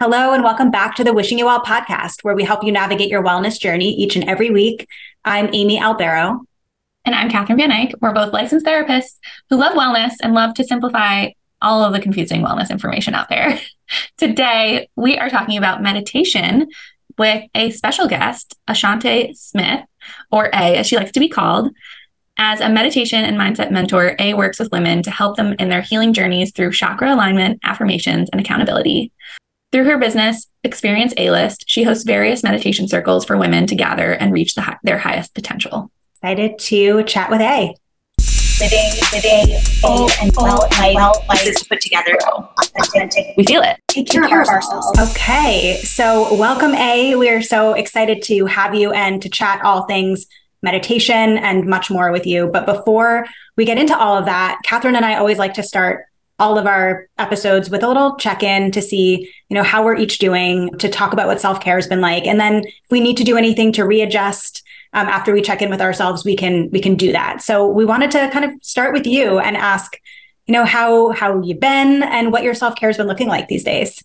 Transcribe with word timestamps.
Hello, 0.00 0.32
and 0.32 0.44
welcome 0.44 0.70
back 0.70 0.94
to 0.94 1.02
the 1.02 1.12
Wishing 1.12 1.40
You 1.40 1.46
Well 1.46 1.60
podcast, 1.60 2.22
where 2.22 2.36
we 2.36 2.44
help 2.44 2.62
you 2.62 2.70
navigate 2.70 3.10
your 3.10 3.20
wellness 3.20 3.58
journey 3.58 3.90
each 3.94 4.14
and 4.14 4.28
every 4.28 4.48
week. 4.48 4.86
I'm 5.24 5.50
Amy 5.52 5.80
Albero. 5.80 6.38
And 7.04 7.16
I'm 7.16 7.28
Catherine 7.28 7.58
Van 7.58 7.72
Eyck. 7.72 7.94
We're 8.00 8.12
both 8.12 8.32
licensed 8.32 8.64
therapists 8.64 9.18
who 9.50 9.56
love 9.56 9.74
wellness 9.74 10.12
and 10.22 10.34
love 10.34 10.54
to 10.54 10.62
simplify 10.62 11.30
all 11.60 11.82
of 11.82 11.92
the 11.92 11.98
confusing 11.98 12.42
wellness 12.42 12.70
information 12.70 13.12
out 13.12 13.28
there. 13.28 13.58
Today, 14.18 14.88
we 14.94 15.18
are 15.18 15.30
talking 15.30 15.58
about 15.58 15.82
meditation 15.82 16.68
with 17.18 17.42
a 17.56 17.70
special 17.72 18.06
guest, 18.06 18.54
Ashaunte 18.70 19.36
Smith, 19.36 19.80
or 20.30 20.46
A, 20.54 20.76
as 20.76 20.86
she 20.86 20.96
likes 20.96 21.10
to 21.10 21.18
be 21.18 21.28
called. 21.28 21.72
As 22.36 22.60
a 22.60 22.68
meditation 22.68 23.24
and 23.24 23.36
mindset 23.36 23.72
mentor, 23.72 24.14
A 24.20 24.34
works 24.34 24.60
with 24.60 24.70
women 24.70 25.02
to 25.02 25.10
help 25.10 25.36
them 25.36 25.56
in 25.58 25.70
their 25.70 25.82
healing 25.82 26.12
journeys 26.12 26.52
through 26.52 26.70
chakra 26.70 27.12
alignment, 27.12 27.58
affirmations, 27.64 28.28
and 28.30 28.40
accountability. 28.40 29.10
Through 29.70 29.84
her 29.84 29.98
business, 29.98 30.46
Experience 30.64 31.12
A 31.18 31.30
List, 31.30 31.64
she 31.66 31.82
hosts 31.82 32.04
various 32.04 32.42
meditation 32.42 32.88
circles 32.88 33.26
for 33.26 33.36
women 33.36 33.66
to 33.66 33.74
gather 33.74 34.12
and 34.12 34.32
reach 34.32 34.54
the, 34.54 34.78
their 34.82 34.96
highest 34.96 35.34
potential. 35.34 35.90
Excited 36.14 36.58
to 36.58 37.04
chat 37.04 37.28
with 37.28 37.42
A. 37.42 37.74
Living, 38.60 38.90
living, 39.12 39.60
oh, 39.84 40.10
and 40.22 40.32
well, 40.34 40.66
life, 40.72 40.94
well, 40.94 41.24
life 41.28 41.46
is 41.46 41.62
put 41.64 41.82
together, 41.82 42.16
authentic. 42.26 43.36
We 43.36 43.44
feel 43.44 43.60
it. 43.60 43.78
Take 43.88 44.08
care, 44.08 44.22
Take 44.22 44.30
care 44.30 44.40
of 44.40 44.48
ourselves. 44.48 44.86
ourselves. 44.86 45.14
Okay, 45.14 45.76
so 45.84 46.34
welcome, 46.34 46.74
A. 46.74 47.14
We 47.16 47.28
are 47.28 47.42
so 47.42 47.74
excited 47.74 48.22
to 48.22 48.46
have 48.46 48.74
you 48.74 48.92
and 48.92 49.20
to 49.20 49.28
chat 49.28 49.62
all 49.62 49.82
things 49.82 50.26
meditation 50.62 51.36
and 51.36 51.66
much 51.66 51.90
more 51.90 52.10
with 52.10 52.26
you. 52.26 52.46
But 52.46 52.64
before 52.64 53.26
we 53.58 53.66
get 53.66 53.76
into 53.76 53.96
all 53.96 54.16
of 54.16 54.24
that, 54.24 54.60
Catherine 54.64 54.96
and 54.96 55.04
I 55.04 55.16
always 55.16 55.38
like 55.38 55.54
to 55.54 55.62
start 55.62 56.06
all 56.38 56.56
of 56.56 56.66
our 56.66 57.08
episodes 57.18 57.68
with 57.68 57.82
a 57.82 57.88
little 57.88 58.16
check-in 58.16 58.70
to 58.70 58.80
see, 58.80 59.30
you 59.48 59.54
know, 59.54 59.62
how 59.62 59.84
we're 59.84 59.96
each 59.96 60.18
doing, 60.18 60.70
to 60.78 60.88
talk 60.88 61.12
about 61.12 61.26
what 61.26 61.40
self-care 61.40 61.76
has 61.76 61.86
been 61.86 62.00
like. 62.00 62.26
And 62.26 62.38
then 62.38 62.64
if 62.64 62.90
we 62.90 63.00
need 63.00 63.16
to 63.16 63.24
do 63.24 63.36
anything 63.36 63.72
to 63.72 63.84
readjust 63.84 64.62
um, 64.92 65.06
after 65.08 65.32
we 65.32 65.42
check 65.42 65.62
in 65.62 65.70
with 65.70 65.80
ourselves, 65.80 66.24
we 66.24 66.36
can 66.36 66.70
we 66.70 66.80
can 66.80 66.94
do 66.94 67.12
that. 67.12 67.42
So 67.42 67.66
we 67.66 67.84
wanted 67.84 68.10
to 68.12 68.30
kind 68.32 68.44
of 68.44 68.52
start 68.62 68.92
with 68.92 69.06
you 69.06 69.38
and 69.38 69.56
ask, 69.56 70.00
you 70.46 70.52
know, 70.52 70.64
how 70.64 71.10
how 71.10 71.42
you've 71.42 71.60
been 71.60 72.02
and 72.02 72.32
what 72.32 72.42
your 72.42 72.54
self-care 72.54 72.88
has 72.88 72.96
been 72.96 73.06
looking 73.06 73.28
like 73.28 73.48
these 73.48 73.64
days. 73.64 74.02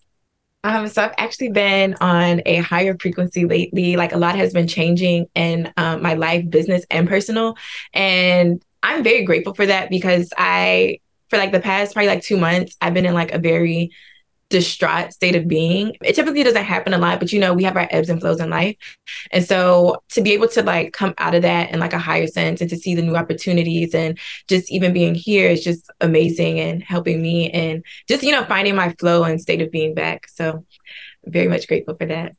Um, 0.64 0.88
so 0.88 1.04
I've 1.04 1.14
actually 1.18 1.50
been 1.50 1.94
on 2.00 2.40
a 2.46 2.56
higher 2.56 2.96
frequency 2.98 3.44
lately. 3.44 3.96
Like 3.96 4.12
a 4.12 4.18
lot 4.18 4.34
has 4.36 4.52
been 4.52 4.66
changing 4.66 5.26
in 5.34 5.72
um, 5.76 6.02
my 6.02 6.14
life, 6.14 6.48
business, 6.48 6.84
and 6.90 7.06
personal. 7.06 7.56
And 7.92 8.62
I'm 8.82 9.04
very 9.04 9.24
grateful 9.24 9.54
for 9.54 9.66
that 9.66 9.90
because 9.90 10.32
I 10.36 11.00
for 11.34 11.38
like 11.38 11.52
the 11.52 11.60
past 11.60 11.94
probably 11.94 12.06
like 12.06 12.22
two 12.22 12.36
months, 12.36 12.76
I've 12.80 12.94
been 12.94 13.06
in 13.06 13.14
like 13.14 13.32
a 13.32 13.38
very 13.38 13.90
distraught 14.50 15.12
state 15.12 15.34
of 15.34 15.48
being. 15.48 15.96
It 16.00 16.14
typically 16.14 16.44
doesn't 16.44 16.62
happen 16.62 16.94
a 16.94 16.98
lot, 16.98 17.18
but 17.18 17.32
you 17.32 17.40
know, 17.40 17.52
we 17.52 17.64
have 17.64 17.76
our 17.76 17.88
ebbs 17.90 18.08
and 18.08 18.20
flows 18.20 18.38
in 18.38 18.50
life. 18.50 18.76
And 19.32 19.44
so 19.44 20.02
to 20.10 20.22
be 20.22 20.32
able 20.32 20.46
to 20.48 20.62
like 20.62 20.92
come 20.92 21.12
out 21.18 21.34
of 21.34 21.42
that 21.42 21.70
in 21.70 21.80
like 21.80 21.92
a 21.92 21.98
higher 21.98 22.28
sense 22.28 22.60
and 22.60 22.70
to 22.70 22.76
see 22.76 22.94
the 22.94 23.02
new 23.02 23.16
opportunities 23.16 23.96
and 23.96 24.16
just 24.46 24.70
even 24.70 24.92
being 24.92 25.16
here 25.16 25.50
is 25.50 25.64
just 25.64 25.90
amazing 26.00 26.60
and 26.60 26.84
helping 26.84 27.20
me 27.20 27.50
and 27.50 27.84
just, 28.08 28.22
you 28.22 28.30
know, 28.30 28.44
finding 28.44 28.76
my 28.76 28.92
flow 29.00 29.24
and 29.24 29.40
state 29.40 29.60
of 29.60 29.72
being 29.72 29.92
back. 29.92 30.28
So 30.28 30.64
very 31.24 31.48
much 31.48 31.66
grateful 31.66 31.96
for 31.96 32.06
that. 32.06 32.36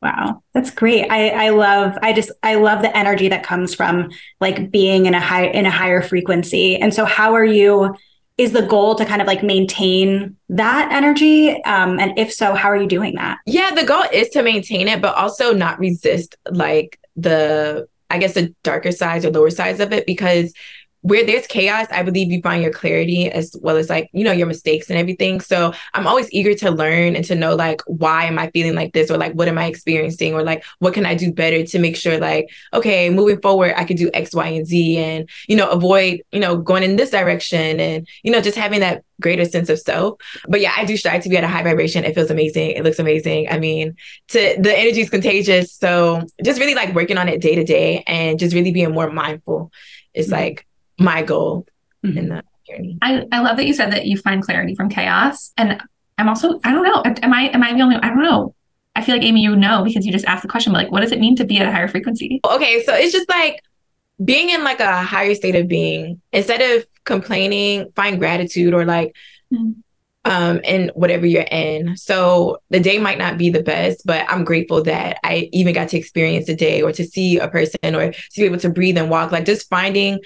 Wow, 0.00 0.44
that's 0.54 0.70
great. 0.70 1.10
I 1.10 1.46
I 1.46 1.48
love 1.48 1.98
I 2.02 2.12
just 2.12 2.30
I 2.44 2.54
love 2.54 2.82
the 2.82 2.96
energy 2.96 3.30
that 3.30 3.42
comes 3.42 3.74
from 3.74 4.10
like 4.40 4.70
being 4.70 5.06
in 5.06 5.14
a 5.14 5.20
high 5.20 5.46
in 5.46 5.66
a 5.66 5.72
higher 5.72 6.02
frequency. 6.02 6.76
And 6.76 6.94
so 6.94 7.04
how 7.04 7.34
are 7.34 7.44
you 7.44 7.96
is 8.38 8.52
the 8.52 8.62
goal 8.62 8.94
to 8.94 9.04
kind 9.04 9.20
of 9.20 9.26
like 9.26 9.42
maintain 9.42 10.36
that 10.48 10.90
energy? 10.92 11.62
Um, 11.64 11.98
and 11.98 12.16
if 12.16 12.32
so, 12.32 12.54
how 12.54 12.68
are 12.70 12.76
you 12.76 12.86
doing 12.86 13.16
that? 13.16 13.38
Yeah, 13.46 13.72
the 13.72 13.84
goal 13.84 14.04
is 14.12 14.28
to 14.30 14.42
maintain 14.42 14.86
it, 14.86 15.02
but 15.02 15.16
also 15.16 15.52
not 15.52 15.78
resist 15.80 16.36
like 16.48 17.00
the, 17.16 17.88
I 18.10 18.18
guess, 18.18 18.34
the 18.34 18.54
darker 18.62 18.92
sides 18.92 19.24
or 19.24 19.30
lower 19.30 19.50
sides 19.50 19.80
of 19.80 19.92
it 19.92 20.06
because 20.06 20.54
where 21.02 21.24
there's 21.24 21.46
chaos, 21.46 21.86
I 21.90 22.02
believe 22.02 22.30
you 22.30 22.42
find 22.42 22.62
your 22.62 22.72
clarity 22.72 23.30
as 23.30 23.54
well 23.60 23.76
as 23.76 23.88
like, 23.88 24.10
you 24.12 24.24
know, 24.24 24.32
your 24.32 24.46
mistakes 24.46 24.90
and 24.90 24.98
everything. 24.98 25.40
So 25.40 25.72
I'm 25.94 26.06
always 26.06 26.30
eager 26.32 26.54
to 26.54 26.70
learn 26.70 27.14
and 27.14 27.24
to 27.26 27.34
know 27.34 27.54
like 27.54 27.82
why 27.86 28.24
am 28.24 28.38
I 28.38 28.50
feeling 28.50 28.74
like 28.74 28.92
this 28.92 29.10
or 29.10 29.16
like 29.16 29.32
what 29.32 29.48
am 29.48 29.58
I 29.58 29.66
experiencing 29.66 30.34
or 30.34 30.42
like 30.42 30.64
what 30.80 30.94
can 30.94 31.06
I 31.06 31.14
do 31.14 31.32
better 31.32 31.64
to 31.64 31.78
make 31.78 31.96
sure 31.96 32.18
like, 32.18 32.48
okay, 32.74 33.10
moving 33.10 33.40
forward, 33.40 33.74
I 33.76 33.84
can 33.84 33.96
do 33.96 34.10
X, 34.12 34.34
Y, 34.34 34.48
and 34.48 34.66
Z 34.66 34.98
and, 34.98 35.28
you 35.46 35.56
know, 35.56 35.70
avoid, 35.70 36.22
you 36.32 36.40
know, 36.40 36.56
going 36.56 36.82
in 36.82 36.96
this 36.96 37.10
direction 37.10 37.78
and, 37.78 38.08
you 38.22 38.32
know, 38.32 38.40
just 38.40 38.58
having 38.58 38.80
that 38.80 39.04
greater 39.20 39.44
sense 39.44 39.68
of 39.68 39.78
self. 39.78 40.20
But 40.48 40.60
yeah, 40.60 40.72
I 40.76 40.84
do 40.84 40.96
strive 40.96 41.22
to 41.22 41.28
be 41.28 41.36
at 41.36 41.44
a 41.44 41.48
high 41.48 41.62
vibration. 41.62 42.04
It 42.04 42.14
feels 42.14 42.30
amazing. 42.30 42.72
It 42.72 42.84
looks 42.84 42.98
amazing. 42.98 43.48
I 43.50 43.58
mean, 43.58 43.96
to 44.28 44.56
the 44.58 44.76
energy 44.76 45.00
is 45.00 45.10
contagious. 45.10 45.72
So 45.72 46.22
just 46.44 46.60
really 46.60 46.74
like 46.74 46.94
working 46.94 47.18
on 47.18 47.28
it 47.28 47.40
day 47.40 47.54
to 47.54 47.64
day 47.64 48.04
and 48.06 48.38
just 48.38 48.54
really 48.54 48.72
being 48.72 48.92
more 48.92 49.10
mindful 49.10 49.72
is 50.14 50.26
mm-hmm. 50.26 50.34
like 50.34 50.66
my 50.98 51.22
goal 51.22 51.66
mm-hmm. 52.04 52.18
in 52.18 52.28
that 52.28 52.44
journey. 52.66 52.98
I, 53.02 53.26
I 53.32 53.40
love 53.40 53.56
that 53.56 53.66
you 53.66 53.74
said 53.74 53.92
that 53.92 54.06
you 54.06 54.18
find 54.18 54.42
clarity 54.42 54.74
from 54.74 54.88
chaos. 54.88 55.52
And 55.56 55.80
I'm 56.16 56.28
also, 56.28 56.60
I 56.64 56.72
don't 56.72 56.84
know, 56.84 57.02
am 57.04 57.32
I 57.32 57.48
am 57.48 57.62
I 57.62 57.72
the 57.72 57.80
only 57.80 57.96
I 57.96 58.08
don't 58.08 58.22
know. 58.22 58.54
I 58.96 59.02
feel 59.02 59.16
like 59.16 59.24
Amy, 59.24 59.42
you 59.42 59.54
know, 59.54 59.84
because 59.84 60.04
you 60.04 60.10
just 60.10 60.24
asked 60.24 60.42
the 60.42 60.48
question, 60.48 60.72
but 60.72 60.84
like 60.84 60.92
what 60.92 61.00
does 61.00 61.12
it 61.12 61.20
mean 61.20 61.36
to 61.36 61.44
be 61.44 61.58
at 61.58 61.66
a 61.66 61.72
higher 61.72 61.88
frequency? 61.88 62.40
Okay, 62.44 62.82
so 62.82 62.94
it's 62.94 63.12
just 63.12 63.28
like 63.28 63.62
being 64.24 64.50
in 64.50 64.64
like 64.64 64.80
a 64.80 65.02
higher 65.02 65.34
state 65.34 65.54
of 65.54 65.68
being, 65.68 66.20
instead 66.32 66.60
of 66.60 66.84
complaining, 67.04 67.92
find 67.94 68.18
gratitude 68.18 68.74
or 68.74 68.84
like 68.84 69.14
mm-hmm 69.52 69.80
um, 70.28 70.60
in 70.62 70.90
whatever 70.94 71.26
you're 71.26 71.42
in. 71.42 71.96
So 71.96 72.58
the 72.70 72.80
day 72.80 72.98
might 72.98 73.18
not 73.18 73.38
be 73.38 73.48
the 73.50 73.62
best, 73.62 74.02
but 74.04 74.26
I'm 74.28 74.44
grateful 74.44 74.82
that 74.84 75.18
I 75.24 75.48
even 75.52 75.74
got 75.74 75.88
to 75.88 75.98
experience 75.98 76.48
a 76.48 76.54
day 76.54 76.82
or 76.82 76.92
to 76.92 77.04
see 77.04 77.38
a 77.38 77.48
person 77.48 77.94
or 77.94 78.12
to 78.12 78.36
be 78.36 78.44
able 78.44 78.58
to 78.58 78.68
breathe 78.68 78.98
and 78.98 79.10
walk. 79.10 79.32
Like 79.32 79.46
just 79.46 79.68
finding 79.68 80.20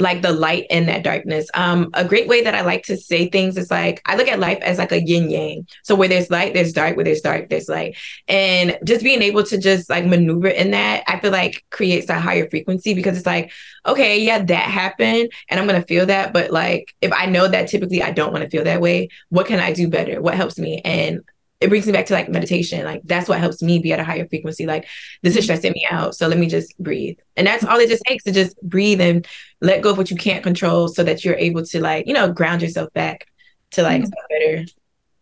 like 0.00 0.22
the 0.22 0.32
light 0.32 0.66
in 0.70 0.86
that 0.86 1.04
darkness. 1.04 1.50
Um, 1.54 1.90
a 1.94 2.04
great 2.04 2.28
way 2.28 2.42
that 2.42 2.54
I 2.54 2.62
like 2.62 2.84
to 2.84 2.96
say 2.96 3.28
things 3.28 3.56
is 3.56 3.70
like 3.70 4.00
I 4.06 4.16
look 4.16 4.28
at 4.28 4.38
life 4.38 4.58
as 4.62 4.78
like 4.78 4.92
a 4.92 5.02
yin 5.02 5.30
yang. 5.30 5.66
So 5.84 5.94
where 5.94 6.08
there's 6.08 6.30
light, 6.30 6.54
there's 6.54 6.72
dark. 6.72 6.96
Where 6.96 7.04
there's 7.04 7.20
dark, 7.20 7.48
there's 7.48 7.68
light. 7.68 7.96
And 8.28 8.78
just 8.84 9.02
being 9.02 9.22
able 9.22 9.44
to 9.44 9.58
just 9.58 9.90
like 9.90 10.06
maneuver 10.06 10.48
in 10.48 10.70
that, 10.72 11.04
I 11.06 11.20
feel 11.20 11.32
like 11.32 11.64
creates 11.70 12.08
a 12.08 12.18
higher 12.18 12.48
frequency 12.48 12.94
because 12.94 13.16
it's 13.16 13.26
like, 13.26 13.52
okay, 13.86 14.20
yeah, 14.20 14.42
that 14.42 14.64
happened, 14.64 15.30
and 15.48 15.60
I'm 15.60 15.66
gonna 15.66 15.82
feel 15.82 16.06
that. 16.06 16.32
But 16.32 16.50
like, 16.50 16.94
if 17.00 17.12
I 17.12 17.26
know 17.26 17.48
that 17.48 17.68
typically 17.68 18.02
I 18.02 18.10
don't 18.10 18.32
want 18.32 18.44
to 18.44 18.50
feel 18.50 18.64
that 18.64 18.80
way, 18.80 19.08
what 19.28 19.46
can 19.46 19.60
I 19.60 19.72
do 19.72 19.88
better? 19.88 20.20
What 20.20 20.34
helps 20.34 20.58
me? 20.58 20.80
And 20.84 21.20
it 21.60 21.68
brings 21.68 21.86
me 21.86 21.92
back 21.92 22.06
to 22.06 22.14
like 22.14 22.28
meditation. 22.28 22.84
Like 22.84 23.02
that's 23.04 23.28
what 23.28 23.38
helps 23.38 23.62
me 23.62 23.78
be 23.78 23.92
at 23.92 24.00
a 24.00 24.04
higher 24.04 24.26
frequency. 24.26 24.66
Like 24.66 24.88
this 25.22 25.36
is 25.36 25.44
stressing 25.44 25.72
me 25.72 25.86
out. 25.90 26.14
So 26.14 26.26
let 26.26 26.38
me 26.38 26.46
just 26.46 26.76
breathe. 26.78 27.18
And 27.36 27.46
that's 27.46 27.64
all 27.64 27.78
it 27.78 27.90
just 27.90 28.02
takes 28.04 28.24
to 28.24 28.32
just 28.32 28.60
breathe 28.62 29.00
and 29.00 29.26
let 29.60 29.82
go 29.82 29.90
of 29.90 29.98
what 29.98 30.10
you 30.10 30.16
can't 30.16 30.42
control 30.42 30.88
so 30.88 31.04
that 31.04 31.22
you're 31.22 31.34
able 31.34 31.62
to 31.66 31.80
like, 31.80 32.06
you 32.06 32.14
know, 32.14 32.32
ground 32.32 32.62
yourself 32.62 32.90
back 32.94 33.26
to 33.72 33.82
like 33.82 34.02
mm-hmm. 34.02 34.12
a 34.12 34.38
better 34.54 34.66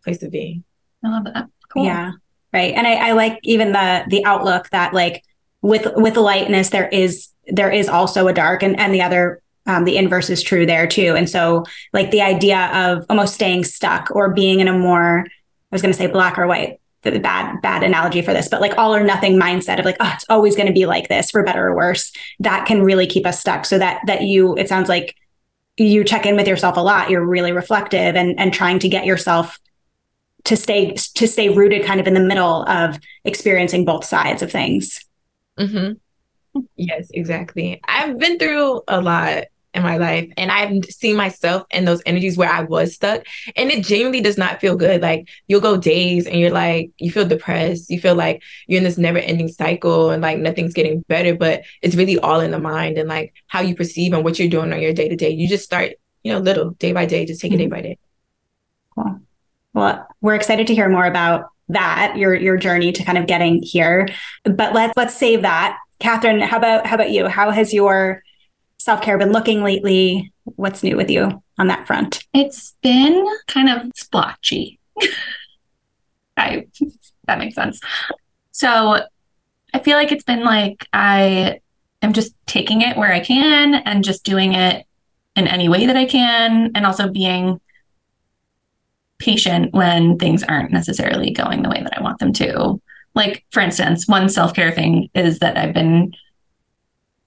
place 0.03 0.19
to 0.19 0.29
be. 0.29 0.63
I 1.03 1.09
love 1.09 1.25
that. 1.25 1.47
Cool. 1.73 1.85
Yeah. 1.85 2.13
Right. 2.53 2.73
And 2.73 2.87
I, 2.87 3.09
I 3.09 3.11
like 3.11 3.39
even 3.43 3.73
the 3.73 4.05
the 4.07 4.23
outlook 4.25 4.69
that 4.69 4.93
like 4.93 5.23
with 5.61 5.87
with 5.97 6.15
lightness 6.15 6.69
there 6.69 6.87
is 6.87 7.29
there 7.47 7.69
is 7.69 7.89
also 7.89 8.27
a 8.27 8.33
dark 8.33 8.63
and, 8.63 8.79
and 8.79 8.93
the 8.93 9.01
other 9.01 9.41
um, 9.65 9.83
the 9.83 9.97
inverse 9.97 10.29
is 10.29 10.41
true 10.41 10.65
there 10.65 10.87
too. 10.87 11.15
And 11.15 11.29
so 11.29 11.65
like 11.93 12.11
the 12.11 12.21
idea 12.21 12.71
of 12.73 13.05
almost 13.09 13.35
staying 13.35 13.65
stuck 13.65 14.09
or 14.11 14.33
being 14.33 14.61
in 14.61 14.67
a 14.67 14.77
more 14.77 15.25
I 15.27 15.29
was 15.71 15.81
going 15.81 15.93
to 15.93 15.97
say 15.97 16.07
black 16.07 16.37
or 16.37 16.47
white, 16.47 16.79
the 17.03 17.19
bad 17.19 17.61
bad 17.61 17.83
analogy 17.83 18.21
for 18.21 18.33
this, 18.33 18.47
but 18.47 18.61
like 18.61 18.77
all 18.77 18.93
or 18.93 19.03
nothing 19.03 19.39
mindset 19.39 19.79
of 19.79 19.85
like, 19.85 19.97
oh, 19.99 20.11
it's 20.13 20.25
always 20.29 20.55
going 20.55 20.67
to 20.67 20.73
be 20.73 20.85
like 20.85 21.07
this 21.07 21.31
for 21.31 21.43
better 21.43 21.67
or 21.67 21.75
worse. 21.75 22.11
That 22.39 22.65
can 22.65 22.83
really 22.83 23.07
keep 23.07 23.25
us 23.25 23.39
stuck. 23.39 23.65
So 23.65 23.77
that 23.77 24.01
that 24.07 24.23
you, 24.23 24.55
it 24.57 24.67
sounds 24.67 24.89
like 24.89 25.15
you 25.77 26.03
check 26.03 26.25
in 26.25 26.35
with 26.35 26.47
yourself 26.47 26.77
a 26.77 26.81
lot. 26.81 27.09
You're 27.09 27.25
really 27.25 27.51
reflective 27.51 28.15
and 28.15 28.39
and 28.39 28.53
trying 28.53 28.79
to 28.79 28.89
get 28.89 29.05
yourself 29.05 29.59
to 30.45 30.55
stay 30.55 30.91
to 30.93 31.27
stay 31.27 31.49
rooted 31.49 31.85
kind 31.85 31.99
of 31.99 32.07
in 32.07 32.13
the 32.13 32.19
middle 32.19 32.63
of 32.63 32.99
experiencing 33.23 33.85
both 33.85 34.03
sides 34.03 34.41
of 34.41 34.51
things. 34.51 35.05
Mm-hmm. 35.57 35.93
Yes, 36.75 37.09
exactly. 37.13 37.79
I've 37.87 38.17
been 38.17 38.39
through 38.39 38.81
a 38.87 39.01
lot 39.01 39.45
in 39.73 39.83
my 39.83 39.97
life 39.97 40.27
and 40.35 40.51
I've 40.51 40.83
seen 40.85 41.15
myself 41.15 41.67
in 41.69 41.85
those 41.85 42.01
energies 42.05 42.37
where 42.37 42.49
I 42.49 42.63
was 42.63 42.95
stuck 42.95 43.25
and 43.55 43.69
it 43.69 43.85
genuinely 43.85 44.21
does 44.21 44.37
not 44.37 44.59
feel 44.59 44.75
good. 44.75 45.01
Like 45.01 45.29
you'll 45.47 45.61
go 45.61 45.77
days 45.77 46.25
and 46.25 46.39
you're 46.39 46.49
like 46.51 46.91
you 46.97 47.11
feel 47.11 47.27
depressed 47.27 47.89
you 47.89 47.99
feel 47.99 48.15
like 48.15 48.41
you're 48.67 48.79
in 48.79 48.83
this 48.83 48.97
never 48.97 49.19
ending 49.19 49.47
cycle 49.47 50.09
and 50.09 50.23
like 50.23 50.39
nothing's 50.39 50.73
getting 50.73 51.01
better 51.01 51.35
but 51.35 51.63
it's 51.83 51.95
really 51.95 52.17
all 52.17 52.39
in 52.39 52.51
the 52.51 52.59
mind 52.59 52.97
and 52.97 53.07
like 53.07 53.33
how 53.47 53.61
you 53.61 53.75
perceive 53.75 54.11
and 54.11 54.23
what 54.23 54.39
you're 54.39 54.49
doing 54.49 54.73
on 54.73 54.81
your 54.81 54.93
day 54.93 55.07
to 55.07 55.15
day 55.15 55.29
you 55.29 55.47
just 55.47 55.63
start 55.63 55.91
you 56.23 56.33
know 56.33 56.39
little 56.39 56.71
day 56.71 56.91
by 56.91 57.05
day 57.05 57.25
just 57.25 57.39
take 57.39 57.51
mm-hmm. 57.51 57.61
it 57.61 57.63
day 57.63 57.69
by 57.69 57.81
day. 57.81 57.97
Cool. 58.95 59.19
Well 59.73 60.07
we're 60.19 60.35
excited 60.35 60.65
to 60.67 60.75
hear 60.75 60.89
more 60.89 61.05
about 61.05 61.49
that 61.69 62.17
your 62.17 62.33
your 62.33 62.57
journey 62.57 62.91
to 62.91 63.03
kind 63.03 63.19
of 63.19 63.27
getting 63.27 63.61
here 63.61 64.09
but 64.43 64.73
let's 64.73 64.93
let's 64.97 65.15
save 65.15 65.43
that. 65.43 65.77
Catherine 65.99 66.39
how 66.39 66.57
about 66.57 66.87
how 66.87 66.95
about 66.95 67.11
you? 67.11 67.27
How 67.27 67.51
has 67.51 67.71
your 67.71 68.23
self 68.79 69.01
care 69.01 69.17
been 69.17 69.31
looking 69.31 69.63
lately? 69.63 70.33
What's 70.55 70.81
new 70.81 70.97
with 70.97 71.09
you 71.09 71.43
on 71.59 71.67
that 71.67 71.85
front? 71.85 72.25
It's 72.33 72.75
been 72.81 73.25
kind 73.47 73.69
of 73.69 73.91
splotchy. 73.95 74.79
I 76.37 76.67
that 77.27 77.37
makes 77.37 77.55
sense. 77.55 77.79
So 78.51 79.01
I 79.73 79.79
feel 79.79 79.97
like 79.97 80.11
it's 80.11 80.23
been 80.23 80.43
like 80.43 80.87
I 80.91 81.59
am 82.01 82.13
just 82.13 82.33
taking 82.47 82.81
it 82.81 82.97
where 82.97 83.13
I 83.13 83.19
can 83.19 83.75
and 83.75 84.03
just 84.03 84.23
doing 84.23 84.53
it 84.53 84.85
in 85.35 85.47
any 85.47 85.69
way 85.69 85.85
that 85.85 85.95
I 85.95 86.05
can, 86.05 86.71
and 86.73 86.85
also 86.85 87.09
being 87.09 87.61
patient 89.19 89.73
when 89.73 90.17
things 90.17 90.43
aren't 90.43 90.71
necessarily 90.71 91.31
going 91.31 91.61
the 91.61 91.69
way 91.69 91.81
that 91.83 91.97
I 91.97 92.01
want 92.01 92.19
them 92.19 92.33
to. 92.33 92.81
Like, 93.15 93.45
for 93.51 93.59
instance, 93.59 94.07
one 94.07 94.29
self 94.29 94.53
care 94.53 94.71
thing 94.71 95.09
is 95.13 95.39
that 95.39 95.57
I've 95.57 95.73
been 95.73 96.13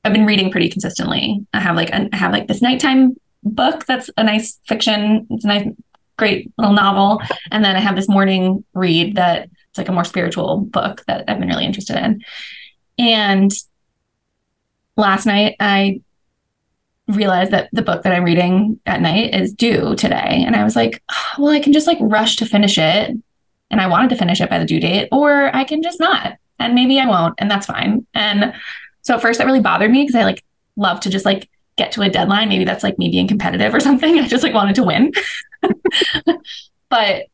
I've 0.05 0.13
been 0.13 0.27
reading 0.27 0.51
pretty 0.51 0.69
consistently. 0.69 1.47
I 1.53 1.61
have 1.61 1.77
like 1.77 1.93
I 1.93 2.09
have 2.13 2.33
like 2.33 2.49
this 2.49 2.63
nighttime 2.63 3.17
book 3.45 3.87
that's 3.87 4.11
a 4.17 4.25
nice 4.25 4.61
fiction. 4.67 5.27
It's 5.31 5.45
a 5.45 5.49
nice, 5.49 5.69
great 6.17 6.53
little 6.59 6.75
novel, 6.75 7.23
and 7.51 7.65
then 7.65 7.77
I 7.77 7.81
have 7.81 7.97
this 7.97 8.09
morning 8.09 8.65
read 8.75 9.17
that 9.17 9.49
it's 9.71 9.79
like 9.79 9.89
a 9.89 9.93
more 9.93 10.05
spiritual 10.05 10.59
book 10.59 11.03
that 11.07 11.25
I've 11.29 11.39
been 11.39 11.49
really 11.49 11.65
interested 11.65 11.97
in. 11.97 12.23
And 12.99 13.51
last 14.97 15.25
night 15.25 15.57
I 15.61 16.01
realized 17.09 17.53
that 17.53 17.69
the 17.73 17.83
book 17.83 18.03
that 18.03 18.13
I'm 18.13 18.25
reading 18.25 18.81
at 18.87 19.01
night 19.01 19.35
is 19.35 19.53
due 19.53 19.95
today. 19.97 20.45
And 20.47 20.55
I 20.55 20.65
was 20.65 20.77
like, 20.77 21.03
oh, 21.11 21.43
well, 21.43 21.53
I 21.53 21.61
can 21.61 21.73
just 21.73 21.87
like 21.87 21.99
rush 22.01 22.37
to 22.37 22.47
finish 22.47 22.79
it. 22.79 23.17
And 23.71 23.81
I 23.81 23.89
wanted 23.89 24.11
to 24.11 24.17
finish 24.17 24.41
it 24.41 24.51
by 24.51 24.59
the 24.59 24.67
due 24.67 24.81
date, 24.81 25.09
or 25.11 25.55
I 25.55 25.65
can 25.65 25.83
just 25.83 25.99
not. 25.99 26.37
And 26.59 26.75
maybe 26.75 27.01
I 27.01 27.07
won't. 27.07 27.35
And 27.39 27.51
that's 27.51 27.67
fine. 27.67 28.07
And 28.15 28.53
so 29.03 29.15
at 29.15 29.23
first 29.23 29.39
that 29.39 29.47
really 29.47 29.61
bothered 29.61 29.91
me 29.91 30.03
because 30.03 30.15
I 30.15 30.25
like 30.25 30.45
love 30.77 31.01
to 31.01 31.11
just 31.11 31.25
like 31.25 31.49
get 31.77 31.93
to 31.93 32.03
a 32.03 32.09
deadline. 32.09 32.49
Maybe 32.49 32.65
that's 32.65 32.85
like 32.85 32.99
me 32.99 33.11
being 33.11 33.29
competitive 33.29 33.75
or 33.75 33.81
something. 33.81 34.19
I 34.19 34.29
just 34.29 34.43
like 34.43 34.55
wanted 34.55 34.75
to 34.77 34.85
win. 34.85 35.13
but 36.89 37.27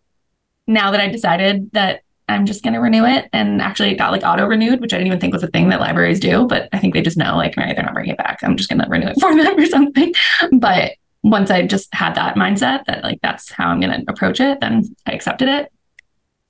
now 0.67 0.91
that 0.91 1.01
I 1.01 1.09
decided 1.09 1.71
that 1.73 2.03
I'm 2.29 2.45
just 2.45 2.63
going 2.63 2.75
to 2.75 2.81
renew 2.81 3.07
it. 3.07 3.29
And 3.33 3.63
actually, 3.63 3.91
it 3.91 3.97
got 3.97 4.13
like 4.13 4.23
auto 4.23 4.47
renewed, 4.47 4.81
which 4.81 4.93
I 4.93 4.99
didn't 4.99 5.07
even 5.07 5.21
think 5.21 5.33
was 5.33 5.43
a 5.43 5.49
thing 5.49 5.71
that 5.71 5.81
libraries 5.81 6.21
do. 6.21 6.47
But 6.47 6.69
I 6.73 6.79
think 6.79 6.93
they 6.93 7.01
just 7.01 7.17
know, 7.17 7.37
like, 7.37 7.57
right, 7.57 7.75
they're 7.75 7.85
not 7.85 7.95
bringing 7.95 8.13
it 8.13 8.19
back. 8.19 8.41
I'm 8.43 8.57
just 8.57 8.69
going 8.69 8.83
to 8.83 8.89
renew 8.89 9.07
it 9.07 9.19
for 9.19 9.35
them 9.43 9.59
or 9.59 9.67
something. 9.67 10.13
But 10.53 10.93
once 11.23 11.51
I 11.51 11.67
just 11.67 11.93
had 11.95 12.15
that 12.17 12.37
mindset 12.37 12.85
that, 12.85 13.03
like, 13.03 13.21
that's 13.23 13.51
how 13.51 13.69
I'm 13.69 13.81
going 13.81 14.05
to 14.05 14.11
approach 14.11 14.41
it, 14.41 14.61
then 14.61 14.85
I 15.07 15.13
accepted 15.13 15.49
it 15.49 15.73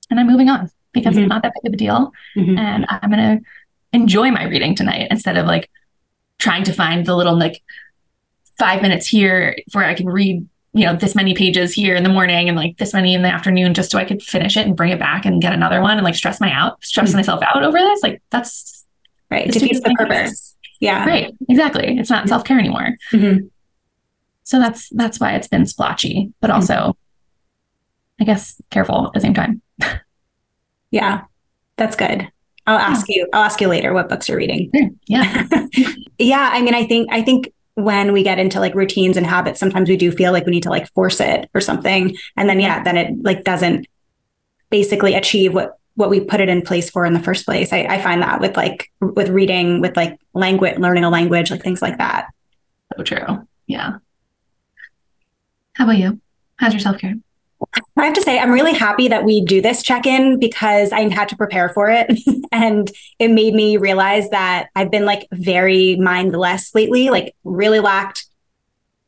and 0.09 0.19
I'm 0.19 0.27
moving 0.27 0.49
on 0.49 0.69
because 0.91 1.13
mm-hmm. 1.13 1.23
it's 1.23 1.29
not 1.29 1.43
that 1.43 1.53
big 1.61 1.69
of 1.69 1.73
a 1.73 1.77
deal. 1.77 2.11
Mm-hmm. 2.35 2.57
And 2.57 2.85
I'm 2.89 3.09
going 3.09 3.37
to 3.37 3.45
enjoy 3.93 4.31
my 4.31 4.45
reading 4.45 4.75
tonight 4.75 5.07
instead 5.09 5.37
of 5.37 5.45
like 5.45 5.69
trying 6.37 6.63
to 6.63 6.73
find 6.73 7.05
the 7.05 7.15
little, 7.15 7.37
like, 7.37 7.61
five 8.59 8.81
minutes 8.81 9.07
here 9.07 9.55
where 9.71 9.85
I 9.85 9.93
can 9.95 10.07
read 10.07 10.47
you 10.73 10.85
know 10.85 10.95
this 10.95 11.15
many 11.15 11.33
pages 11.33 11.73
here 11.73 11.95
in 11.95 12.03
the 12.03 12.09
morning 12.09 12.47
and 12.47 12.55
like 12.57 12.77
this 12.77 12.93
many 12.93 13.15
in 13.15 13.23
the 13.23 13.29
afternoon 13.29 13.73
just 13.73 13.89
so 13.89 13.97
I 13.97 14.05
could 14.05 14.21
finish 14.21 14.55
it 14.55 14.67
and 14.67 14.75
bring 14.75 14.91
it 14.91 14.99
back 14.99 15.25
and 15.25 15.41
get 15.41 15.53
another 15.53 15.81
one 15.81 15.97
and 15.97 16.03
like 16.03 16.13
stress 16.13 16.39
my 16.39 16.51
out 16.51 16.83
stress 16.83 17.09
mm-hmm. 17.09 17.17
myself 17.17 17.41
out 17.41 17.63
over 17.63 17.79
this. 17.79 18.03
Like 18.03 18.21
that's 18.29 18.85
right. 19.31 19.49
defeats 19.49 19.79
the 19.79 19.95
purpose. 19.97 20.55
yeah. 20.79 21.05
Right. 21.05 21.33
Exactly. 21.47 21.97
It's 21.97 22.09
not 22.09 22.27
self-care 22.27 22.59
anymore. 22.59 22.97
Mm-hmm. 23.11 23.47
so 24.43 24.59
that's 24.59 24.89
that's 24.89 25.19
why 25.19 25.33
it's 25.33 25.47
been 25.47 25.65
splotchy 25.65 26.31
but 26.39 26.51
also 26.51 26.73
mm-hmm. 26.73 28.21
I 28.21 28.25
guess 28.25 28.61
careful 28.69 29.07
at 29.07 29.13
the 29.13 29.21
same 29.21 29.33
time. 29.33 29.61
Yeah. 30.91 31.25
That's 31.77 31.95
good 31.95 32.31
I'll 32.69 32.77
ask 32.77 33.07
yeah. 33.09 33.17
you 33.17 33.29
I'll 33.33 33.43
ask 33.43 33.59
you 33.59 33.67
later 33.67 33.93
what 33.93 34.09
books 34.09 34.29
you're 34.29 34.37
reading 34.37 34.97
yeah 35.07 35.47
yeah 36.17 36.49
I 36.53 36.61
mean 36.61 36.75
I 36.75 36.85
think 36.85 37.09
I 37.11 37.21
think 37.21 37.51
when 37.79 38.11
we 38.11 38.23
get 38.23 38.39
into 38.39 38.59
like 38.59 38.75
routines 38.75 39.17
and 39.17 39.25
habits, 39.25 39.59
sometimes 39.59 39.89
we 39.89 39.97
do 39.97 40.11
feel 40.11 40.31
like 40.31 40.45
we 40.45 40.51
need 40.51 40.63
to 40.63 40.69
like 40.69 40.91
force 40.93 41.19
it 41.19 41.49
or 41.53 41.61
something. 41.61 42.15
And 42.35 42.49
then, 42.49 42.59
yeah, 42.59 42.83
then 42.83 42.97
it 42.97 43.23
like 43.23 43.43
doesn't 43.43 43.87
basically 44.69 45.15
achieve 45.15 45.53
what 45.53 45.77
what 45.95 46.09
we 46.09 46.21
put 46.21 46.39
it 46.39 46.47
in 46.47 46.61
place 46.61 46.89
for 46.89 47.05
in 47.05 47.13
the 47.13 47.19
first 47.19 47.45
place. 47.45 47.73
I, 47.73 47.79
I 47.79 48.01
find 48.01 48.21
that 48.21 48.39
with 48.39 48.55
like 48.55 48.89
with 49.01 49.29
reading, 49.29 49.81
with 49.81 49.97
like 49.97 50.17
language, 50.33 50.77
learning 50.77 51.03
a 51.03 51.09
language, 51.09 51.51
like 51.51 51.61
things 51.61 51.81
like 51.81 51.97
that. 51.97 52.27
So 52.95 53.03
true. 53.03 53.47
Yeah. 53.67 53.97
How 55.73 55.85
about 55.85 55.97
you? 55.97 56.21
How's 56.57 56.73
your 56.73 56.79
self 56.79 56.99
care? 56.99 57.15
I 57.97 58.05
have 58.05 58.13
to 58.13 58.21
say, 58.21 58.39
I'm 58.39 58.51
really 58.51 58.73
happy 58.73 59.09
that 59.09 59.25
we 59.25 59.41
do 59.41 59.61
this 59.61 59.83
check 59.83 60.05
in 60.05 60.39
because 60.39 60.91
I 60.91 61.09
had 61.13 61.29
to 61.29 61.35
prepare 61.35 61.69
for 61.69 61.89
it. 61.89 62.09
and 62.51 62.89
it 63.19 63.29
made 63.29 63.53
me 63.53 63.77
realize 63.77 64.29
that 64.29 64.69
I've 64.75 64.91
been 64.91 65.05
like 65.05 65.27
very 65.31 65.97
mindless 65.97 66.73
lately, 66.73 67.09
like 67.09 67.35
really 67.43 67.79
lacked 67.79 68.25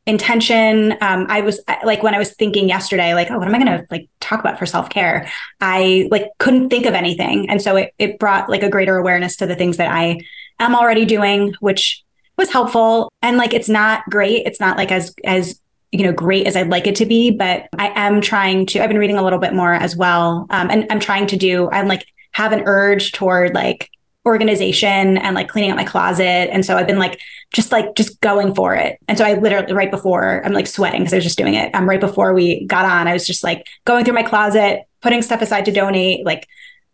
intention. 0.06 0.94
Um, 1.00 1.27
I 1.30 1.42
was 1.42 1.62
like, 1.83 2.03
when 2.03 2.13
I 2.13 2.19
was 2.19 2.33
thinking 2.33 2.68
yesterday, 2.68 3.13
like, 3.13 3.31
oh, 3.31 3.38
what 3.38 3.48
am 3.48 3.56
I 3.56 3.63
going 3.63 3.80
to 3.80 3.86
like 3.89 4.09
talk 4.19 4.39
about 4.39 4.59
for 4.59 4.65
self 4.65 4.89
care? 4.89 5.30
I 5.59 6.07
like 6.12 6.27
couldn't 6.38 6.69
think 6.69 6.86
of 6.86 6.94
anything. 6.94 7.50
And 7.50 7.62
so 7.62 7.77
it, 7.77 7.94
it 7.98 8.19
brought 8.19 8.50
like 8.50 8.63
a 8.63 8.69
greater 8.69 8.98
awareness 8.98 9.38
to 9.38 9.45
the 9.45 9.56
things 9.56 9.77
that 9.77 9.92
I 9.92 10.19
am 10.59 10.75
already 10.75 11.06
doing, 11.06 11.53
which 11.59 12.03
was 12.38 12.51
helpful. 12.51 13.12
And 13.21 13.38
like, 13.38 13.53
it's 13.53 13.69
not 13.69 14.03
great. 14.09 14.45
It's 14.45 14.59
not 14.59 14.75
like 14.77 14.92
as, 14.92 15.13
as 15.24 15.59
you 15.91 16.03
know 16.03 16.13
great 16.13 16.47
as 16.47 16.55
I'd 16.55 16.69
like 16.69 16.88
it 16.88 16.95
to 16.97 17.05
be, 17.05 17.31
but 17.31 17.67
I 17.77 17.91
am 17.95 18.21
trying 18.21 18.65
to. 18.67 18.81
I've 18.81 18.89
been 18.89 18.97
reading 18.97 19.17
a 19.17 19.23
little 19.23 19.39
bit 19.39 19.53
more 19.53 19.73
as 19.73 19.95
well, 19.95 20.47
um, 20.49 20.69
and 20.69 20.88
I'm 20.89 20.99
trying 20.99 21.27
to 21.27 21.38
do. 21.38 21.69
I'm 21.71 21.88
like 21.88 22.05
have 22.31 22.53
an 22.53 22.63
urge 22.65 23.11
toward 23.11 23.53
like 23.53 23.89
organization 24.25 25.17
and 25.17 25.35
like 25.35 25.49
cleaning 25.49 25.71
up 25.71 25.77
my 25.77 25.83
closet, 25.83 26.49
and 26.51 26.65
so 26.65 26.77
I've 26.77 26.88
been 26.88 26.99
like 26.99 27.19
just 27.53 27.71
like 27.73 27.95
just 27.95 28.21
going 28.21 28.55
for 28.55 28.73
it. 28.73 28.99
And 29.07 29.17
so 29.17 29.25
I 29.25 29.33
literally 29.33 29.73
right 29.73 29.91
before 29.91 30.41
I'm 30.45 30.53
like 30.53 30.67
sweating 30.67 31.01
because 31.01 31.13
I 31.13 31.17
was 31.17 31.25
just 31.25 31.38
doing 31.38 31.55
it. 31.55 31.73
Um, 31.75 31.88
right 31.88 31.99
before 31.99 32.33
we 32.33 32.65
got 32.65 32.85
on, 32.85 33.07
I 33.07 33.13
was 33.13 33.27
just 33.27 33.43
like 33.43 33.67
going 33.85 34.05
through 34.05 34.13
my 34.13 34.23
closet, 34.23 34.83
putting 35.01 35.21
stuff 35.21 35.41
aside 35.41 35.65
to 35.65 35.71
donate, 35.71 36.25
like 36.25 36.47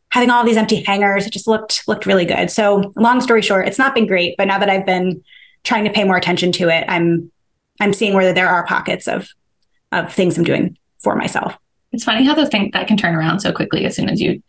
having 0.10 0.32
all 0.32 0.44
these 0.44 0.58
empty 0.58 0.82
hangers. 0.82 1.28
It 1.28 1.34
just 1.34 1.48
looked 1.48 1.88
looked 1.88 2.08
really 2.08 2.26
good. 2.26 2.50
So 2.50 2.92
long 2.96 3.22
story 3.22 3.44
short, 3.44 3.68
it's 3.68 3.78
not 3.78 3.94
been 3.94 4.08
great, 4.08 4.36
but 4.38 4.46
now 4.46 4.58
that 4.58 4.70
I've 4.70 4.86
been 4.88 5.24
trying 5.64 5.84
to 5.84 5.92
pay 5.92 6.04
more 6.04 6.18
attention 6.18 6.52
to 6.54 6.70
it, 6.70 6.86
I'm 6.88 7.32
I'm 7.80 7.94
seeing 7.94 8.14
where 8.14 8.34
there 8.34 8.50
are 8.50 8.66
pockets 8.66 9.08
of 9.08 9.30
of 9.92 10.14
things 10.14 10.38
I'm 10.38 10.44
doing 10.44 10.78
for 11.00 11.16
myself. 11.16 11.58
It's 11.92 12.04
funny 12.04 12.26
how 12.26 12.34
those 12.34 12.50
things 12.50 12.72
that 12.74 12.88
can 12.88 12.98
turn 12.98 13.16
around 13.16 13.40
so 13.40 13.52
quickly 13.52 13.86
as 13.86 13.96
soon 13.96 14.10
as 14.10 14.20
you 14.20 14.42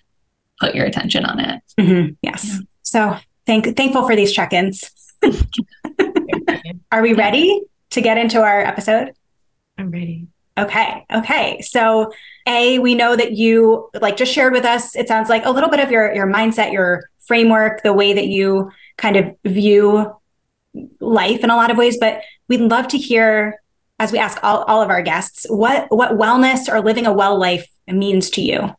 put 0.60 0.74
your 0.74 0.86
attention 0.86 1.24
on 1.24 1.38
it. 1.38 1.62
Mm-hmm. 1.78 2.14
Yes. 2.22 2.44
Yeah. 2.44 2.60
So 2.82 3.16
thank 3.46 3.76
thankful 3.76 4.06
for 4.06 4.16
these 4.16 4.32
check-ins. 4.32 4.90
are 6.92 7.02
we 7.02 7.12
ready 7.12 7.62
to 7.90 8.00
get 8.00 8.18
into 8.18 8.42
our 8.42 8.60
episode? 8.60 9.12
I'm 9.76 9.90
ready. 9.90 10.26
Okay. 10.58 11.04
Okay. 11.12 11.60
So 11.60 12.12
a 12.46 12.78
we 12.80 12.94
know 12.94 13.14
that 13.14 13.32
you 13.32 13.88
like 14.00 14.16
just 14.16 14.32
shared 14.32 14.52
with 14.52 14.64
us 14.64 14.96
it 14.96 15.06
sounds 15.06 15.28
like 15.28 15.44
a 15.44 15.50
little 15.50 15.70
bit 15.70 15.80
of 15.80 15.90
your 15.90 16.12
your 16.12 16.26
mindset 16.26 16.72
your 16.72 17.08
framework 17.20 17.82
the 17.82 17.92
way 17.92 18.12
that 18.12 18.26
you 18.26 18.70
kind 18.96 19.16
of 19.16 19.36
view 19.44 20.12
life 21.00 21.42
in 21.42 21.50
a 21.50 21.56
lot 21.56 21.70
of 21.70 21.76
ways 21.76 21.96
but 21.98 22.22
we'd 22.48 22.60
love 22.60 22.88
to 22.88 22.98
hear 22.98 23.60
as 23.98 24.12
we 24.12 24.18
ask 24.18 24.42
all, 24.42 24.62
all 24.64 24.82
of 24.82 24.90
our 24.90 25.02
guests 25.02 25.46
what 25.48 25.86
what 25.90 26.12
wellness 26.12 26.72
or 26.72 26.80
living 26.80 27.06
a 27.06 27.12
well 27.12 27.38
life 27.38 27.66
means 27.86 28.30
to 28.30 28.42
you. 28.42 28.74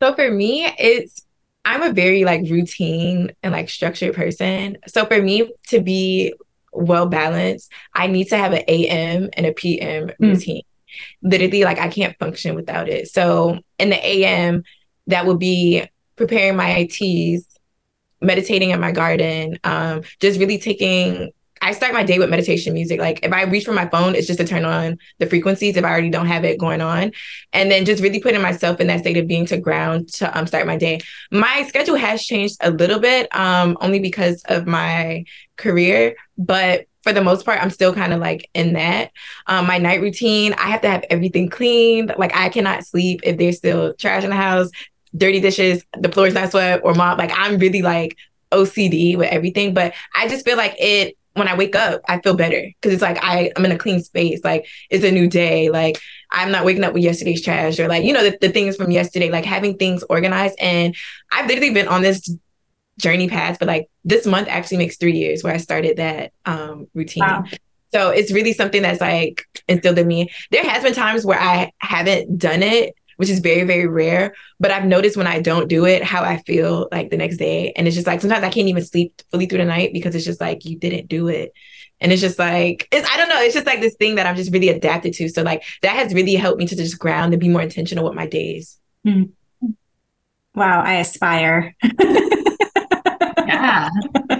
So 0.00 0.14
for 0.14 0.30
me 0.30 0.66
it's 0.78 1.22
i'm 1.64 1.82
a 1.82 1.92
very 1.92 2.24
like 2.24 2.42
routine 2.48 3.32
and 3.42 3.52
like 3.52 3.68
structured 3.68 4.14
person. 4.14 4.78
So 4.86 5.04
for 5.06 5.20
me 5.20 5.52
to 5.68 5.80
be 5.80 6.34
well 6.72 7.06
balanced 7.06 7.70
i 7.94 8.06
need 8.06 8.28
to 8.28 8.36
have 8.36 8.52
an 8.52 8.62
am 8.68 9.28
and 9.32 9.46
a 9.46 9.52
pm 9.52 10.08
mm. 10.08 10.14
routine. 10.20 10.62
Literally 11.22 11.64
like 11.64 11.78
i 11.78 11.88
can't 11.88 12.18
function 12.18 12.54
without 12.54 12.88
it. 12.88 13.08
So 13.08 13.60
in 13.78 13.90
the 13.90 14.06
am 14.24 14.64
that 15.06 15.26
would 15.26 15.38
be 15.38 15.84
preparing 16.16 16.56
my 16.56 16.70
its 16.70 17.46
meditating 18.20 18.70
in 18.70 18.80
my 18.80 18.92
garden 18.92 19.58
um 19.64 20.02
just 20.20 20.38
really 20.38 20.58
taking 20.58 21.32
I 21.62 21.72
start 21.72 21.92
my 21.92 22.02
day 22.02 22.18
with 22.18 22.30
meditation 22.30 22.72
music. 22.72 23.00
Like 23.00 23.20
if 23.22 23.32
I 23.32 23.42
reach 23.42 23.66
for 23.66 23.72
my 23.72 23.86
phone, 23.86 24.14
it's 24.14 24.26
just 24.26 24.38
to 24.38 24.46
turn 24.46 24.64
on 24.64 24.98
the 25.18 25.26
frequencies 25.26 25.76
if 25.76 25.84
I 25.84 25.90
already 25.90 26.08
don't 26.08 26.26
have 26.26 26.44
it 26.44 26.58
going 26.58 26.80
on. 26.80 27.12
And 27.52 27.70
then 27.70 27.84
just 27.84 28.02
really 28.02 28.20
putting 28.20 28.40
myself 28.40 28.80
in 28.80 28.86
that 28.86 29.00
state 29.00 29.18
of 29.18 29.26
being 29.26 29.44
to 29.46 29.58
ground 29.58 30.08
to 30.14 30.38
um, 30.38 30.46
start 30.46 30.66
my 30.66 30.78
day. 30.78 31.00
My 31.30 31.64
schedule 31.68 31.96
has 31.96 32.24
changed 32.24 32.56
a 32.62 32.70
little 32.70 32.98
bit, 32.98 33.34
um, 33.36 33.76
only 33.82 33.98
because 33.98 34.42
of 34.46 34.66
my 34.66 35.24
career, 35.56 36.16
but 36.38 36.86
for 37.02 37.12
the 37.12 37.22
most 37.22 37.46
part, 37.46 37.62
I'm 37.62 37.70
still 37.70 37.94
kind 37.94 38.12
of 38.12 38.20
like 38.20 38.48
in 38.52 38.74
that. 38.74 39.10
Um, 39.46 39.66
my 39.66 39.78
night 39.78 40.02
routine, 40.02 40.54
I 40.54 40.68
have 40.70 40.82
to 40.82 40.90
have 40.90 41.04
everything 41.08 41.48
cleaned. 41.48 42.14
Like 42.18 42.34
I 42.34 42.50
cannot 42.50 42.84
sleep 42.86 43.20
if 43.24 43.38
there's 43.38 43.56
still 43.56 43.94
trash 43.94 44.22
in 44.22 44.30
the 44.30 44.36
house, 44.36 44.70
dirty 45.16 45.40
dishes, 45.40 45.84
the 45.98 46.10
floor 46.10 46.26
is 46.26 46.34
not 46.34 46.50
swept 46.50 46.84
or 46.84 46.94
mop. 46.94 47.18
Like 47.18 47.32
I'm 47.34 47.58
really 47.58 47.82
like 47.82 48.16
OCD 48.52 49.16
with 49.16 49.28
everything, 49.30 49.74
but 49.74 49.94
I 50.14 50.28
just 50.28 50.44
feel 50.44 50.56
like 50.56 50.74
it 50.78 51.16
when 51.34 51.48
I 51.48 51.56
wake 51.56 51.76
up, 51.76 52.02
I 52.08 52.20
feel 52.20 52.34
better 52.34 52.60
because 52.60 52.92
it's 52.92 53.02
like 53.02 53.18
I, 53.22 53.52
I'm 53.56 53.64
in 53.64 53.72
a 53.72 53.78
clean 53.78 54.02
space. 54.02 54.40
Like 54.42 54.66
it's 54.90 55.04
a 55.04 55.12
new 55.12 55.28
day. 55.28 55.70
Like 55.70 56.00
I'm 56.32 56.50
not 56.50 56.64
waking 56.64 56.84
up 56.84 56.92
with 56.92 57.02
yesterday's 57.02 57.42
trash 57.42 57.78
or 57.78 57.88
like, 57.88 58.04
you 58.04 58.12
know, 58.12 58.24
the, 58.24 58.36
the 58.40 58.48
things 58.50 58.76
from 58.76 58.90
yesterday, 58.90 59.30
like 59.30 59.44
having 59.44 59.76
things 59.76 60.02
organized. 60.10 60.56
And 60.60 60.94
I've 61.30 61.46
literally 61.46 61.72
been 61.72 61.88
on 61.88 62.02
this 62.02 62.28
journey 62.98 63.28
path 63.28 63.58
for 63.58 63.64
like 63.64 63.88
this 64.04 64.26
month 64.26 64.48
actually 64.48 64.76
makes 64.78 64.96
three 64.96 65.16
years 65.16 65.42
where 65.42 65.54
I 65.54 65.58
started 65.58 65.96
that 65.98 66.32
um, 66.46 66.88
routine. 66.94 67.22
Wow. 67.22 67.44
So 67.92 68.10
it's 68.10 68.32
really 68.32 68.52
something 68.52 68.82
that's 68.82 69.00
like 69.00 69.44
instilled 69.68 69.98
in 69.98 70.06
me. 70.06 70.30
There 70.50 70.64
has 70.64 70.82
been 70.82 70.94
times 70.94 71.24
where 71.24 71.40
I 71.40 71.72
haven't 71.78 72.38
done 72.38 72.62
it 72.62 72.94
which 73.20 73.28
is 73.28 73.40
very, 73.40 73.64
very 73.64 73.86
rare. 73.86 74.34
But 74.58 74.70
I've 74.70 74.86
noticed 74.86 75.14
when 75.14 75.26
I 75.26 75.42
don't 75.42 75.68
do 75.68 75.84
it, 75.84 76.02
how 76.02 76.22
I 76.22 76.38
feel 76.38 76.88
like 76.90 77.10
the 77.10 77.18
next 77.18 77.36
day. 77.36 77.70
And 77.76 77.86
it's 77.86 77.94
just 77.94 78.06
like 78.06 78.22
sometimes 78.22 78.42
I 78.42 78.48
can't 78.48 78.68
even 78.68 78.82
sleep 78.82 79.20
fully 79.30 79.44
through 79.44 79.58
the 79.58 79.66
night 79.66 79.92
because 79.92 80.14
it's 80.14 80.24
just 80.24 80.40
like 80.40 80.64
you 80.64 80.78
didn't 80.78 81.08
do 81.08 81.28
it. 81.28 81.52
And 82.00 82.12
it's 82.12 82.22
just 82.22 82.38
like, 82.38 82.88
it's, 82.90 83.06
I 83.06 83.18
don't 83.18 83.28
know, 83.28 83.42
it's 83.42 83.52
just 83.52 83.66
like 83.66 83.82
this 83.82 83.94
thing 83.96 84.14
that 84.14 84.26
I'm 84.26 84.36
just 84.36 84.50
really 84.54 84.70
adapted 84.70 85.12
to. 85.12 85.28
So, 85.28 85.42
like, 85.42 85.62
that 85.82 85.96
has 85.96 86.14
really 86.14 86.34
helped 86.34 86.58
me 86.58 86.66
to 86.66 86.74
just 86.74 86.98
ground 86.98 87.34
and 87.34 87.40
be 87.40 87.50
more 87.50 87.60
intentional 87.60 88.06
with 88.06 88.14
my 88.14 88.24
days. 88.24 88.80
Mm. 89.06 89.32
Wow, 90.54 90.80
I 90.80 90.94
aspire. 90.94 91.76
yeah. 93.46 93.90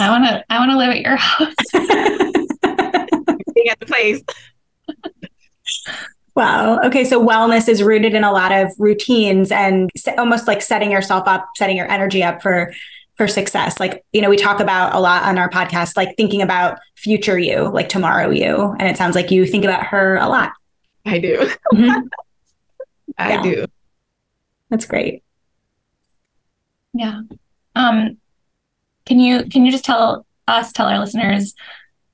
I 0.00 0.10
want 0.10 0.26
to 0.26 0.44
I 0.48 0.60
want 0.60 0.70
to 0.70 0.76
live 0.76 0.90
at 0.90 1.00
your 1.00 1.16
house. 1.16 1.54
Being 3.52 3.68
at 3.68 3.80
the 3.80 3.86
place. 3.86 4.22
Wow. 6.36 6.80
Okay. 6.84 7.04
So 7.04 7.24
wellness 7.24 7.66
is 7.66 7.82
rooted 7.82 8.14
in 8.14 8.22
a 8.22 8.30
lot 8.30 8.52
of 8.52 8.70
routines 8.78 9.50
and 9.50 9.90
almost 10.18 10.46
like 10.46 10.60
setting 10.60 10.90
yourself 10.90 11.26
up, 11.26 11.48
setting 11.56 11.78
your 11.78 11.90
energy 11.90 12.22
up 12.22 12.42
for 12.42 12.74
for 13.16 13.26
success. 13.26 13.80
Like, 13.80 14.04
you 14.12 14.20
know, 14.20 14.28
we 14.28 14.36
talk 14.36 14.60
about 14.60 14.94
a 14.94 15.00
lot 15.00 15.22
on 15.22 15.38
our 15.38 15.48
podcast, 15.48 15.96
like 15.96 16.14
thinking 16.18 16.42
about 16.42 16.78
future 16.94 17.38
you, 17.38 17.70
like 17.70 17.88
tomorrow 17.88 18.28
you. 18.28 18.76
And 18.78 18.82
it 18.82 18.98
sounds 18.98 19.14
like 19.14 19.30
you 19.30 19.46
think 19.46 19.64
about 19.64 19.86
her 19.86 20.16
a 20.16 20.28
lot. 20.28 20.52
I 21.06 21.18
do. 21.18 21.50
Mm-hmm. 21.72 22.06
I 23.18 23.30
yeah. 23.30 23.42
do. 23.42 23.66
That's 24.68 24.84
great. 24.84 25.22
Yeah. 26.92 27.22
Um, 27.74 28.18
can 29.06 29.18
you 29.18 29.44
can 29.48 29.64
you 29.64 29.72
just 29.72 29.86
tell 29.86 30.26
us, 30.46 30.70
tell 30.72 30.86
our 30.86 30.98
listeners 30.98 31.54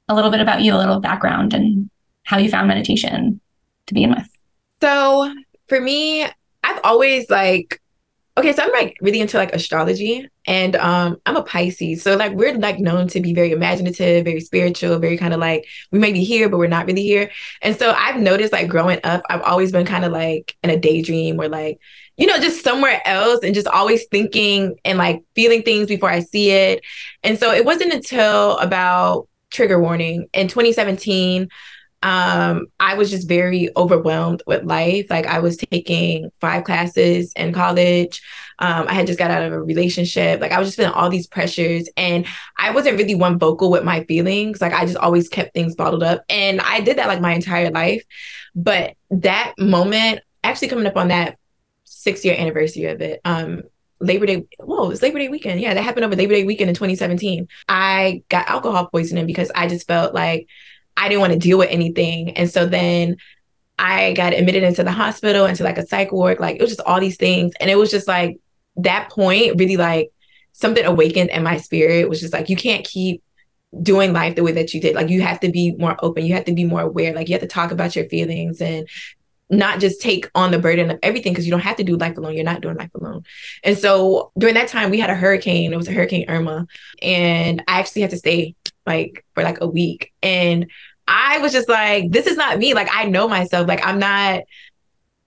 a 0.09 0.15
little 0.15 0.31
bit 0.31 0.41
about 0.41 0.63
you, 0.63 0.75
a 0.75 0.79
little 0.79 1.01
background 1.01 1.55
and 1.55 1.91
how 2.23 2.39
you 2.39 2.49
found 2.49 2.69
meditation 2.69 3.41
to 3.87 3.95
begin 3.95 4.11
with? 4.11 4.29
So 4.81 5.33
for 5.69 5.81
me, 5.81 6.25
I've 6.63 6.81
always 6.85 7.29
like 7.31 7.81
okay, 8.39 8.53
so 8.55 8.63
I'm 8.63 8.73
like 8.73 8.97
really 9.03 9.21
into 9.21 9.37
like 9.37 9.53
astrology 9.53 10.27
and 10.47 10.75
um 10.77 11.19
I'm 11.27 11.37
a 11.37 11.43
Pisces. 11.43 12.03
So 12.03 12.17
like 12.17 12.33
we're 12.33 12.55
like 12.55 12.79
known 12.79 13.09
to 13.09 13.21
be 13.21 13.35
very 13.35 13.53
imaginative, 13.53 14.25
very 14.25 14.41
spiritual, 14.41 14.99
very 14.99 15.19
kind 15.19 15.35
of 15.35 15.41
like 15.41 15.67
we 15.91 15.99
may 15.99 16.13
be 16.13 16.25
here, 16.25 16.49
but 16.49 16.59
we're 16.59 16.67
not 16.67 16.87
really 16.87 17.03
here. 17.03 17.31
And 17.61 17.77
so 17.79 17.93
I've 17.93 18.21
noticed 18.21 18.53
like 18.53 18.69
growing 18.69 19.01
up, 19.05 19.23
I've 19.29 19.43
always 19.43 19.73
been 19.73 19.87
kind 19.87 20.05
of 20.05 20.13
like 20.13 20.57
in 20.63 20.71
a 20.71 20.79
daydream 20.79 21.41
or 21.41 21.49
like 21.49 21.79
you 22.19 22.27
know, 22.27 22.39
just 22.39 22.63
somewhere 22.63 23.01
else 23.07 23.41
and 23.43 23.55
just 23.55 23.67
always 23.67 24.05
thinking 24.11 24.77
and 24.85 24.99
like 24.99 25.23
feeling 25.35 25.63
things 25.63 25.89
before 25.89 26.11
I 26.11 26.21
see 26.21 26.51
it. 26.51 26.85
And 27.23 27.39
so 27.39 27.53
it 27.53 27.65
wasn't 27.65 27.95
until 27.95 28.59
about 28.59 29.29
trigger 29.51 29.81
warning 29.81 30.29
in 30.33 30.49
2017 30.49 31.49
um, 32.03 32.67
I 32.81 32.95
was 32.95 33.11
just 33.11 33.29
very 33.29 33.71
overwhelmed 33.77 34.43
with 34.47 34.65
life. 34.65 35.07
Like 35.09 35.27
I 35.27 35.39
was 35.39 35.57
taking 35.57 36.31
five 36.41 36.65
classes 36.65 37.33
in 37.35 37.53
college. 37.53 38.21
Um, 38.59 38.87
I 38.89 38.95
had 38.95 39.07
just 39.07 39.19
got 39.19 39.31
out 39.31 39.43
of 39.45 39.53
a 39.53 39.63
relationship. 39.63 40.41
Like 40.41 40.53
I 40.53 40.59
was 40.59 40.69
just 40.69 40.77
feeling 40.77 40.93
all 40.93 41.11
these 41.11 41.27
pressures, 41.27 41.89
and 41.97 42.27
I 42.59 42.71
wasn't 42.73 42.99
really 42.99 43.15
one 43.15 43.39
vocal 43.39 43.71
with 43.71 43.85
my 43.85 44.05
feelings. 44.05 44.61
Like 44.61 44.73
I 44.73 44.85
just 44.85 44.99
always 44.99 45.29
kept 45.29 45.55
things 45.55 45.77
bottled 45.77 46.03
up, 46.03 46.23
and 46.29 46.61
I 46.61 46.81
did 46.81 46.99
that 46.99 47.09
like 47.09 47.21
my 47.21 47.33
entire 47.33 47.71
life. 47.71 48.05
But 48.55 48.95
that 49.11 49.55
moment, 49.59 50.21
actually 50.45 50.69
coming 50.69 50.87
up 50.87 50.97
on 50.97 51.09
that 51.09 51.39
six 51.85 52.25
year 52.25 52.35
anniversary 52.37 52.87
of 52.87 53.01
it. 53.01 53.21
Um, 53.25 53.63
Labor 54.01 54.27
Day. 54.27 54.45
Whoa, 54.59 54.87
it 54.87 54.89
was 54.89 55.03
Labor 55.03 55.21
Day 55.21 55.29
weekend. 55.29 55.61
Yeah, 55.61 55.75
that 55.75 55.83
happened 55.85 56.05
over 56.05 56.17
Labor 56.17 56.35
Day 56.35 56.45
weekend 56.45 56.69
in 56.69 56.75
2017. 56.75 57.47
I 57.69 58.25
got 58.29 58.49
alcohol 58.49 58.87
poisoning 58.87 59.27
because 59.27 59.53
I 59.55 59.69
just 59.69 59.87
felt 59.87 60.13
like 60.13 60.49
I 60.97 61.09
didn't 61.09 61.21
want 61.21 61.33
to 61.33 61.39
deal 61.39 61.59
with 61.59 61.71
anything. 61.71 62.37
And 62.37 62.51
so 62.51 62.67
then 62.67 63.17
I 63.79 64.13
got 64.13 64.35
admitted 64.35 64.63
into 64.63 64.85
the 64.85 64.93
hospital, 64.93 65.47
into 65.47 65.65
like 65.65 65.79
a 65.79 65.87
psych 65.87 66.13
ward. 66.13 66.39
Like 66.39 66.57
it 66.57 66.63
was 66.63 66.71
just 66.71 66.87
all 66.87 67.01
these 67.01 67.17
things. 67.17 67.53
And 67.61 67.71
it 67.71 67.77
was 67.77 67.91
just 67.91 68.07
like 68.07 68.39
that 68.77 69.11
point 69.11 69.59
really 69.59 69.77
like 69.77 70.13
something 70.53 70.85
awakened 70.85 71.31
in 71.31 71.43
my 71.43 71.57
spirit. 71.57 71.97
It 71.97 72.09
was 72.09 72.21
just 72.21 72.33
like, 72.33 72.49
you 72.49 72.57
can't 72.57 72.85
keep 72.85 73.23
doing 73.81 74.13
life 74.13 74.37
the 74.37 74.43
way 74.43 74.53
that 74.53 74.75
you 74.75 74.81
did. 74.81 74.95
Like 74.95 75.09
you 75.09 75.23
have 75.23 75.41
to 75.41 75.51
be 75.51 75.75
more 75.77 75.97
open. 76.03 76.27
You 76.27 76.35
have 76.35 76.45
to 76.45 76.55
be 76.55 76.65
more 76.65 76.83
aware. 76.83 77.15
Like 77.15 77.29
you 77.29 77.35
have 77.35 77.43
to 77.43 77.49
talk 77.49 77.71
about 77.71 77.97
your 77.97 78.09
feelings 78.09 78.61
and 78.61 78.87
not 79.51 79.81
just 79.81 80.01
take 80.01 80.31
on 80.35 80.51
the 80.51 80.59
burden 80.59 80.91
of 80.91 80.99
everything 81.03 81.33
because 81.33 81.47
you 81.47 81.51
don't 81.51 81.61
have 81.61 81.77
to 81.77 81.85
do 81.85 81.97
life 81.97 82.17
alone. 82.17 82.35
You're 82.35 82.45
not 82.45 82.63
doing 82.63 82.77
life 82.77 82.95
alone. 82.95 83.25
And 83.63 83.77
so 83.77 84.33
during 84.39 84.55
that 84.55 84.69
time, 84.69 84.91
we 84.91 84.99
had 84.99 85.11
a 85.11 85.15
hurricane. 85.15 85.73
It 85.73 85.77
was 85.77 85.89
a 85.89 85.93
Hurricane 85.93 86.25
Irma. 86.29 86.67
And 87.03 87.63
I 87.69 87.81
actually 87.81 88.03
had 88.03 88.11
to 88.11 88.17
stay 88.17 88.55
like 88.87 89.25
for 89.35 89.43
like 89.43 89.61
a 89.61 89.67
week. 89.67 90.13
And 90.23 90.71
I 91.07 91.39
was 91.39 91.53
just 91.53 91.69
like, 91.69 92.11
this 92.11 92.27
is 92.27 92.37
not 92.37 92.59
me. 92.59 92.75
Like, 92.75 92.89
I 92.93 93.05
know 93.05 93.29
myself. 93.29 93.69
Like, 93.69 93.85
I'm 93.87 93.99
not. 93.99 94.43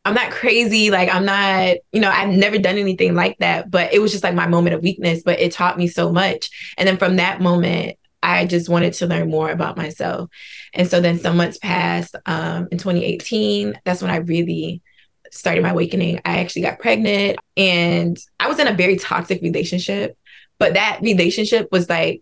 I'm 0.07 0.13
not 0.13 0.29
crazy. 0.29 0.91
Like, 0.91 1.11
I'm 1.11 1.25
not, 1.25 1.77
you 1.91 1.99
know, 1.99 2.11
I've 2.11 2.29
never 2.29 2.59
done 2.59 2.77
anything 2.77 3.15
like 3.15 3.39
that, 3.39 3.71
but 3.71 3.91
it 3.91 3.97
was 3.97 4.11
just 4.11 4.23
like 4.23 4.35
my 4.35 4.45
moment 4.45 4.75
of 4.75 4.83
weakness, 4.83 5.23
but 5.25 5.39
it 5.39 5.51
taught 5.51 5.79
me 5.79 5.87
so 5.87 6.11
much. 6.11 6.51
And 6.77 6.87
then 6.87 6.97
from 6.97 7.15
that 7.15 7.41
moment, 7.41 7.97
I 8.21 8.45
just 8.45 8.69
wanted 8.69 8.93
to 8.93 9.07
learn 9.07 9.31
more 9.31 9.49
about 9.49 9.77
myself. 9.77 10.29
And 10.75 10.87
so 10.87 11.01
then 11.01 11.17
some 11.17 11.37
months 11.37 11.57
passed 11.57 12.15
um, 12.27 12.67
in 12.71 12.77
2018. 12.77 13.79
That's 13.83 14.03
when 14.03 14.11
I 14.11 14.17
really 14.17 14.83
started 15.31 15.63
my 15.63 15.69
awakening. 15.69 16.21
I 16.25 16.39
actually 16.39 16.63
got 16.63 16.79
pregnant 16.79 17.37
and 17.57 18.17
I 18.39 18.47
was 18.47 18.59
in 18.59 18.67
a 18.67 18.73
very 18.73 18.97
toxic 18.97 19.41
relationship, 19.41 20.17
but 20.59 20.73
that 20.73 20.99
relationship 21.01 21.69
was 21.71 21.89
like 21.89 22.21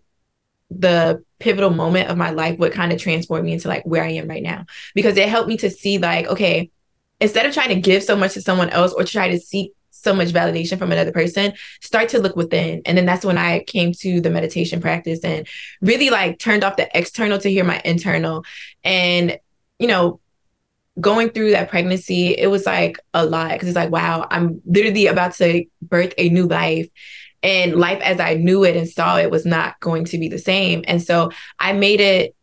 the 0.70 1.22
pivotal 1.38 1.70
moment 1.70 2.08
of 2.08 2.16
my 2.16 2.30
life 2.30 2.58
what 2.58 2.72
kind 2.72 2.92
of 2.92 2.98
transformed 2.98 3.44
me 3.44 3.52
into 3.52 3.68
like 3.68 3.84
where 3.84 4.02
I 4.02 4.12
am 4.12 4.28
right 4.28 4.42
now 4.42 4.64
because 4.94 5.16
it 5.16 5.28
helped 5.28 5.48
me 5.48 5.56
to 5.58 5.70
see 5.70 5.98
like 5.98 6.26
okay 6.26 6.70
instead 7.20 7.46
of 7.46 7.54
trying 7.54 7.68
to 7.68 7.80
give 7.80 8.02
so 8.02 8.16
much 8.16 8.34
to 8.34 8.42
someone 8.42 8.70
else 8.70 8.92
or 8.92 9.04
try 9.04 9.28
to 9.28 9.38
seek 9.38 9.72
so 10.04 10.14
much 10.14 10.28
validation 10.28 10.78
from 10.78 10.92
another 10.92 11.10
person, 11.10 11.54
start 11.80 12.10
to 12.10 12.20
look 12.20 12.36
within. 12.36 12.82
And 12.84 12.96
then 12.96 13.06
that's 13.06 13.24
when 13.24 13.38
I 13.38 13.60
came 13.60 13.92
to 14.00 14.20
the 14.20 14.30
meditation 14.30 14.80
practice 14.80 15.20
and 15.24 15.48
really 15.80 16.10
like 16.10 16.38
turned 16.38 16.62
off 16.62 16.76
the 16.76 16.88
external 16.96 17.38
to 17.38 17.50
hear 17.50 17.64
my 17.64 17.80
internal. 17.84 18.44
And, 18.84 19.38
you 19.78 19.88
know, 19.88 20.20
going 21.00 21.30
through 21.30 21.52
that 21.52 21.70
pregnancy, 21.70 22.36
it 22.38 22.48
was 22.48 22.66
like 22.66 22.98
a 23.14 23.24
lot 23.24 23.52
because 23.52 23.68
it's 23.68 23.76
like, 23.76 23.90
wow, 23.90 24.26
I'm 24.30 24.60
literally 24.66 25.06
about 25.06 25.34
to 25.36 25.64
birth 25.82 26.12
a 26.18 26.28
new 26.28 26.46
life. 26.46 26.88
And 27.44 27.76
life 27.76 28.00
as 28.02 28.18
I 28.18 28.34
knew 28.34 28.64
it 28.64 28.76
and 28.76 28.88
saw 28.88 29.18
it 29.18 29.30
was 29.30 29.46
not 29.46 29.78
going 29.78 30.06
to 30.06 30.18
be 30.18 30.28
the 30.28 30.38
same. 30.38 30.82
And 30.88 31.00
so 31.00 31.30
I 31.60 31.74
made 31.74 32.00
it 32.00 32.34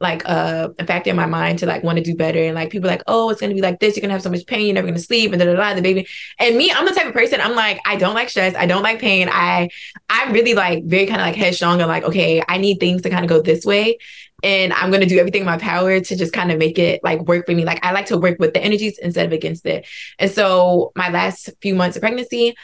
like 0.00 0.26
uh, 0.26 0.70
a 0.78 0.86
factor 0.86 1.10
in 1.10 1.16
my 1.16 1.26
mind 1.26 1.58
to 1.58 1.66
like 1.66 1.82
want 1.82 1.98
to 1.98 2.02
do 2.02 2.16
better. 2.16 2.42
And 2.42 2.54
like 2.54 2.70
people 2.70 2.88
like 2.88 3.02
oh 3.06 3.28
it's 3.28 3.40
gonna 3.40 3.54
be 3.54 3.60
like 3.60 3.80
this. 3.80 3.96
You're 3.96 4.00
gonna 4.00 4.14
have 4.14 4.22
so 4.22 4.30
much 4.30 4.46
pain. 4.46 4.66
You're 4.66 4.74
never 4.74 4.86
gonna 4.86 4.98
sleep. 4.98 5.32
And 5.32 5.38
da 5.38 5.44
da 5.44 5.54
da 5.54 5.74
the 5.74 5.82
baby 5.82 6.08
and 6.38 6.56
me 6.56 6.72
I'm 6.72 6.86
the 6.86 6.92
type 6.92 7.06
of 7.06 7.12
person 7.12 7.40
I'm 7.40 7.54
like 7.54 7.80
I 7.84 7.96
don't 7.96 8.14
like 8.14 8.30
stress. 8.30 8.54
I 8.54 8.66
don't 8.66 8.82
like 8.82 8.98
pain. 8.98 9.28
I 9.30 9.68
I'm 10.08 10.32
really 10.32 10.54
like 10.54 10.84
very 10.84 11.06
kind 11.06 11.20
of 11.20 11.26
like 11.26 11.36
headstrong 11.36 11.80
and 11.80 11.88
like 11.88 12.04
okay 12.04 12.42
I 12.48 12.56
need 12.56 12.80
things 12.80 13.02
to 13.02 13.10
kind 13.10 13.24
of 13.24 13.28
go 13.28 13.42
this 13.42 13.66
way. 13.66 13.98
And 14.42 14.72
I'm 14.72 14.90
gonna 14.90 15.04
do 15.04 15.18
everything 15.18 15.42
in 15.42 15.46
my 15.46 15.58
power 15.58 16.00
to 16.00 16.16
just 16.16 16.32
kind 16.32 16.50
of 16.50 16.56
make 16.56 16.78
it 16.78 17.00
like 17.04 17.20
work 17.26 17.44
for 17.44 17.52
me. 17.52 17.66
Like 17.66 17.84
I 17.84 17.92
like 17.92 18.06
to 18.06 18.16
work 18.16 18.38
with 18.38 18.54
the 18.54 18.62
energies 18.62 18.98
instead 18.98 19.26
of 19.26 19.32
against 19.32 19.66
it. 19.66 19.86
And 20.18 20.30
so 20.30 20.92
my 20.96 21.10
last 21.10 21.50
few 21.60 21.74
months 21.74 21.98
of 21.98 22.00
pregnancy 22.00 22.54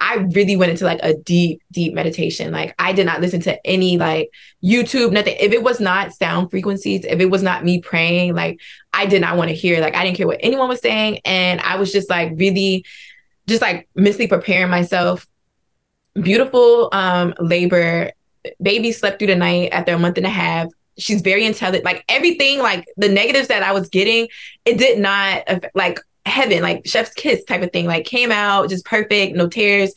I 0.00 0.14
really 0.32 0.56
went 0.56 0.70
into 0.70 0.84
like 0.84 1.00
a 1.02 1.14
deep, 1.14 1.62
deep 1.70 1.92
meditation. 1.92 2.52
Like 2.52 2.74
I 2.78 2.92
did 2.92 3.04
not 3.04 3.20
listen 3.20 3.40
to 3.42 3.66
any 3.66 3.98
like 3.98 4.30
YouTube, 4.64 5.12
nothing. 5.12 5.36
If 5.38 5.52
it 5.52 5.62
was 5.62 5.78
not 5.78 6.14
sound 6.14 6.50
frequencies, 6.50 7.04
if 7.04 7.20
it 7.20 7.30
was 7.30 7.42
not 7.42 7.64
me 7.64 7.82
praying, 7.82 8.34
like 8.34 8.60
I 8.94 9.04
did 9.04 9.20
not 9.20 9.36
want 9.36 9.50
to 9.50 9.54
hear. 9.54 9.80
Like 9.80 9.94
I 9.94 10.04
didn't 10.04 10.16
care 10.16 10.26
what 10.26 10.40
anyone 10.40 10.68
was 10.68 10.80
saying. 10.80 11.20
And 11.26 11.60
I 11.60 11.76
was 11.76 11.92
just 11.92 12.08
like 12.08 12.32
really 12.36 12.84
just 13.46 13.60
like 13.60 13.88
mentally 13.94 14.26
preparing 14.26 14.70
myself. 14.70 15.26
Beautiful 16.14 16.88
um 16.92 17.34
labor. 17.38 18.10
Baby 18.62 18.92
slept 18.92 19.18
through 19.18 19.28
the 19.28 19.36
night 19.36 19.68
after 19.72 19.92
a 19.92 19.98
month 19.98 20.16
and 20.16 20.26
a 20.26 20.30
half 20.30 20.68
she's 20.98 21.22
very 21.22 21.46
intelligent 21.46 21.84
like 21.84 22.04
everything 22.08 22.58
like 22.58 22.86
the 22.98 23.08
negatives 23.08 23.48
that 23.48 23.62
i 23.62 23.72
was 23.72 23.88
getting 23.88 24.28
it 24.66 24.76
did 24.76 24.98
not 24.98 25.42
like 25.74 25.98
heaven, 26.26 26.62
like 26.62 26.86
chef's 26.86 27.12
kiss 27.14 27.44
type 27.44 27.62
of 27.62 27.72
thing. 27.72 27.86
Like 27.86 28.04
came 28.04 28.30
out 28.30 28.68
just 28.68 28.84
perfect, 28.84 29.36
no 29.36 29.48
tears. 29.48 29.92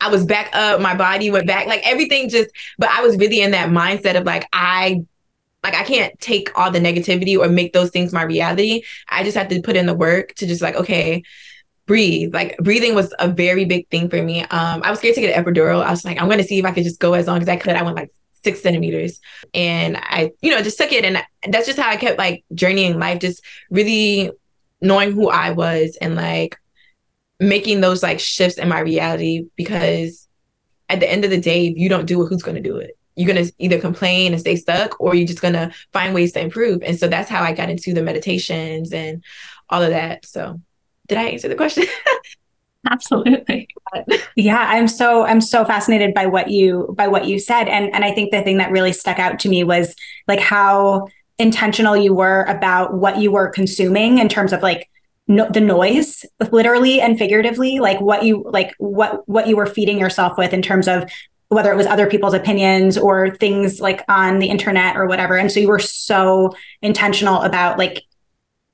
I 0.00 0.08
was 0.08 0.26
back 0.26 0.50
up, 0.54 0.80
my 0.80 0.94
body 0.94 1.30
went 1.30 1.46
back, 1.46 1.66
like 1.66 1.86
everything 1.86 2.28
just, 2.28 2.50
but 2.78 2.90
I 2.90 3.00
was 3.00 3.16
really 3.16 3.40
in 3.40 3.52
that 3.52 3.70
mindset 3.70 4.16
of 4.16 4.24
like, 4.24 4.46
I 4.52 5.04
like 5.62 5.74
I 5.74 5.82
can't 5.82 6.18
take 6.20 6.50
all 6.58 6.70
the 6.70 6.78
negativity 6.78 7.38
or 7.38 7.48
make 7.48 7.72
those 7.72 7.90
things 7.90 8.12
my 8.12 8.22
reality. 8.22 8.82
I 9.08 9.24
just 9.24 9.36
have 9.36 9.48
to 9.48 9.62
put 9.62 9.76
in 9.76 9.86
the 9.86 9.94
work 9.94 10.34
to 10.34 10.46
just 10.46 10.60
like, 10.60 10.76
okay, 10.76 11.22
breathe. 11.86 12.34
Like 12.34 12.58
breathing 12.58 12.94
was 12.94 13.14
a 13.18 13.28
very 13.28 13.64
big 13.64 13.88
thing 13.88 14.10
for 14.10 14.22
me. 14.22 14.42
Um, 14.42 14.82
I 14.84 14.90
was 14.90 14.98
scared 14.98 15.14
to 15.14 15.20
get 15.22 15.36
an 15.36 15.42
epidural. 15.42 15.82
I 15.82 15.90
was 15.90 16.04
like, 16.04 16.20
I'm 16.20 16.28
gonna 16.28 16.44
see 16.44 16.58
if 16.58 16.66
I 16.66 16.72
could 16.72 16.84
just 16.84 17.00
go 17.00 17.14
as 17.14 17.26
long 17.26 17.40
as 17.40 17.48
I 17.48 17.56
could. 17.56 17.76
I 17.76 17.82
went 17.82 17.96
like 17.96 18.10
six 18.44 18.60
centimeters. 18.60 19.20
And 19.54 19.96
I, 19.96 20.32
you 20.42 20.50
know, 20.50 20.60
just 20.62 20.78
took 20.78 20.92
it. 20.92 21.04
And 21.04 21.22
that's 21.50 21.66
just 21.66 21.78
how 21.78 21.88
I 21.88 21.96
kept 21.96 22.18
like 22.18 22.44
journeying 22.54 22.98
life, 22.98 23.20
just 23.20 23.42
really 23.70 24.30
knowing 24.84 25.12
who 25.12 25.28
I 25.28 25.50
was 25.50 25.96
and 26.00 26.14
like 26.14 26.58
making 27.40 27.80
those 27.80 28.02
like 28.02 28.20
shifts 28.20 28.58
in 28.58 28.68
my 28.68 28.80
reality 28.80 29.46
because 29.56 30.28
at 30.88 31.00
the 31.00 31.10
end 31.10 31.24
of 31.24 31.30
the 31.30 31.40
day, 31.40 31.68
if 31.68 31.76
you 31.76 31.88
don't 31.88 32.06
do 32.06 32.22
it, 32.22 32.28
who's 32.28 32.42
going 32.42 32.56
to 32.56 32.62
do 32.62 32.76
it? 32.76 32.96
You're 33.16 33.32
going 33.32 33.44
to 33.44 33.52
either 33.58 33.80
complain 33.80 34.32
and 34.32 34.40
stay 34.40 34.56
stuck 34.56 35.00
or 35.00 35.14
you're 35.14 35.26
just 35.26 35.40
going 35.40 35.54
to 35.54 35.72
find 35.92 36.14
ways 36.14 36.32
to 36.32 36.40
improve. 36.40 36.82
And 36.82 36.98
so 36.98 37.08
that's 37.08 37.30
how 37.30 37.42
I 37.42 37.52
got 37.52 37.70
into 37.70 37.94
the 37.94 38.02
meditations 38.02 38.92
and 38.92 39.24
all 39.70 39.82
of 39.82 39.90
that. 39.90 40.26
So 40.26 40.60
did 41.08 41.18
I 41.18 41.24
answer 41.24 41.48
the 41.48 41.54
question? 41.54 41.84
Absolutely. 42.90 43.68
yeah, 44.36 44.66
I'm 44.68 44.88
so 44.88 45.24
I'm 45.24 45.40
so 45.40 45.64
fascinated 45.64 46.12
by 46.12 46.26
what 46.26 46.50
you 46.50 46.94
by 46.98 47.08
what 47.08 47.26
you 47.26 47.38
said 47.38 47.66
and 47.66 47.94
and 47.94 48.04
I 48.04 48.12
think 48.12 48.30
the 48.30 48.42
thing 48.42 48.58
that 48.58 48.70
really 48.70 48.92
stuck 48.92 49.18
out 49.18 49.38
to 49.40 49.48
me 49.48 49.64
was 49.64 49.94
like 50.28 50.40
how 50.40 51.08
intentional 51.38 51.96
you 51.96 52.14
were 52.14 52.44
about 52.44 52.94
what 52.94 53.18
you 53.18 53.30
were 53.32 53.48
consuming 53.48 54.18
in 54.18 54.28
terms 54.28 54.52
of 54.52 54.62
like 54.62 54.88
no, 55.26 55.48
the 55.50 55.60
noise 55.60 56.24
literally 56.52 57.00
and 57.00 57.18
figuratively 57.18 57.78
like 57.78 58.00
what 58.00 58.24
you 58.24 58.44
like 58.50 58.74
what 58.78 59.26
what 59.28 59.48
you 59.48 59.56
were 59.56 59.66
feeding 59.66 59.98
yourself 59.98 60.36
with 60.36 60.52
in 60.52 60.62
terms 60.62 60.86
of 60.86 61.10
whether 61.48 61.72
it 61.72 61.76
was 61.76 61.86
other 61.86 62.06
people's 62.06 62.34
opinions 62.34 62.98
or 62.98 63.34
things 63.36 63.80
like 63.80 64.04
on 64.08 64.38
the 64.38 64.48
internet 64.48 64.96
or 64.96 65.06
whatever 65.06 65.36
and 65.36 65.50
so 65.50 65.60
you 65.60 65.68
were 65.68 65.78
so 65.78 66.54
intentional 66.82 67.42
about 67.42 67.78
like 67.78 68.04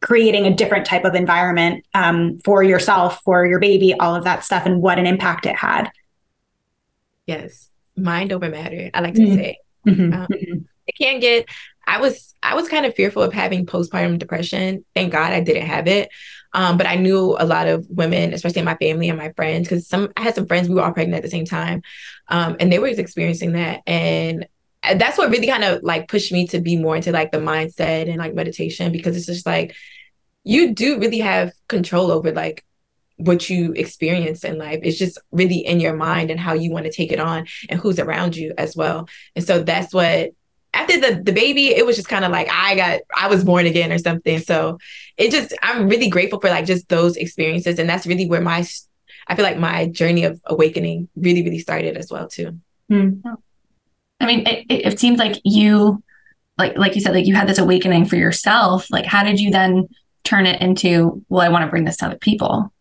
creating 0.01 0.47
a 0.47 0.55
different 0.55 0.87
type 0.87 1.05
of 1.05 1.15
environment 1.15 1.85
um, 1.95 2.39
for 2.45 2.63
yourself, 2.63 3.21
for 3.23 3.47
your 3.47 3.59
baby, 3.59 3.95
all 3.95 4.15
of 4.15 4.25
that 4.25 4.45
stuff, 4.45 4.65
and 4.67 4.81
what 4.81 4.99
an 4.99 5.07
impact 5.07 5.47
it 5.47 5.57
had. 5.57 5.91
Yes, 7.27 7.69
mind 7.97 8.33
over 8.33 8.49
matter. 8.49 8.91
I 8.95 9.01
like 9.01 9.15
to 9.15 9.21
mm-hmm. 9.21 9.35
say. 9.35 9.59
Mm-hmm. 9.87 10.13
Um, 10.13 10.27
mm-hmm. 10.27 10.59
it 10.87 10.95
can 10.99 11.21
get. 11.21 11.47
I 11.91 11.99
was 11.99 12.35
I 12.41 12.55
was 12.55 12.69
kind 12.69 12.87
of 12.87 12.95
fearful 12.95 13.23
of 13.25 13.33
having 13.33 13.67
postpartum 13.67 14.19
depression. 14.19 14.85
Thank 14.95 15.11
God 15.11 15.33
I 15.33 15.41
didn't 15.41 15.67
have 15.67 15.89
it. 15.89 16.09
Um, 16.53 16.77
but 16.77 16.87
I 16.87 16.95
knew 16.95 17.37
a 17.39 17.45
lot 17.45 17.67
of 17.67 17.85
women, 17.89 18.33
especially 18.33 18.61
in 18.61 18.65
my 18.65 18.77
family 18.77 19.09
and 19.09 19.19
my 19.19 19.33
friends, 19.33 19.69
because 19.69 19.89
some 19.89 20.09
I 20.17 20.23
had 20.23 20.37
some 20.37 20.47
friends 20.47 20.69
we 20.69 20.77
were 20.77 20.83
all 20.83 20.93
pregnant 20.93 21.17
at 21.17 21.23
the 21.25 21.31
same 21.31 21.47
time, 21.47 21.83
um, 22.29 22.57
and 22.61 22.73
they 22.73 22.79
were 22.79 22.87
experiencing 22.87 23.53
that. 23.53 23.81
And 23.89 24.47
that's 24.97 25.19
what 25.19 25.31
really 25.31 25.49
kind 25.49 25.65
of 25.65 25.83
like 25.83 26.07
pushed 26.09 26.31
me 26.33 26.47
to 26.49 26.61
be 26.61 26.77
more 26.77 26.95
into 26.95 27.11
like 27.11 27.33
the 27.33 27.39
mindset 27.39 28.09
and 28.09 28.19
like 28.19 28.35
meditation 28.35 28.93
because 28.93 29.17
it's 29.17 29.27
just 29.27 29.45
like 29.45 29.75
you 30.45 30.75
do 30.75 30.99
really 30.99 31.19
have 31.19 31.53
control 31.69 32.11
over 32.11 32.33
like 32.33 32.65
what 33.17 33.51
you 33.51 33.73
experience 33.73 34.43
in 34.43 34.57
life 34.57 34.81
it's 34.83 34.97
just 34.97 35.19
really 35.33 35.59
in 35.59 35.81
your 35.81 35.95
mind 35.95 36.31
and 36.31 36.41
how 36.41 36.55
you 36.55 36.71
want 36.71 36.87
to 36.87 36.93
take 36.93 37.13
it 37.13 37.21
on 37.21 37.47
and 37.69 37.79
who's 37.79 37.99
around 37.99 38.35
you 38.35 38.55
as 38.57 38.75
well 38.75 39.07
and 39.37 39.45
so 39.45 39.63
that's 39.63 39.93
what 39.93 40.31
after 40.73 41.01
the 41.01 41.23
the 41.23 41.33
baby 41.33 41.69
it 41.69 41.85
was 41.85 41.97
just 41.97 42.09
kind 42.09 42.25
of 42.25 42.31
like 42.31 42.49
i 42.51 42.77
got 42.77 43.01
i 43.17 43.27
was 43.27 43.45
born 43.45 43.67
again 43.67 43.91
or 43.93 43.99
something 43.99 44.39
so 44.39 44.79
it 45.17 45.31
just 45.31 45.53
i'm 45.63 45.89
really 45.89 46.09
grateful 46.09 46.41
for 46.41 46.49
like 46.49 46.65
just 46.65 46.89
those 46.89 47.17
experiences 47.17 47.79
and 47.79 47.89
that's 47.89 48.07
really 48.07 48.29
where 48.29 48.41
my 48.41 48.65
i 49.27 49.35
feel 49.35 49.45
like 49.45 49.59
my 49.59 49.87
journey 49.87 50.25
of 50.25 50.41
awakening 50.47 51.09
really 51.17 51.43
really 51.43 51.59
started 51.59 51.97
as 51.97 52.11
well 52.11 52.29
too 52.29 52.59
mm. 52.91 53.21
I 54.21 54.27
mean, 54.27 54.47
it, 54.47 54.67
it 54.69 55.01
seems 55.01 55.19
like 55.19 55.41
you, 55.45 56.03
like 56.59 56.77
like 56.77 56.95
you 56.95 57.01
said, 57.01 57.15
like 57.15 57.27
you 57.27 57.35
had 57.35 57.49
this 57.49 57.59
awakening 57.59 58.05
for 58.05 58.17
yourself. 58.17 58.91
Like, 58.91 59.07
how 59.07 59.25
did 59.25 59.41
you 59.41 59.51
then 59.51 59.89
turn 60.25 60.47
it 60.47 60.61
into, 60.61 61.25
well, 61.29 61.41
I 61.41 61.49
want 61.49 61.65
to 61.65 61.71
bring 61.71 61.85
this 61.85 61.97
to 61.99 62.07
other 62.07 62.19
people? 62.19 62.73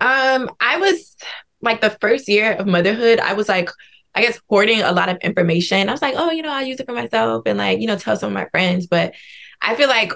Um, 0.00 0.50
I 0.60 0.78
was 0.78 1.16
like 1.60 1.82
the 1.82 1.90
first 2.00 2.26
year 2.26 2.54
of 2.54 2.66
motherhood. 2.66 3.20
I 3.20 3.34
was 3.34 3.48
like, 3.48 3.68
I 4.14 4.22
guess 4.22 4.40
hoarding 4.48 4.82
a 4.82 4.92
lot 4.92 5.08
of 5.08 5.18
information. 5.18 5.88
I 5.88 5.92
was 5.92 6.02
like, 6.02 6.14
oh, 6.16 6.30
you 6.30 6.42
know, 6.42 6.52
I 6.52 6.62
use 6.62 6.80
it 6.80 6.86
for 6.86 6.94
myself 6.94 7.42
and 7.46 7.58
like, 7.58 7.80
you 7.80 7.86
know, 7.86 7.96
tell 7.96 8.16
some 8.16 8.28
of 8.28 8.34
my 8.34 8.48
friends. 8.48 8.86
But 8.86 9.14
I 9.62 9.74
feel 9.74 9.88
like 9.88 10.12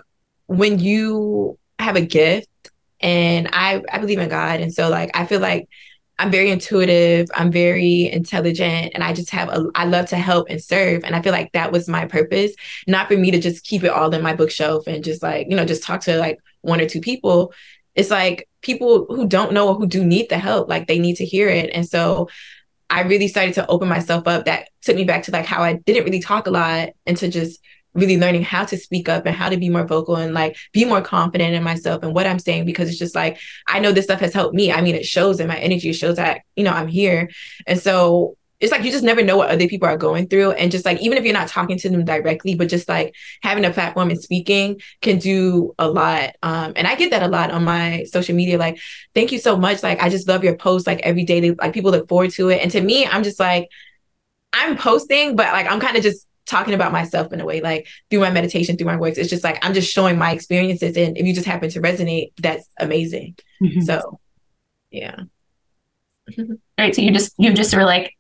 when 0.46 0.78
you 0.78 1.58
have 1.78 1.96
a 1.96 2.00
gift, 2.00 2.48
and 3.00 3.48
I 3.52 3.82
I 3.92 3.98
believe 3.98 4.18
in 4.18 4.28
God, 4.28 4.60
and 4.60 4.72
so 4.72 4.88
like 4.88 5.10
I 5.14 5.26
feel 5.26 5.40
like 5.40 5.68
I'm 6.18 6.30
very 6.30 6.50
intuitive, 6.50 7.28
I'm 7.34 7.50
very 7.50 8.10
intelligent, 8.10 8.92
and 8.94 9.02
I 9.02 9.12
just 9.12 9.30
have 9.30 9.48
a 9.48 9.66
I 9.74 9.84
love 9.84 10.06
to 10.06 10.16
help 10.16 10.48
and 10.48 10.62
serve. 10.62 11.04
And 11.04 11.14
I 11.14 11.22
feel 11.22 11.32
like 11.32 11.52
that 11.52 11.72
was 11.72 11.88
my 11.88 12.06
purpose, 12.06 12.52
not 12.86 13.08
for 13.08 13.16
me 13.16 13.30
to 13.30 13.40
just 13.40 13.64
keep 13.64 13.84
it 13.84 13.90
all 13.90 14.14
in 14.14 14.22
my 14.22 14.34
bookshelf 14.34 14.86
and 14.86 15.04
just 15.04 15.22
like, 15.22 15.48
you 15.50 15.56
know, 15.56 15.64
just 15.64 15.82
talk 15.82 16.02
to 16.02 16.16
like 16.18 16.38
one 16.62 16.80
or 16.80 16.88
two 16.88 17.00
people. 17.00 17.52
It's 17.94 18.10
like 18.10 18.48
people 18.62 19.06
who 19.08 19.26
don't 19.26 19.52
know 19.52 19.68
or 19.68 19.74
who 19.74 19.86
do 19.86 20.04
need 20.04 20.28
the 20.28 20.38
help, 20.38 20.68
like 20.68 20.86
they 20.86 20.98
need 20.98 21.16
to 21.16 21.24
hear 21.24 21.48
it. 21.48 21.70
And 21.72 21.86
so 21.86 22.28
I 22.90 23.02
really 23.02 23.28
started 23.28 23.54
to 23.54 23.66
open 23.66 23.88
myself 23.88 24.26
up. 24.26 24.44
That 24.44 24.68
took 24.82 24.96
me 24.96 25.04
back 25.04 25.24
to 25.24 25.30
like 25.30 25.46
how 25.46 25.62
I 25.62 25.74
didn't 25.74 26.04
really 26.04 26.20
talk 26.20 26.46
a 26.46 26.50
lot 26.50 26.90
and 27.06 27.16
to 27.16 27.28
just 27.28 27.60
really 27.94 28.18
learning 28.18 28.42
how 28.42 28.64
to 28.64 28.76
speak 28.76 29.08
up 29.08 29.24
and 29.24 29.34
how 29.34 29.48
to 29.48 29.56
be 29.56 29.68
more 29.68 29.86
vocal 29.86 30.16
and 30.16 30.34
like 30.34 30.56
be 30.72 30.84
more 30.84 31.00
confident 31.00 31.54
in 31.54 31.62
myself 31.62 32.02
and 32.02 32.12
what 32.12 32.26
I'm 32.26 32.40
saying 32.40 32.64
because 32.66 32.88
it's 32.88 32.98
just 32.98 33.14
like 33.14 33.38
I 33.68 33.78
know 33.78 33.92
this 33.92 34.04
stuff 34.04 34.20
has 34.20 34.34
helped 34.34 34.54
me. 34.54 34.72
I 34.72 34.80
mean, 34.80 34.96
it 34.96 35.06
shows 35.06 35.40
in 35.40 35.46
my 35.48 35.58
energy, 35.58 35.90
it 35.90 35.94
shows 35.94 36.16
that, 36.16 36.42
you 36.56 36.64
know, 36.64 36.72
I'm 36.72 36.88
here. 36.88 37.30
And 37.66 37.78
so 37.78 38.36
it's 38.60 38.72
like 38.72 38.84
you 38.84 38.90
just 38.90 39.04
never 39.04 39.22
know 39.22 39.36
what 39.36 39.50
other 39.50 39.68
people 39.68 39.88
are 39.88 39.96
going 39.96 40.28
through. 40.28 40.52
And 40.52 40.70
just 40.70 40.84
like 40.84 41.00
even 41.00 41.18
if 41.18 41.24
you're 41.24 41.34
not 41.34 41.48
talking 41.48 41.76
to 41.78 41.90
them 41.90 42.04
directly, 42.04 42.54
but 42.54 42.68
just 42.68 42.88
like 42.88 43.14
having 43.42 43.64
a 43.64 43.70
platform 43.70 44.10
and 44.10 44.20
speaking 44.20 44.80
can 45.02 45.18
do 45.18 45.74
a 45.78 45.88
lot. 45.88 46.36
Um, 46.42 46.72
and 46.76 46.86
I 46.86 46.94
get 46.94 47.10
that 47.10 47.22
a 47.22 47.28
lot 47.28 47.50
on 47.50 47.64
my 47.64 48.04
social 48.04 48.34
media. 48.34 48.56
Like, 48.56 48.78
thank 49.14 49.32
you 49.32 49.38
so 49.38 49.56
much. 49.56 49.82
Like, 49.82 50.02
I 50.02 50.08
just 50.08 50.28
love 50.28 50.44
your 50.44 50.56
posts. 50.56 50.86
Like 50.86 51.00
every 51.00 51.24
day, 51.24 51.40
they, 51.40 51.50
like 51.50 51.74
people 51.74 51.90
look 51.90 52.08
forward 52.08 52.30
to 52.32 52.48
it. 52.48 52.62
And 52.62 52.70
to 52.70 52.80
me, 52.80 53.06
I'm 53.06 53.22
just 53.22 53.40
like, 53.40 53.68
I'm 54.52 54.76
posting, 54.76 55.36
but 55.36 55.52
like 55.52 55.70
I'm 55.70 55.80
kind 55.80 55.96
of 55.96 56.02
just 56.02 56.26
talking 56.46 56.74
about 56.74 56.92
myself 56.92 57.32
in 57.32 57.40
a 57.40 57.44
way 57.44 57.62
like 57.62 57.86
through 58.10 58.20
my 58.20 58.30
meditation 58.30 58.76
through 58.76 58.86
my 58.86 58.96
works 58.96 59.16
it's 59.16 59.30
just 59.30 59.42
like 59.42 59.64
i'm 59.64 59.72
just 59.72 59.90
showing 59.90 60.18
my 60.18 60.30
experiences 60.30 60.94
and 60.94 61.16
if 61.16 61.24
you 61.24 61.32
just 61.32 61.46
happen 61.46 61.70
to 61.70 61.80
resonate 61.80 62.32
that's 62.38 62.68
amazing 62.78 63.34
mm-hmm. 63.62 63.80
so 63.80 64.20
yeah 64.90 65.16
right 66.78 66.94
so 66.94 67.00
you 67.00 67.10
just 67.12 67.32
you 67.38 67.52
just 67.54 67.74
were 67.74 67.84
like 67.84 68.12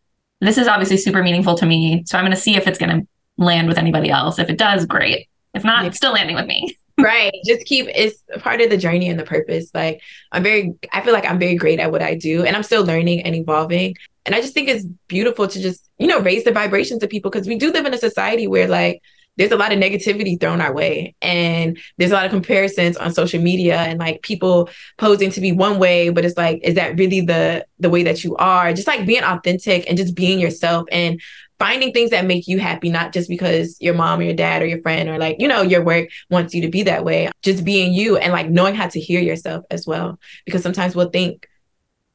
this 0.46 0.58
is 0.58 0.68
obviously 0.68 0.96
super 0.96 1.22
meaningful 1.22 1.54
to 1.54 1.66
me 1.66 2.02
so 2.06 2.18
i'm 2.18 2.24
going 2.24 2.34
to 2.34 2.40
see 2.40 2.56
if 2.56 2.66
it's 2.66 2.78
going 2.78 3.00
to 3.00 3.06
land 3.36 3.68
with 3.68 3.78
anybody 3.78 4.10
else. 4.10 4.38
If 4.38 4.48
it 4.48 4.58
does 4.58 4.86
great. 4.86 5.28
If 5.54 5.64
not 5.64 5.84
it's 5.84 5.96
still 5.96 6.12
landing 6.12 6.36
with 6.36 6.46
me. 6.46 6.76
Right. 6.96 7.34
Just 7.44 7.66
keep 7.66 7.88
it's 7.92 8.22
part 8.38 8.60
of 8.60 8.70
the 8.70 8.76
journey 8.76 9.08
and 9.08 9.18
the 9.18 9.24
purpose. 9.24 9.68
Like 9.74 10.00
i'm 10.30 10.44
very 10.44 10.74
i 10.92 11.00
feel 11.00 11.12
like 11.12 11.28
i'm 11.28 11.40
very 11.40 11.56
great 11.56 11.80
at 11.80 11.90
what 11.90 12.02
i 12.02 12.14
do 12.14 12.44
and 12.44 12.54
i'm 12.54 12.62
still 12.62 12.84
learning 12.84 13.22
and 13.22 13.34
evolving. 13.34 13.96
And 14.24 14.32
i 14.32 14.40
just 14.40 14.54
think 14.54 14.68
it's 14.68 14.86
beautiful 15.08 15.48
to 15.48 15.60
just 15.60 15.90
you 15.98 16.06
know 16.06 16.20
raise 16.20 16.44
the 16.44 16.52
vibrations 16.52 17.02
of 17.02 17.10
people 17.10 17.32
because 17.32 17.48
we 17.48 17.56
do 17.56 17.72
live 17.72 17.84
in 17.84 17.92
a 17.92 17.98
society 17.98 18.46
where 18.46 18.68
like 18.68 19.02
there's 19.36 19.52
a 19.52 19.56
lot 19.56 19.72
of 19.72 19.78
negativity 19.78 20.40
thrown 20.40 20.60
our 20.60 20.72
way 20.72 21.14
and 21.20 21.78
there's 21.98 22.10
a 22.10 22.14
lot 22.14 22.24
of 22.24 22.30
comparisons 22.30 22.96
on 22.96 23.12
social 23.12 23.40
media 23.40 23.76
and 23.78 23.98
like 23.98 24.22
people 24.22 24.68
posing 24.98 25.30
to 25.30 25.40
be 25.40 25.52
one 25.52 25.78
way 25.78 26.08
but 26.10 26.24
it's 26.24 26.36
like 26.36 26.60
is 26.62 26.74
that 26.74 26.98
really 26.98 27.20
the 27.20 27.64
the 27.78 27.90
way 27.90 28.02
that 28.02 28.22
you 28.24 28.36
are 28.36 28.72
just 28.72 28.86
like 28.86 29.06
being 29.06 29.22
authentic 29.22 29.88
and 29.88 29.98
just 29.98 30.14
being 30.14 30.38
yourself 30.38 30.86
and 30.92 31.20
finding 31.58 31.92
things 31.92 32.10
that 32.10 32.26
make 32.26 32.48
you 32.48 32.58
happy, 32.58 32.90
not 32.90 33.12
just 33.12 33.28
because 33.28 33.76
your 33.80 33.94
mom 33.94 34.20
or 34.20 34.24
your 34.24 34.34
dad 34.34 34.60
or 34.60 34.66
your 34.66 34.82
friend 34.82 35.08
or 35.08 35.18
like, 35.18 35.36
you 35.38 35.48
know, 35.48 35.62
your 35.62 35.82
work 35.82 36.08
wants 36.30 36.54
you 36.54 36.62
to 36.62 36.68
be 36.68 36.82
that 36.82 37.04
way. 37.04 37.30
Just 37.42 37.64
being 37.64 37.92
you 37.92 38.16
and 38.16 38.32
like 38.32 38.50
knowing 38.50 38.74
how 38.74 38.88
to 38.88 39.00
hear 39.00 39.20
yourself 39.20 39.64
as 39.70 39.86
well. 39.86 40.18
Because 40.44 40.62
sometimes 40.62 40.96
we'll 40.96 41.10
think 41.10 41.48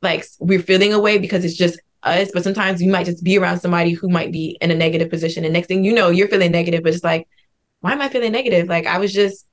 like 0.02 0.26
we're 0.40 0.62
feeling 0.62 0.94
a 0.94 1.00
way 1.00 1.18
because 1.18 1.44
it's 1.46 1.58
just 1.58 1.80
us, 2.04 2.32
but 2.34 2.44
sometimes 2.44 2.82
you 2.82 2.92
might 2.92 3.06
just 3.06 3.24
be 3.24 3.38
around 3.38 3.60
somebody 3.60 3.92
who 3.92 4.10
might 4.10 4.32
be 4.32 4.58
in 4.62 4.72
a 4.72 4.76
negative 4.76 5.10
position. 5.10 5.44
And 5.44 5.54
next 5.54 5.68
thing 5.68 5.84
you 5.84 5.94
know, 5.94 6.10
you're 6.10 6.28
feeling 6.28 6.52
negative, 6.52 6.84
but 6.84 6.94
it's 6.94 7.04
like, 7.04 7.28
why 7.82 7.94
am 7.94 8.02
I 8.02 8.10
feeling 8.10 8.32
negative? 8.32 8.68
Like 8.68 8.86
I 8.86 8.98
was 8.98 9.14
just, 9.14 9.46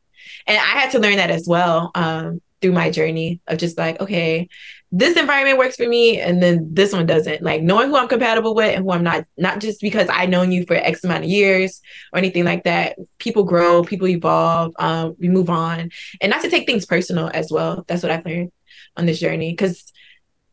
and 0.46 0.56
I 0.56 0.60
had 0.60 0.90
to 0.92 0.98
learn 0.98 1.16
that 1.16 1.30
as 1.30 1.46
well 1.46 1.90
um, 1.94 2.40
through 2.60 2.72
my 2.72 2.90
journey 2.90 3.40
of 3.46 3.58
just 3.58 3.78
like, 3.78 4.00
okay, 4.00 4.48
this 4.92 5.16
environment 5.16 5.58
works 5.58 5.76
for 5.76 5.88
me 5.88 6.20
and 6.20 6.42
then 6.42 6.68
this 6.72 6.92
one 6.92 7.06
doesn't 7.06 7.42
like 7.42 7.60
knowing 7.60 7.88
who 7.88 7.96
i'm 7.96 8.06
compatible 8.06 8.54
with 8.54 8.74
and 8.74 8.84
who 8.84 8.92
i'm 8.92 9.02
not 9.02 9.24
not 9.36 9.58
just 9.58 9.80
because 9.80 10.08
i've 10.08 10.28
known 10.28 10.52
you 10.52 10.64
for 10.64 10.74
x 10.74 11.02
amount 11.02 11.24
of 11.24 11.30
years 11.30 11.82
or 12.12 12.18
anything 12.18 12.44
like 12.44 12.62
that 12.64 12.96
people 13.18 13.42
grow 13.42 13.82
people 13.82 14.06
evolve 14.06 14.72
um, 14.78 15.16
we 15.18 15.28
move 15.28 15.50
on 15.50 15.90
and 16.20 16.30
not 16.30 16.40
to 16.40 16.48
take 16.48 16.66
things 16.66 16.86
personal 16.86 17.30
as 17.34 17.50
well 17.50 17.84
that's 17.88 18.02
what 18.02 18.12
i've 18.12 18.24
learned 18.24 18.52
on 18.96 19.06
this 19.06 19.18
journey 19.18 19.50
because 19.50 19.92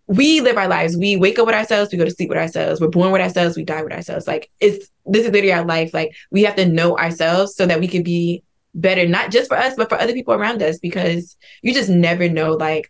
we 0.07 0.41
live 0.41 0.57
our 0.57 0.67
lives. 0.67 0.97
We 0.97 1.15
wake 1.15 1.39
up 1.39 1.45
with 1.45 1.55
ourselves 1.55 1.91
we 1.91 1.97
go 1.97 2.05
to 2.05 2.11
sleep 2.11 2.29
with 2.29 2.37
ourselves. 2.37 2.81
We're 2.81 2.87
born 2.87 3.11
with 3.11 3.21
ourselves 3.21 3.55
we 3.55 3.63
die 3.63 3.83
with 3.83 3.93
ourselves. 3.93 4.27
Like 4.27 4.49
it's 4.59 4.89
this 5.05 5.25
is 5.25 5.31
literally 5.31 5.53
our 5.53 5.65
life. 5.65 5.93
Like 5.93 6.15
we 6.31 6.43
have 6.43 6.55
to 6.57 6.65
know 6.65 6.97
ourselves 6.97 7.55
so 7.55 7.65
that 7.65 7.79
we 7.79 7.87
can 7.87 8.03
be 8.03 8.43
better 8.75 9.07
not 9.07 9.29
just 9.29 9.47
for 9.47 9.55
us 9.55 9.75
but 9.77 9.87
for 9.87 9.99
other 9.99 10.13
people 10.13 10.33
around 10.33 10.63
us 10.63 10.79
because 10.79 11.37
you 11.61 11.71
just 11.75 11.91
never 11.91 12.27
know 12.27 12.53
like 12.53 12.89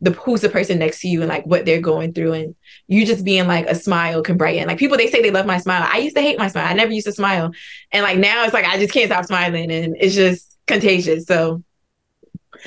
the 0.00 0.10
who's 0.12 0.40
the 0.40 0.48
person 0.48 0.78
next 0.78 1.00
to 1.00 1.08
you 1.08 1.20
and 1.20 1.28
like 1.28 1.44
what 1.46 1.64
they're 1.64 1.80
going 1.80 2.12
through. 2.12 2.32
And 2.32 2.54
you 2.88 3.04
just 3.04 3.24
being 3.24 3.46
like 3.46 3.66
a 3.66 3.74
smile 3.74 4.22
can 4.22 4.36
brighten. 4.36 4.66
Like 4.66 4.78
people 4.78 4.96
they 4.96 5.10
say 5.10 5.22
they 5.22 5.30
love 5.30 5.46
my 5.46 5.58
smile. 5.58 5.86
I 5.90 5.98
used 5.98 6.16
to 6.16 6.22
hate 6.22 6.38
my 6.38 6.48
smile. 6.48 6.66
I 6.66 6.74
never 6.74 6.92
used 6.92 7.06
to 7.06 7.12
smile. 7.12 7.52
And 7.92 8.02
like 8.02 8.18
now 8.18 8.44
it's 8.44 8.54
like 8.54 8.64
i 8.64 8.78
just 8.78 8.92
can't 8.92 9.10
stop 9.10 9.24
smiling 9.24 9.70
and 9.70 9.96
it's 9.98 10.14
just 10.14 10.56
contagious. 10.66 11.24
So 11.26 11.62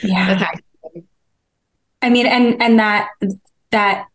yeah. 0.04 0.48
I, 0.94 1.04
I 2.04 2.10
mean 2.10 2.28
and 2.28 2.62
and 2.62 2.80
that 2.80 3.10
that 3.74 4.08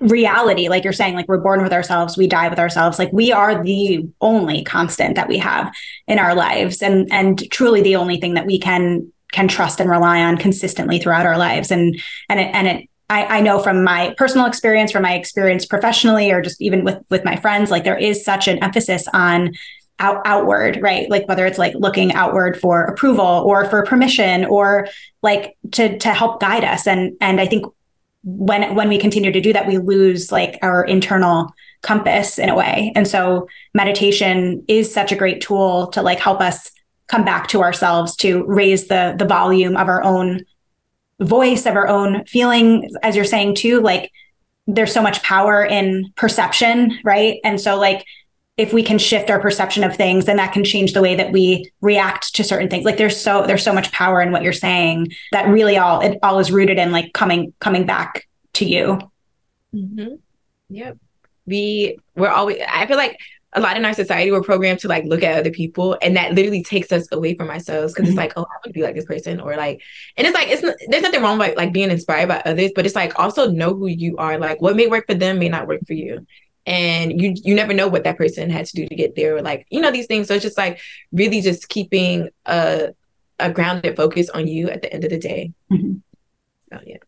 reality 0.00 0.68
like 0.68 0.84
you're 0.84 0.92
saying 0.92 1.14
like 1.14 1.26
we're 1.28 1.38
born 1.38 1.62
with 1.62 1.72
ourselves 1.72 2.18
we 2.18 2.26
die 2.26 2.46
with 2.48 2.58
ourselves 2.58 2.98
like 2.98 3.10
we 3.10 3.32
are 3.32 3.64
the 3.64 4.06
only 4.20 4.62
constant 4.64 5.14
that 5.14 5.28
we 5.28 5.38
have 5.38 5.72
in 6.06 6.18
our 6.18 6.34
lives 6.34 6.82
and 6.82 7.10
and 7.10 7.50
truly 7.50 7.80
the 7.80 7.96
only 7.96 8.18
thing 8.18 8.34
that 8.34 8.44
we 8.44 8.58
can 8.58 9.10
can 9.32 9.48
trust 9.48 9.80
and 9.80 9.90
rely 9.90 10.22
on 10.22 10.36
consistently 10.36 10.98
throughout 10.98 11.26
our 11.26 11.36
lives. 11.36 11.72
And 11.72 12.00
and 12.28 12.38
it 12.38 12.54
and 12.54 12.68
it 12.68 12.88
I, 13.10 13.38
I 13.38 13.40
know 13.40 13.58
from 13.58 13.84
my 13.84 14.14
personal 14.16 14.46
experience, 14.46 14.92
from 14.92 15.02
my 15.02 15.14
experience 15.14 15.66
professionally, 15.66 16.30
or 16.30 16.40
just 16.40 16.62
even 16.62 16.84
with 16.84 16.98
with 17.10 17.24
my 17.24 17.36
friends, 17.36 17.70
like 17.70 17.84
there 17.84 17.98
is 17.98 18.24
such 18.24 18.46
an 18.46 18.62
emphasis 18.62 19.08
on 19.12 19.52
out, 19.98 20.22
outward, 20.24 20.80
right? 20.80 21.10
Like 21.10 21.28
whether 21.28 21.46
it's 21.46 21.58
like 21.58 21.74
looking 21.74 22.12
outward 22.14 22.58
for 22.58 22.84
approval 22.84 23.24
or 23.24 23.68
for 23.68 23.84
permission 23.84 24.44
or 24.44 24.86
like 25.22 25.56
to 25.72 25.98
to 25.98 26.12
help 26.12 26.40
guide 26.40 26.64
us. 26.64 26.86
And 26.86 27.16
and 27.20 27.40
I 27.40 27.46
think 27.46 27.66
when 28.24 28.74
when 28.74 28.88
we 28.88 28.98
continue 28.98 29.32
to 29.32 29.40
do 29.40 29.52
that, 29.52 29.66
we 29.66 29.78
lose 29.78 30.30
like 30.30 30.58
our 30.62 30.84
internal 30.84 31.52
compass 31.82 32.38
in 32.38 32.48
a 32.48 32.54
way. 32.54 32.92
And 32.94 33.06
so 33.06 33.48
meditation 33.74 34.64
is 34.68 34.92
such 34.92 35.12
a 35.12 35.16
great 35.16 35.40
tool 35.40 35.88
to 35.88 36.02
like 36.02 36.20
help 36.20 36.40
us 36.40 36.70
come 37.08 37.24
back 37.24 37.48
to 37.48 37.60
ourselves 37.60 38.16
to 38.16 38.44
raise 38.44 38.86
the 38.88 39.14
the 39.18 39.24
volume 39.24 39.76
of 39.76 39.88
our 39.88 40.02
own 40.02 40.44
voice 41.20 41.66
of 41.66 41.76
our 41.76 41.88
own 41.88 42.24
feeling 42.26 42.90
as 43.02 43.14
you're 43.14 43.24
saying 43.24 43.54
too 43.54 43.80
like 43.80 44.10
there's 44.66 44.92
so 44.92 45.02
much 45.02 45.22
power 45.22 45.64
in 45.64 46.10
perception 46.16 46.98
right 47.04 47.38
and 47.44 47.60
so 47.60 47.78
like 47.78 48.04
if 48.56 48.72
we 48.72 48.82
can 48.82 48.98
shift 48.98 49.30
our 49.30 49.40
perception 49.40 49.82
of 49.82 49.96
things 49.96 50.26
then 50.26 50.36
that 50.36 50.52
can 50.52 50.64
change 50.64 50.92
the 50.92 51.00
way 51.00 51.14
that 51.14 51.32
we 51.32 51.70
react 51.80 52.34
to 52.34 52.44
certain 52.44 52.68
things. 52.68 52.84
Like 52.84 52.98
there's 52.98 53.18
so 53.18 53.46
there's 53.46 53.62
so 53.62 53.72
much 53.72 53.92
power 53.92 54.20
in 54.20 54.32
what 54.32 54.42
you're 54.42 54.52
saying 54.52 55.12
that 55.32 55.48
really 55.48 55.78
all 55.78 56.00
it 56.00 56.18
all 56.22 56.38
is 56.38 56.52
rooted 56.52 56.78
in 56.78 56.92
like 56.92 57.12
coming 57.12 57.52
coming 57.60 57.86
back 57.86 58.28
to 58.54 58.64
you. 58.64 58.98
Mm-hmm. 59.74 60.16
yep. 60.68 60.98
We 61.46 61.98
we're 62.14 62.28
always 62.28 62.58
i 62.68 62.86
feel 62.86 62.98
like 62.98 63.18
a 63.54 63.60
lot 63.60 63.76
in 63.76 63.84
our 63.84 63.94
society 63.94 64.30
we're 64.30 64.42
programmed 64.42 64.78
to 64.80 64.88
like 64.88 65.04
look 65.04 65.22
at 65.22 65.38
other 65.38 65.50
people 65.50 65.96
and 66.00 66.16
that 66.16 66.34
literally 66.34 66.62
takes 66.62 66.92
us 66.92 67.06
away 67.10 67.34
from 67.34 67.50
ourselves 67.50 67.92
because 67.92 68.08
mm-hmm. 68.08 68.12
it's 68.12 68.16
like 68.16 68.32
oh 68.36 68.42
i 68.42 68.54
want 68.54 68.64
to 68.64 68.70
be 68.70 68.82
like 68.82 68.94
this 68.94 69.04
person 69.04 69.40
or 69.40 69.56
like 69.56 69.80
and 70.16 70.26
it's 70.26 70.34
like 70.34 70.48
it's 70.48 70.62
there's 70.88 71.02
nothing 71.02 71.22
wrong 71.22 71.38
with 71.38 71.56
like 71.56 71.72
being 71.72 71.90
inspired 71.90 72.28
by 72.28 72.40
others 72.44 72.70
but 72.76 72.86
it's 72.86 72.94
like 72.94 73.18
also 73.18 73.50
know 73.50 73.74
who 73.74 73.86
you 73.86 74.16
are. 74.18 74.38
Like 74.38 74.60
what 74.60 74.76
may 74.76 74.86
work 74.86 75.06
for 75.06 75.14
them 75.14 75.38
may 75.38 75.48
not 75.48 75.66
work 75.66 75.80
for 75.86 75.94
you 75.94 76.26
and 76.66 77.20
you 77.20 77.34
you 77.42 77.54
never 77.54 77.72
know 77.72 77.88
what 77.88 78.04
that 78.04 78.16
person 78.16 78.50
had 78.50 78.66
to 78.66 78.76
do 78.76 78.86
to 78.86 78.94
get 78.94 79.16
there 79.16 79.42
like 79.42 79.66
you 79.70 79.80
know 79.80 79.90
these 79.90 80.06
things 80.06 80.28
so 80.28 80.34
it's 80.34 80.44
just 80.44 80.58
like 80.58 80.80
really 81.12 81.40
just 81.40 81.68
keeping 81.68 82.28
a 82.46 82.94
a 83.38 83.50
grounded 83.50 83.96
focus 83.96 84.30
on 84.30 84.46
you 84.46 84.68
at 84.70 84.82
the 84.82 84.92
end 84.92 85.04
of 85.04 85.10
the 85.10 85.18
day 85.18 85.52
mm-hmm. 85.70 85.94
so 86.70 86.80
yeah 86.86 86.98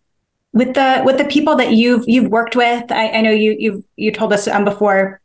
with 0.52 0.74
the 0.74 1.02
with 1.04 1.18
the 1.18 1.24
people 1.24 1.54
that 1.56 1.72
you've 1.72 2.04
you've 2.08 2.30
worked 2.30 2.56
with 2.56 2.90
i, 2.90 3.08
I 3.10 3.20
know 3.20 3.30
you 3.30 3.54
you 3.58 3.84
you 3.96 4.10
told 4.10 4.32
us 4.32 4.48
um, 4.48 4.64
before 4.64 5.20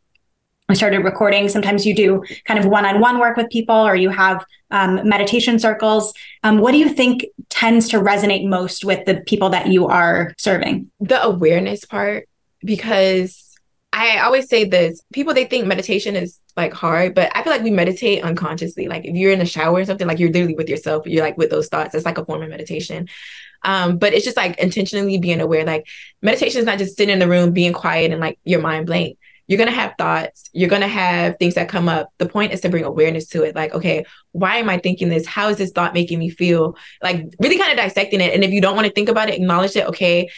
we 0.70 0.76
started 0.76 1.00
recording. 1.00 1.50
Sometimes 1.50 1.86
you 1.86 1.96
do 1.96 2.24
kind 2.46 2.60
of 2.60 2.68
one 2.68 2.86
on 2.86 3.00
one 3.02 3.20
work 3.20 3.36
with 3.36 3.50
people 3.50 3.76
or 3.76 3.96
you 3.96 4.10
have 4.10 4.46
um, 4.70 5.02
meditation 5.04 5.58
circles. 5.58 6.14
Um, 6.44 6.60
what 6.60 6.72
do 6.72 6.78
you 6.78 6.90
think 6.90 7.26
tends 7.50 7.90
to 7.90 8.00
resonate 8.00 8.48
most 8.48 8.86
with 8.86 9.06
the 9.06 9.22
people 9.22 9.50
that 9.50 9.68
you 9.68 9.88
are 9.88 10.36
serving? 10.38 10.92
The 11.00 11.22
awareness 11.24 11.86
part, 11.86 12.30
because 12.64 13.49
I 13.92 14.20
always 14.20 14.48
say 14.48 14.66
this 14.66 15.02
people, 15.14 15.34
they 15.34 15.46
think 15.46 15.66
meditation 15.66 16.16
is 16.16 16.40
like 16.56 16.74
hard, 16.74 17.16
but 17.16 17.36
I 17.36 17.44
feel 17.44 17.52
like 17.52 17.64
we 17.64 17.72
meditate 17.72 18.24
unconsciously. 18.24 18.88
Like 18.88 19.06
if 19.06 19.16
you're 19.16 19.32
in 19.32 19.40
the 19.40 19.46
shower 19.46 19.80
or 19.80 19.86
something, 19.86 20.08
like 20.08 20.20
you're 20.20 20.32
literally 20.32 20.56
with 20.56 20.70
yourself, 20.70 21.08
you're 21.08 21.24
like 21.24 21.38
with 21.38 21.50
those 21.50 21.70
thoughts. 21.70 21.96
It's 21.96 22.06
like 22.06 22.18
a 22.18 22.26
form 22.26 22.44
of 22.44 22.50
meditation. 22.50 23.08
Um, 23.64 23.98
but 23.98 24.14
it's 24.14 24.26
just 24.26 24.38
like 24.38 24.58
intentionally 24.60 25.18
being 25.18 25.42
aware. 25.42 25.66
Like 25.66 25.88
meditation 26.22 26.60
is 26.60 26.66
not 26.66 26.78
just 26.78 26.98
sitting 26.98 27.14
in 27.14 27.20
the 27.20 27.28
room, 27.28 27.52
being 27.52 27.74
quiet 27.74 28.12
and 28.12 28.22
like 28.22 28.40
your 28.44 28.62
mind 28.62 28.86
blank 28.86 29.18
you're 29.50 29.58
going 29.58 29.70
to 29.70 29.76
have 29.76 29.96
thoughts 29.98 30.50
you're 30.54 30.70
going 30.70 30.84
to 30.84 30.88
have 30.88 31.36
things 31.40 31.56
that 31.56 31.68
come 31.68 31.90
up 31.90 32.14
the 32.20 32.30
point 32.30 32.54
is 32.54 32.62
to 32.62 32.70
bring 32.70 32.86
awareness 32.86 33.28
to 33.28 33.44
it 33.44 33.56
like 33.56 33.74
okay 33.74 34.06
why 34.32 34.58
am 34.58 34.70
i 34.70 34.78
thinking 34.78 35.10
this 35.10 35.26
how 35.26 35.50
is 35.50 35.58
this 35.58 35.72
thought 35.72 35.94
making 35.94 36.20
me 36.20 36.30
feel 36.30 36.78
like 37.02 37.26
really 37.40 37.58
kind 37.58 37.72
of 37.72 37.78
dissecting 37.78 38.22
it 38.22 38.34
and 38.34 38.44
if 38.44 38.52
you 38.52 38.62
don't 38.62 38.76
want 38.76 38.88
to 38.88 38.94
think 38.94 39.10
about 39.10 39.28
it 39.28 39.36
acknowledge 39.36 39.76
it 39.76 39.88
okay 39.88 40.30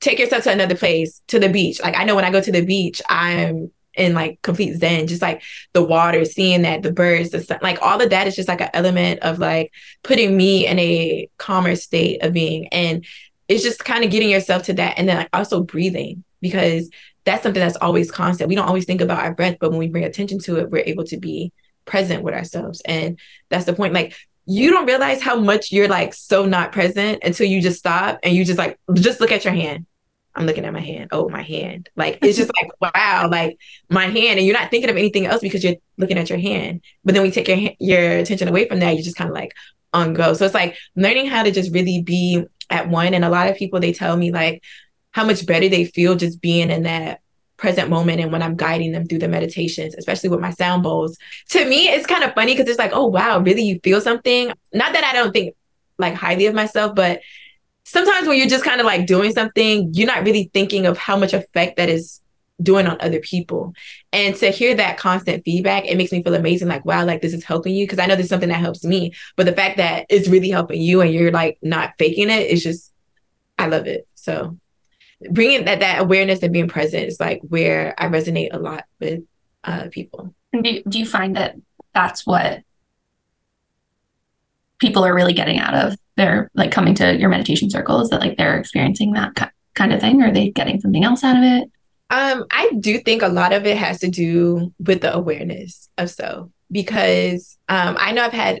take 0.00 0.18
yourself 0.18 0.44
to 0.44 0.52
another 0.52 0.76
place 0.76 1.22
to 1.28 1.38
the 1.38 1.48
beach 1.48 1.80
like 1.82 1.96
i 1.96 2.04
know 2.04 2.14
when 2.14 2.24
i 2.24 2.30
go 2.30 2.40
to 2.40 2.52
the 2.52 2.64
beach 2.64 3.00
i'm 3.08 3.70
in 3.94 4.14
like 4.14 4.40
complete 4.42 4.78
zen 4.78 5.06
just 5.06 5.20
like 5.20 5.42
the 5.72 5.82
water 5.82 6.24
seeing 6.24 6.62
that 6.62 6.82
the 6.82 6.92
birds 6.92 7.30
the 7.30 7.40
sun 7.40 7.58
like 7.60 7.78
all 7.82 8.00
of 8.00 8.10
that 8.10 8.26
is 8.26 8.36
just 8.36 8.48
like 8.48 8.60
an 8.60 8.70
element 8.72 9.20
of 9.20 9.38
like 9.38 9.72
putting 10.02 10.36
me 10.36 10.66
in 10.66 10.78
a 10.78 11.28
calmer 11.38 11.74
state 11.74 12.22
of 12.22 12.32
being 12.32 12.68
and 12.68 13.04
it's 13.48 13.64
just 13.64 13.84
kind 13.84 14.04
of 14.04 14.10
getting 14.12 14.30
yourself 14.30 14.62
to 14.62 14.72
that 14.72 14.96
and 14.96 15.08
then 15.08 15.16
like 15.16 15.28
also 15.32 15.62
breathing 15.62 16.22
because 16.40 16.88
that's 17.24 17.42
something 17.42 17.60
that's 17.60 17.76
always 17.76 18.10
constant. 18.10 18.48
We 18.48 18.54
don't 18.54 18.66
always 18.66 18.84
think 18.84 19.00
about 19.00 19.22
our 19.22 19.34
breath, 19.34 19.56
but 19.60 19.70
when 19.70 19.78
we 19.78 19.88
bring 19.88 20.04
attention 20.04 20.38
to 20.40 20.56
it, 20.56 20.70
we're 20.70 20.84
able 20.86 21.04
to 21.04 21.16
be 21.18 21.52
present 21.84 22.22
with 22.22 22.34
ourselves. 22.34 22.80
And 22.84 23.18
that's 23.48 23.66
the 23.66 23.72
point. 23.72 23.92
Like 23.92 24.14
you 24.46 24.70
don't 24.70 24.86
realize 24.86 25.20
how 25.22 25.38
much 25.38 25.70
you're 25.70 25.88
like 25.88 26.14
so 26.14 26.46
not 26.46 26.72
present 26.72 27.22
until 27.22 27.46
you 27.46 27.60
just 27.60 27.78
stop 27.78 28.18
and 28.22 28.34
you 28.34 28.44
just 28.44 28.58
like 28.58 28.78
just 28.94 29.20
look 29.20 29.32
at 29.32 29.44
your 29.44 29.54
hand. 29.54 29.86
I'm 30.34 30.46
looking 30.46 30.64
at 30.64 30.72
my 30.72 30.80
hand. 30.80 31.08
Oh, 31.12 31.28
my 31.28 31.42
hand. 31.42 31.88
Like 31.96 32.18
it's 32.22 32.38
just 32.38 32.50
like 32.60 32.70
wow, 32.94 33.28
like 33.30 33.58
my 33.88 34.06
hand, 34.06 34.38
and 34.38 34.46
you're 34.46 34.58
not 34.58 34.70
thinking 34.70 34.90
of 34.90 34.96
anything 34.96 35.26
else 35.26 35.40
because 35.40 35.64
you're 35.64 35.76
looking 35.96 36.18
at 36.18 36.30
your 36.30 36.38
hand. 36.38 36.82
But 37.04 37.14
then 37.14 37.22
we 37.22 37.30
take 37.30 37.48
your 37.48 37.70
your 37.78 38.18
attention 38.18 38.48
away 38.48 38.68
from 38.68 38.80
that. 38.80 38.94
You're 38.94 39.04
just 39.04 39.16
kind 39.16 39.30
of 39.30 39.34
like 39.34 39.54
on 39.92 40.14
go. 40.14 40.34
So 40.34 40.44
it's 40.44 40.54
like 40.54 40.76
learning 40.96 41.26
how 41.26 41.42
to 41.42 41.50
just 41.50 41.72
really 41.72 42.02
be 42.02 42.44
at 42.68 42.88
one. 42.88 43.14
And 43.14 43.24
a 43.24 43.28
lot 43.30 43.48
of 43.48 43.56
people 43.56 43.80
they 43.80 43.92
tell 43.92 44.16
me 44.16 44.30
like, 44.30 44.62
how 45.10 45.24
much 45.24 45.44
better 45.44 45.68
they 45.68 45.84
feel 45.84 46.14
just 46.14 46.40
being 46.40 46.70
in 46.70 46.84
that 46.84 47.20
present 47.56 47.90
moment 47.90 48.20
and 48.20 48.32
when 48.32 48.42
I'm 48.42 48.56
guiding 48.56 48.92
them 48.92 49.06
through 49.06 49.18
the 49.18 49.28
meditations, 49.28 49.94
especially 49.94 50.30
with 50.30 50.40
my 50.40 50.50
sound 50.50 50.82
bowls. 50.82 51.18
To 51.50 51.64
me, 51.68 51.88
it's 51.88 52.06
kind 52.06 52.24
of 52.24 52.34
funny 52.34 52.54
because 52.54 52.68
it's 52.68 52.78
like, 52.78 52.92
oh 52.94 53.06
wow, 53.06 53.38
really 53.40 53.62
you 53.62 53.80
feel 53.84 54.00
something? 54.00 54.52
Not 54.72 54.92
that 54.92 55.04
I 55.04 55.12
don't 55.12 55.32
think 55.32 55.54
like 55.98 56.14
highly 56.14 56.46
of 56.46 56.54
myself, 56.54 56.94
but 56.94 57.20
sometimes 57.90 58.28
when 58.28 58.38
you're 58.38 58.46
just 58.46 58.64
kind 58.64 58.80
of 58.80 58.86
like 58.86 59.06
doing 59.06 59.32
something, 59.32 59.90
you're 59.92 60.06
not 60.06 60.24
really 60.24 60.48
thinking 60.54 60.86
of 60.86 60.96
how 60.96 61.16
much 61.16 61.32
effect 61.32 61.76
that 61.76 61.88
is 61.88 62.20
doing 62.62 62.86
on 62.86 62.96
other 63.00 63.18
people. 63.18 63.74
And 64.12 64.36
to 64.36 64.50
hear 64.50 64.76
that 64.76 64.96
constant 64.96 65.44
feedback, 65.44 65.86
it 65.86 65.96
makes 65.96 66.12
me 66.12 66.22
feel 66.22 66.34
amazing. 66.34 66.68
Like, 66.68 66.84
wow, 66.84 67.04
like 67.04 67.20
this 67.20 67.34
is 67.34 67.42
helping 67.42 67.74
you. 67.74 67.88
Cause 67.88 67.98
I 67.98 68.06
know 68.06 68.14
there's 68.14 68.28
something 68.28 68.48
that 68.48 68.60
helps 68.60 68.84
me. 68.84 69.12
But 69.36 69.46
the 69.46 69.52
fact 69.52 69.78
that 69.78 70.06
it's 70.08 70.28
really 70.28 70.50
helping 70.50 70.80
you 70.80 71.00
and 71.00 71.12
you're 71.12 71.32
like 71.32 71.58
not 71.62 71.94
faking 71.98 72.30
it, 72.30 72.42
it 72.42 72.50
is 72.50 72.62
just, 72.62 72.92
I 73.58 73.66
love 73.66 73.86
it. 73.88 74.06
So 74.14 74.56
bringing 75.30 75.64
that 75.64 75.80
that 75.80 76.00
awareness 76.00 76.42
and 76.42 76.52
being 76.52 76.68
present 76.68 77.08
is 77.08 77.18
like 77.18 77.40
where 77.42 77.94
I 77.98 78.06
resonate 78.06 78.50
a 78.52 78.58
lot 78.58 78.84
with 79.00 79.24
uh, 79.64 79.88
people. 79.90 80.32
Do, 80.52 80.82
do 80.88 80.98
you 80.98 81.06
find 81.06 81.36
that 81.36 81.56
that's 81.92 82.24
what 82.24 82.62
people 84.78 85.04
are 85.04 85.14
really 85.14 85.34
getting 85.34 85.58
out 85.58 85.74
of 85.74 85.96
their 86.20 86.50
like 86.54 86.70
coming 86.70 86.94
to 86.94 87.16
your 87.18 87.28
meditation 87.28 87.70
circles 87.70 88.10
that 88.10 88.20
like 88.20 88.36
they're 88.36 88.58
experiencing 88.58 89.12
that 89.12 89.52
kind 89.74 89.92
of 89.92 90.00
thing 90.00 90.22
or 90.22 90.28
are 90.28 90.32
they 90.32 90.50
getting 90.50 90.80
something 90.80 91.04
else 91.04 91.24
out 91.24 91.36
of 91.36 91.42
it 91.42 91.70
um 92.10 92.44
i 92.50 92.70
do 92.80 92.98
think 92.98 93.22
a 93.22 93.28
lot 93.28 93.52
of 93.52 93.66
it 93.66 93.76
has 93.76 94.00
to 94.00 94.08
do 94.08 94.72
with 94.78 95.00
the 95.00 95.14
awareness 95.14 95.88
of 95.98 96.10
self 96.10 96.48
because 96.70 97.56
um 97.68 97.96
i 97.98 98.12
know 98.12 98.24
i've 98.24 98.32
had 98.32 98.60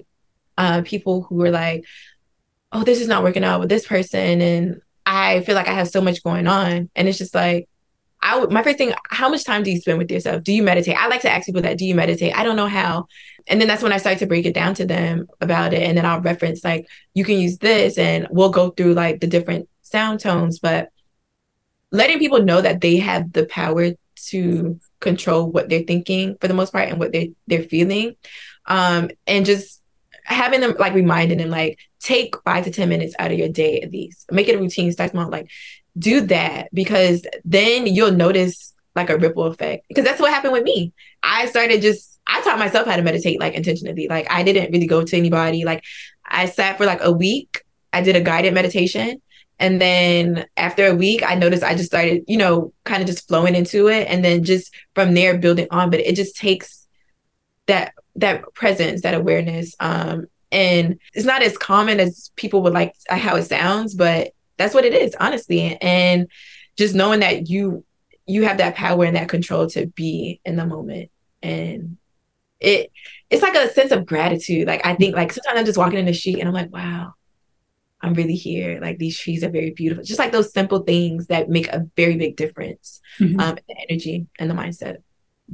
uh 0.58 0.82
people 0.84 1.22
who 1.22 1.42
are 1.42 1.50
like 1.50 1.84
oh 2.72 2.82
this 2.84 3.00
is 3.00 3.08
not 3.08 3.22
working 3.22 3.44
out 3.44 3.60
with 3.60 3.68
this 3.68 3.86
person 3.86 4.40
and 4.40 4.80
I 5.10 5.40
feel 5.40 5.56
like 5.56 5.66
I 5.66 5.72
have 5.72 5.88
so 5.88 6.00
much 6.00 6.22
going 6.22 6.46
on. 6.46 6.88
And 6.94 7.08
it's 7.08 7.18
just 7.18 7.34
like, 7.34 7.68
I 8.22 8.38
would, 8.38 8.50
my 8.50 8.62
first 8.62 8.78
thing, 8.78 8.92
how 9.08 9.28
much 9.28 9.44
time 9.44 9.62
do 9.62 9.70
you 9.70 9.80
spend 9.80 9.98
with 9.98 10.10
yourself? 10.10 10.42
Do 10.42 10.52
you 10.52 10.62
meditate? 10.62 10.96
I 10.96 11.08
like 11.08 11.22
to 11.22 11.30
ask 11.30 11.46
people 11.46 11.62
that, 11.62 11.78
do 11.78 11.86
you 11.86 11.94
meditate? 11.94 12.36
I 12.36 12.44
don't 12.44 12.56
know 12.56 12.66
how. 12.66 13.06
And 13.46 13.60
then 13.60 13.68
that's 13.68 13.82
when 13.82 13.92
I 13.92 13.96
start 13.96 14.18
to 14.18 14.26
break 14.26 14.44
it 14.44 14.54
down 14.54 14.74
to 14.74 14.84
them 14.84 15.26
about 15.40 15.72
it. 15.72 15.82
And 15.82 15.96
then 15.96 16.04
I'll 16.04 16.20
reference 16.20 16.62
like, 16.62 16.86
you 17.14 17.24
can 17.24 17.38
use 17.38 17.58
this 17.58 17.96
and 17.96 18.26
we'll 18.30 18.50
go 18.50 18.70
through 18.70 18.94
like 18.94 19.20
the 19.20 19.26
different 19.26 19.68
sound 19.82 20.20
tones, 20.20 20.58
but 20.58 20.90
letting 21.90 22.18
people 22.18 22.42
know 22.42 22.60
that 22.60 22.80
they 22.80 22.98
have 22.98 23.32
the 23.32 23.46
power 23.46 23.92
to 24.28 24.78
control 25.00 25.50
what 25.50 25.68
they're 25.70 25.82
thinking 25.82 26.36
for 26.40 26.48
the 26.48 26.54
most 26.54 26.72
part 26.72 26.88
and 26.88 26.98
what 26.98 27.12
they 27.12 27.32
they're 27.46 27.62
feeling. 27.62 28.16
Um, 28.66 29.10
and 29.26 29.46
just 29.46 29.80
having 30.24 30.60
them 30.60 30.76
like 30.78 30.94
reminding 30.94 31.38
them 31.38 31.50
like 31.50 31.78
take 31.98 32.34
five 32.44 32.64
to 32.64 32.70
ten 32.70 32.88
minutes 32.88 33.14
out 33.18 33.32
of 33.32 33.38
your 33.38 33.48
day 33.48 33.80
at 33.80 33.90
least 33.90 34.30
make 34.30 34.48
it 34.48 34.54
a 34.54 34.58
routine 34.58 34.92
start 34.92 35.10
small 35.10 35.28
like 35.28 35.50
do 35.98 36.22
that 36.22 36.68
because 36.72 37.24
then 37.44 37.86
you'll 37.86 38.12
notice 38.12 38.74
like 38.94 39.10
a 39.10 39.18
ripple 39.18 39.44
effect. 39.44 39.86
Because 39.88 40.04
that's 40.04 40.20
what 40.20 40.32
happened 40.32 40.52
with 40.52 40.64
me. 40.64 40.92
I 41.22 41.46
started 41.46 41.82
just 41.82 42.18
i 42.26 42.40
taught 42.42 42.58
myself 42.58 42.86
how 42.86 42.96
to 42.96 43.02
meditate 43.02 43.40
like 43.40 43.54
intentionally. 43.54 44.08
Like 44.08 44.30
i 44.30 44.42
didn't 44.42 44.72
really 44.72 44.86
go 44.86 45.02
to 45.02 45.16
anybody. 45.16 45.64
Like 45.64 45.84
i 46.24 46.46
sat 46.46 46.78
for 46.78 46.86
like 46.86 47.00
a 47.02 47.12
week. 47.12 47.64
I 47.92 48.02
did 48.02 48.16
a 48.16 48.20
guided 48.20 48.54
meditation. 48.54 49.20
And 49.58 49.80
then 49.80 50.46
after 50.56 50.86
a 50.86 50.94
week 50.94 51.22
i 51.26 51.34
noticed 51.34 51.62
i 51.62 51.74
just 51.74 51.90
started 51.90 52.24
you 52.28 52.38
know 52.38 52.72
kind 52.84 53.02
of 53.02 53.06
just 53.06 53.28
flowing 53.28 53.54
into 53.54 53.88
it. 53.88 54.08
And 54.08 54.24
then 54.24 54.44
just 54.44 54.72
from 54.94 55.14
there 55.14 55.38
building 55.38 55.68
on. 55.70 55.90
But 55.90 56.00
it 56.00 56.16
just 56.16 56.36
takes 56.36 56.86
that 57.66 57.94
that 58.16 58.52
presence, 58.54 59.02
that 59.02 59.14
awareness. 59.14 59.74
Um, 59.80 60.26
and 60.52 60.98
it's 61.14 61.26
not 61.26 61.42
as 61.42 61.56
common 61.56 62.00
as 62.00 62.30
people 62.36 62.62
would 62.62 62.72
like 62.72 62.94
how 63.08 63.36
it 63.36 63.44
sounds, 63.44 63.94
but 63.94 64.32
that's 64.60 64.74
what 64.74 64.84
it 64.84 64.94
is, 64.94 65.16
honestly. 65.18 65.76
And 65.80 66.28
just 66.76 66.94
knowing 66.94 67.20
that 67.20 67.48
you 67.48 67.84
you 68.26 68.44
have 68.44 68.58
that 68.58 68.76
power 68.76 69.04
and 69.04 69.16
that 69.16 69.28
control 69.28 69.66
to 69.68 69.86
be 69.86 70.40
in 70.44 70.56
the 70.56 70.66
moment. 70.66 71.10
And 71.42 71.96
it 72.60 72.92
it's 73.30 73.42
like 73.42 73.54
a 73.54 73.72
sense 73.72 73.90
of 73.90 74.06
gratitude. 74.06 74.68
Like 74.68 74.84
I 74.84 74.94
think 74.94 75.16
like 75.16 75.32
sometimes 75.32 75.58
I'm 75.58 75.66
just 75.66 75.78
walking 75.78 75.98
in 75.98 76.06
the 76.06 76.14
street 76.14 76.38
and 76.38 76.48
I'm 76.48 76.54
like, 76.54 76.72
wow, 76.72 77.14
I'm 78.02 78.14
really 78.14 78.34
here. 78.34 78.80
Like 78.80 78.98
these 78.98 79.18
trees 79.18 79.42
are 79.42 79.50
very 79.50 79.70
beautiful. 79.70 80.04
Just 80.04 80.18
like 80.18 80.32
those 80.32 80.52
simple 80.52 80.80
things 80.80 81.26
that 81.26 81.48
make 81.48 81.68
a 81.68 81.86
very 81.96 82.16
big 82.16 82.36
difference 82.36 83.00
mm-hmm. 83.18 83.40
um, 83.40 83.56
in 83.56 83.64
the 83.68 83.76
energy 83.88 84.26
and 84.38 84.50
the 84.50 84.54
mindset. 84.54 84.98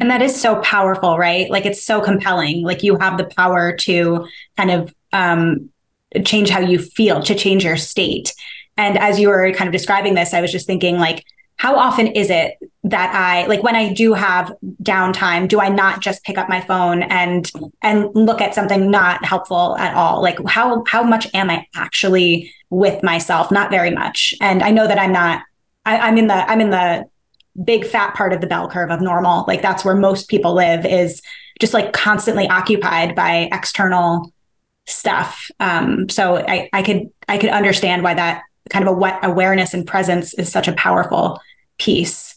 And 0.01 0.11
that 0.11 0.21
is 0.21 0.39
so 0.39 0.61
powerful, 0.61 1.17
right? 1.17 1.49
Like 1.51 1.65
it's 1.65 1.83
so 1.83 2.03
compelling. 2.03 2.63
Like 2.63 2.83
you 2.83 2.99
have 2.99 3.17
the 3.17 3.25
power 3.25 3.75
to 3.77 4.27
kind 4.57 4.71
of 4.71 4.95
um, 5.13 5.71
change 6.25 6.51
how 6.51 6.61
you 6.61 6.79
feel, 6.79 7.23
to 7.23 7.35
change 7.35 7.65
your 7.65 7.77
state. 7.77 8.35
And 8.77 8.99
as 8.99 9.19
you 9.19 9.29
were 9.29 9.53
kind 9.53 9.69
of 9.69 9.73
describing 9.73 10.15
this, 10.15 10.35
I 10.35 10.41
was 10.41 10.53
just 10.53 10.67
thinking, 10.67 10.99
like, 10.99 11.25
how 11.59 11.77
often 11.77 12.09
is 12.09 12.29
it 12.29 12.59
that 12.85 13.15
I 13.15 13.47
like 13.47 13.63
when 13.63 13.75
I 13.75 13.93
do 13.93 14.13
have 14.13 14.53
downtime, 14.83 15.49
do 15.49 15.59
I 15.59 15.71
not 15.71 16.01
just 16.01 16.23
pick 16.23 16.37
up 16.37 16.49
my 16.49 16.61
phone 16.61 17.03
and 17.03 17.51
and 17.81 18.11
look 18.15 18.41
at 18.41 18.55
something 18.55 18.91
not 18.91 19.25
helpful 19.25 19.77
at 19.79 19.95
all? 19.95 20.21
Like 20.21 20.39
how 20.47 20.85
how 20.87 21.03
much 21.03 21.29
am 21.33 21.49
I 21.49 21.67
actually 21.75 22.53
with 22.69 23.03
myself? 23.03 23.51
Not 23.51 23.71
very 23.71 23.91
much. 23.91 24.35
And 24.41 24.63
I 24.63 24.71
know 24.71 24.87
that 24.87 24.99
I'm 24.99 25.13
not 25.13 25.43
I, 25.87 25.99
I'm 25.99 26.19
in 26.19 26.27
the 26.27 26.35
I'm 26.35 26.61
in 26.61 26.71
the 26.71 27.07
big 27.65 27.87
fat 27.87 28.15
part 28.15 28.35
of 28.35 28.43
the 28.43 28.47
bell 28.47 28.69
curve 28.69 28.91
of 28.91 29.01
normal. 29.01 29.47
Like 29.49 29.63
that's 29.63 29.83
where 29.83 29.95
most 29.95 30.29
people 30.29 30.55
live 30.55 30.85
is 30.85 31.23
just 31.59 31.73
like 31.73 31.95
constantly 31.95 32.47
occupied 32.49 33.15
by 33.15 33.49
external 33.51 34.31
stuff. 34.87 35.51
Um, 35.59 36.09
so 36.11 36.37
I, 36.37 36.69
I 36.73 36.83
could 36.83 37.11
I 37.29 37.39
could 37.39 37.51
understand 37.51 38.03
why 38.03 38.15
that 38.15 38.43
kind 38.71 38.87
of 38.87 38.97
a 38.97 39.19
awareness 39.23 39.75
and 39.75 39.87
presence 39.87 40.35
is 40.35 40.51
such 40.51 40.69
a 40.69 40.73
powerful 40.73 41.41
piece. 41.79 42.35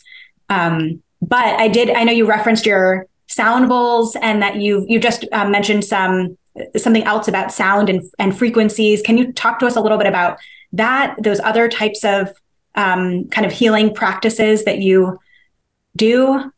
Um, 0.49 1.01
but 1.21 1.45
I 1.45 1.67
did 1.67 1.89
I 1.89 2.03
know 2.03 2.11
you 2.11 2.25
referenced 2.25 2.65
your 2.65 3.07
sound 3.27 3.69
bowls 3.69 4.15
and 4.15 4.41
that 4.41 4.57
you 4.57 4.85
you 4.87 4.99
just 4.99 5.25
uh, 5.31 5.47
mentioned 5.47 5.85
some 5.85 6.37
something 6.75 7.03
else 7.03 7.27
about 7.27 7.51
sound 7.51 7.89
and, 7.89 8.01
and 8.19 8.37
frequencies. 8.37 9.01
Can 9.01 9.17
you 9.17 9.31
talk 9.33 9.59
to 9.59 9.67
us 9.67 9.75
a 9.75 9.81
little 9.81 9.97
bit 9.97 10.07
about 10.07 10.37
that? 10.73 11.15
Those 11.21 11.39
other 11.39 11.69
types 11.69 12.03
of 12.03 12.31
um, 12.75 13.27
kind 13.29 13.45
of 13.45 13.51
healing 13.51 13.93
practices 13.93 14.65
that 14.65 14.79
you 14.79 15.19
do? 15.95 16.51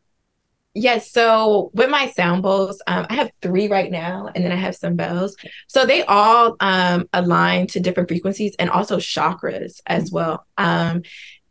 Yes. 0.74 1.12
So 1.12 1.70
with 1.74 1.90
my 1.90 2.10
sound 2.12 2.44
bowls, 2.44 2.82
um, 2.88 3.06
I 3.10 3.16
have 3.16 3.32
three 3.42 3.68
right 3.68 3.92
now, 3.92 4.30
and 4.34 4.44
then 4.44 4.54
I 4.54 4.56
have 4.56 4.76
some 4.76 4.96
bells. 4.96 5.36
So 5.68 5.86
they 5.86 6.04
all 6.04 6.56
um, 6.62 7.10
align 7.12 7.68
to 7.68 7.82
different 7.82 8.08
frequencies 8.08 8.56
and 8.58 8.70
also 8.70 8.98
chakras 8.98 9.82
as 9.86 10.06
mm-hmm. 10.06 10.16
well. 10.16 10.46
Um, 10.58 11.04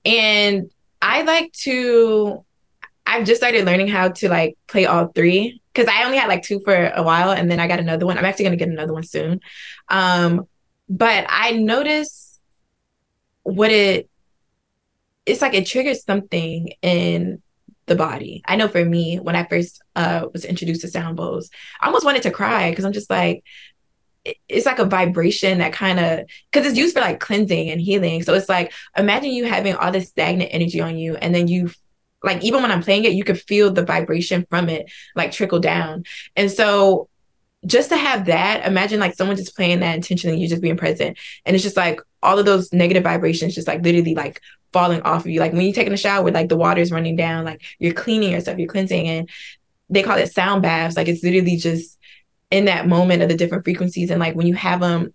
and 0.05 0.71
I 1.03 1.23
like 1.23 1.53
to. 1.65 2.45
I've 3.05 3.27
just 3.27 3.41
started 3.41 3.67
learning 3.67 3.89
how 3.89 4.09
to 4.09 4.29
like 4.29 4.57
play 4.69 4.87
all 4.87 5.09
three 5.09 5.61
because 5.73 5.89
I 5.89 6.05
only 6.05 6.17
had 6.17 6.29
like 6.29 6.43
two 6.43 6.61
for 6.65 6.75
a 6.95 7.03
while, 7.03 7.31
and 7.31 7.51
then 7.51 7.61
I 7.61 7.69
got 7.69 7.79
another 7.79 8.07
one. 8.07 8.17
I'm 8.17 8.25
actually 8.25 8.47
going 8.47 8.59
to 8.59 8.65
get 8.65 8.73
another 8.73 8.95
one 8.95 9.03
soon. 9.03 9.41
Um, 9.89 10.47
but 10.89 11.27
I 11.29 11.53
notice 11.53 12.39
what 13.43 13.71
it 13.71 14.09
it's 15.27 15.43
like 15.43 15.55
it 15.55 15.67
triggers 15.67 16.05
something 16.05 16.73
in 16.83 17.43
the 17.91 17.97
body. 17.97 18.41
I 18.47 18.57
know 18.57 18.69
for 18.69 18.83
me, 18.85 19.19
when 19.19 19.37
I 19.37 19.45
first 19.45 19.83
uh, 19.97 20.29
was 20.33 20.45
introduced 20.47 20.81
to 20.83 20.89
sound 20.89 21.17
bowls, 21.17 21.51
I 21.81 21.87
almost 21.87 22.05
wanted 22.07 22.23
to 22.23 22.31
cry 22.31 22.71
because 22.71 22.85
I'm 22.85 22.93
just 22.93 23.11
like, 23.11 23.45
it's 24.49 24.65
like 24.65 24.79
a 24.79 24.85
vibration 24.85 25.59
that 25.59 25.73
kind 25.73 25.99
of 25.99 26.21
because 26.51 26.67
it's 26.67 26.79
used 26.79 26.95
for 26.95 27.01
like 27.01 27.21
cleansing 27.21 27.69
and 27.69 27.81
healing. 27.81 28.23
So 28.23 28.33
it's 28.35 28.49
like 28.49 28.73
imagine 28.97 29.33
you 29.33 29.45
having 29.45 29.75
all 29.75 29.91
this 29.91 30.09
stagnant 30.09 30.51
energy 30.53 30.81
on 30.81 30.97
you, 30.97 31.17
and 31.17 31.35
then 31.35 31.49
you 31.49 31.71
like 32.23 32.45
even 32.45 32.63
when 32.63 32.71
I'm 32.71 32.83
playing 32.83 33.05
it, 33.05 33.13
you 33.13 33.25
could 33.25 33.41
feel 33.41 33.73
the 33.73 33.85
vibration 33.85 34.47
from 34.49 34.69
it 34.69 34.91
like 35.17 35.33
trickle 35.33 35.59
down. 35.59 36.05
And 36.37 36.51
so 36.51 37.09
just 37.67 37.89
to 37.91 37.97
have 37.97 38.27
that, 38.27 38.67
imagine 38.67 39.01
like 39.01 39.15
someone 39.15 39.37
just 39.37 39.57
playing 39.57 39.81
that 39.81 39.97
intentionally, 39.97 40.39
you 40.39 40.49
just 40.49 40.63
being 40.63 40.77
present, 40.77 41.19
and 41.45 41.57
it's 41.57 41.65
just 41.65 41.77
like 41.77 42.01
all 42.23 42.39
of 42.39 42.47
those 42.47 42.73
negative 42.73 43.03
vibrations 43.03 43.55
just 43.55 43.67
like 43.67 43.83
literally 43.83 44.15
like 44.15 44.41
falling 44.73 45.03
off 45.03 45.23
of 45.23 45.31
you. 45.31 45.41
Like 45.41 45.53
when 45.53 45.63
you're 45.63 45.75
taking 45.75 45.93
a 45.93 45.99
shower, 45.99 46.31
like 46.31 46.49
the 46.49 46.57
water's 46.57 46.93
running 46.93 47.17
down, 47.17 47.45
like 47.45 47.63
you're 47.79 47.95
cleaning 47.95 48.33
yourself, 48.33 48.59
you're 48.59 48.69
cleansing, 48.69 49.09
and 49.09 49.29
they 49.89 50.03
call 50.03 50.19
it 50.19 50.33
sound 50.33 50.63
baths. 50.63 50.97
Like 50.97 51.09
it's 51.09 51.23
literally 51.23 51.57
just 51.57 51.99
in 52.51 52.67
that 52.67 52.89
moment 52.89 53.23
of 53.23 53.29
the 53.29 53.37
different 53.37 53.65
frequencies, 53.65 54.11
and 54.11 54.21
like 54.21 54.35
when 54.35 54.47
you 54.47 54.55
have 54.55 54.81
them 54.81 55.13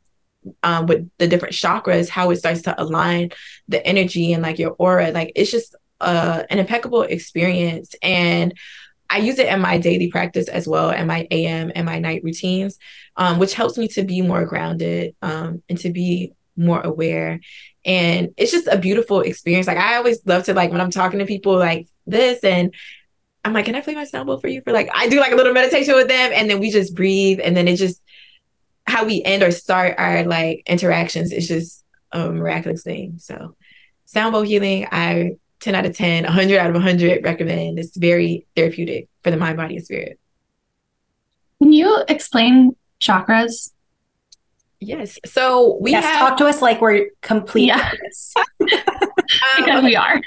um, 0.64 0.86
with 0.86 1.10
the 1.18 1.28
different 1.28 1.56
chakras, 1.56 2.10
how 2.10 2.30
it 2.32 2.38
starts 2.38 2.64
to 2.64 2.82
align 2.82 3.32
the 3.68 3.86
energy 3.86 4.34
and 4.34 4.44
like 4.44 4.60
your 4.60 4.72
aura. 4.72 5.12
Like 5.12 5.32
it's 5.36 5.52
just 5.52 5.76
uh, 6.02 6.44
an 6.50 6.60
impeccable 6.60 7.04
experience, 7.04 7.96
and 8.02 8.54
I 9.10 9.20
use 9.20 9.40
it 9.40 9.48
in 9.48 9.62
my 9.62 9.78
daily 9.78 10.10
practice 10.10 10.48
as 10.48 10.68
well, 10.68 10.90
and 10.90 11.08
my 11.08 11.28
AM 11.32 11.72
and 11.74 11.86
my 11.86 12.00
night 12.00 12.24
routines, 12.24 12.78
um, 13.18 13.40
which 13.40 13.54
helps 13.54 13.78
me 13.78 13.88
to 13.90 14.04
be 14.04 14.22
more 14.22 14.46
grounded 14.46 15.16
um, 15.22 15.62
and 15.70 15.78
to 15.80 15.92
be 15.92 16.34
more 16.58 16.82
aware 16.82 17.40
and 17.86 18.34
it's 18.38 18.52
just 18.52 18.68
a 18.68 18.78
beautiful 18.78 19.22
experience. 19.22 19.68
Like 19.68 19.78
i 19.78 19.96
always 19.96 20.26
love 20.26 20.44
to 20.46 20.54
like 20.54 20.72
when 20.72 20.82
i'm 20.82 20.92
talking 20.92 21.20
to 21.20 21.26
people 21.26 21.58
like 21.58 21.88
this 22.08 22.44
and 22.44 22.74
i'm 23.44 23.54
like 23.54 23.66
can 23.66 23.76
i 23.76 23.82
play 23.82 23.96
my 23.96 24.04
sound 24.04 24.28
bowl 24.28 24.40
for 24.40 24.48
you? 24.48 24.62
For 24.62 24.74
like 24.74 24.90
i 24.94 25.08
do 25.08 25.20
like 25.20 25.32
a 25.32 25.36
little 25.36 25.54
meditation 25.54 25.96
with 25.96 26.08
them 26.08 26.32
and 26.34 26.50
then 26.50 26.60
we 26.60 26.72
just 26.72 26.96
breathe 26.96 27.40
and 27.44 27.56
then 27.56 27.68
it 27.68 27.78
just 27.78 28.02
how 28.88 29.06
we 29.06 29.24
end 29.24 29.44
or 29.44 29.52
start 29.52 29.96
our 29.98 30.24
like 30.24 30.64
interactions 30.68 31.32
is 31.32 31.48
just 31.48 31.84
a 32.12 32.30
miraculous 32.32 32.84
thing. 32.84 33.16
So 33.20 33.56
sound 34.06 34.34
bowl 34.34 34.44
healing 34.44 34.88
i 34.92 35.32
10 35.62 35.76
out 35.76 35.86
of 35.86 35.96
10 35.96 36.24
100 36.24 36.58
out 36.58 36.70
of 36.70 36.76
100 36.76 37.24
recommend. 37.24 37.80
It's 37.80 37.98
very 37.98 38.46
therapeutic 38.56 39.10
for 39.24 39.32
the 39.32 39.38
mind 39.38 39.58
body 39.58 39.78
and 39.78 39.86
spirit. 39.86 40.20
Can 41.62 41.72
you 41.72 42.04
explain 42.08 42.76
chakras 43.02 43.72
Yes. 44.80 45.20
So 45.26 45.78
we 45.82 45.92
yes, 45.92 46.04
have, 46.04 46.30
talk 46.30 46.38
to 46.40 46.46
us 46.48 46.62
like 46.62 46.82
we're 46.82 47.10
complete. 47.22 47.68
Yeah. 47.68 47.92
because 49.58 49.84
we 49.84 49.96
are. 49.96 50.22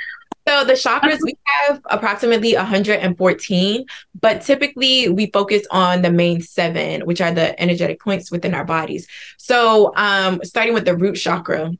So 0.48 0.64
the 0.64 0.72
chakras 0.72 1.18
we 1.22 1.36
have 1.44 1.82
approximately 1.90 2.54
114, 2.54 3.84
but 4.18 4.40
typically 4.40 5.10
we 5.10 5.30
focus 5.30 5.66
on 5.70 6.00
the 6.00 6.10
main 6.10 6.40
seven, 6.40 7.02
which 7.02 7.20
are 7.20 7.32
the 7.32 7.60
energetic 7.60 8.00
points 8.00 8.30
within 8.30 8.54
our 8.54 8.64
bodies. 8.64 9.06
So 9.36 9.92
um 9.94 10.40
starting 10.44 10.72
with 10.72 10.86
the 10.86 10.96
root 10.96 11.16
chakra, 11.16 11.70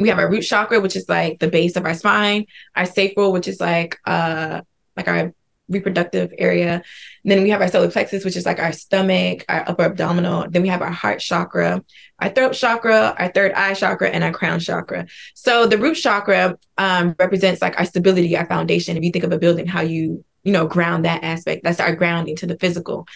we 0.00 0.08
have 0.08 0.18
our 0.18 0.28
root 0.28 0.42
chakra, 0.42 0.80
which 0.80 0.96
is 0.96 1.08
like 1.08 1.38
the 1.38 1.48
base 1.48 1.76
of 1.76 1.84
our 1.84 1.94
spine, 1.94 2.46
our 2.74 2.84
sacral, 2.84 3.32
which 3.32 3.46
is 3.46 3.60
like 3.60 3.96
uh 4.04 4.62
like 4.96 5.06
our 5.06 5.32
reproductive 5.68 6.32
area. 6.36 6.82
Then 7.28 7.42
we 7.42 7.50
have 7.50 7.60
our 7.60 7.68
solar 7.68 7.90
plexus, 7.90 8.24
which 8.24 8.36
is 8.36 8.46
like 8.46 8.58
our 8.58 8.72
stomach, 8.72 9.44
our 9.48 9.68
upper 9.68 9.84
abdominal. 9.84 10.46
Then 10.48 10.62
we 10.62 10.68
have 10.68 10.82
our 10.82 10.90
heart 10.90 11.20
chakra, 11.20 11.82
our 12.18 12.28
throat 12.30 12.54
chakra, 12.54 13.14
our 13.18 13.28
third 13.28 13.52
eye 13.52 13.74
chakra, 13.74 14.08
and 14.08 14.24
our 14.24 14.32
crown 14.32 14.60
chakra. 14.60 15.06
So 15.34 15.66
the 15.66 15.78
root 15.78 15.94
chakra 15.94 16.58
um, 16.76 17.14
represents 17.18 17.60
like 17.60 17.78
our 17.78 17.86
stability, 17.86 18.36
our 18.36 18.46
foundation. 18.46 18.96
If 18.96 19.04
you 19.04 19.12
think 19.12 19.24
of 19.24 19.32
a 19.32 19.38
building, 19.38 19.66
how 19.66 19.82
you 19.82 20.24
you 20.44 20.52
know 20.52 20.66
ground 20.66 21.04
that 21.04 21.24
aspect, 21.24 21.64
that's 21.64 21.80
our 21.80 21.94
grounding 21.94 22.36
to 22.36 22.46
the 22.46 22.56
physical. 22.56 23.06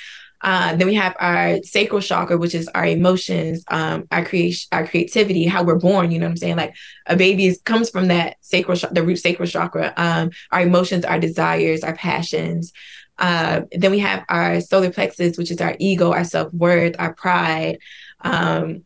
Uh, 0.42 0.74
then 0.74 0.88
we 0.88 0.94
have 0.94 1.14
our 1.20 1.62
sacral 1.62 2.00
chakra, 2.00 2.36
which 2.36 2.54
is 2.54 2.66
our 2.68 2.84
emotions, 2.84 3.64
um, 3.68 4.06
our 4.10 4.24
creation, 4.24 4.68
our 4.72 4.86
creativity, 4.86 5.46
how 5.46 5.62
we're 5.62 5.78
born. 5.78 6.10
You 6.10 6.18
know 6.18 6.26
what 6.26 6.32
I'm 6.32 6.36
saying? 6.36 6.56
Like 6.56 6.74
a 7.06 7.16
baby 7.16 7.46
is, 7.46 7.60
comes 7.64 7.90
from 7.90 8.08
that 8.08 8.36
sacral, 8.40 8.76
the 8.90 9.04
root 9.04 9.16
sacral 9.16 9.48
chakra. 9.48 9.94
Um, 9.96 10.30
our 10.50 10.62
emotions, 10.62 11.04
our 11.04 11.20
desires, 11.20 11.84
our 11.84 11.94
passions. 11.94 12.72
Uh, 13.18 13.62
then 13.72 13.90
we 13.90 13.98
have 14.00 14.24
our 14.28 14.60
solar 14.60 14.90
plexus, 14.90 15.38
which 15.38 15.50
is 15.50 15.60
our 15.60 15.76
ego, 15.78 16.12
our 16.12 16.24
self 16.24 16.52
worth, 16.52 16.96
our 16.98 17.14
pride. 17.14 17.78
Um, 18.20 18.84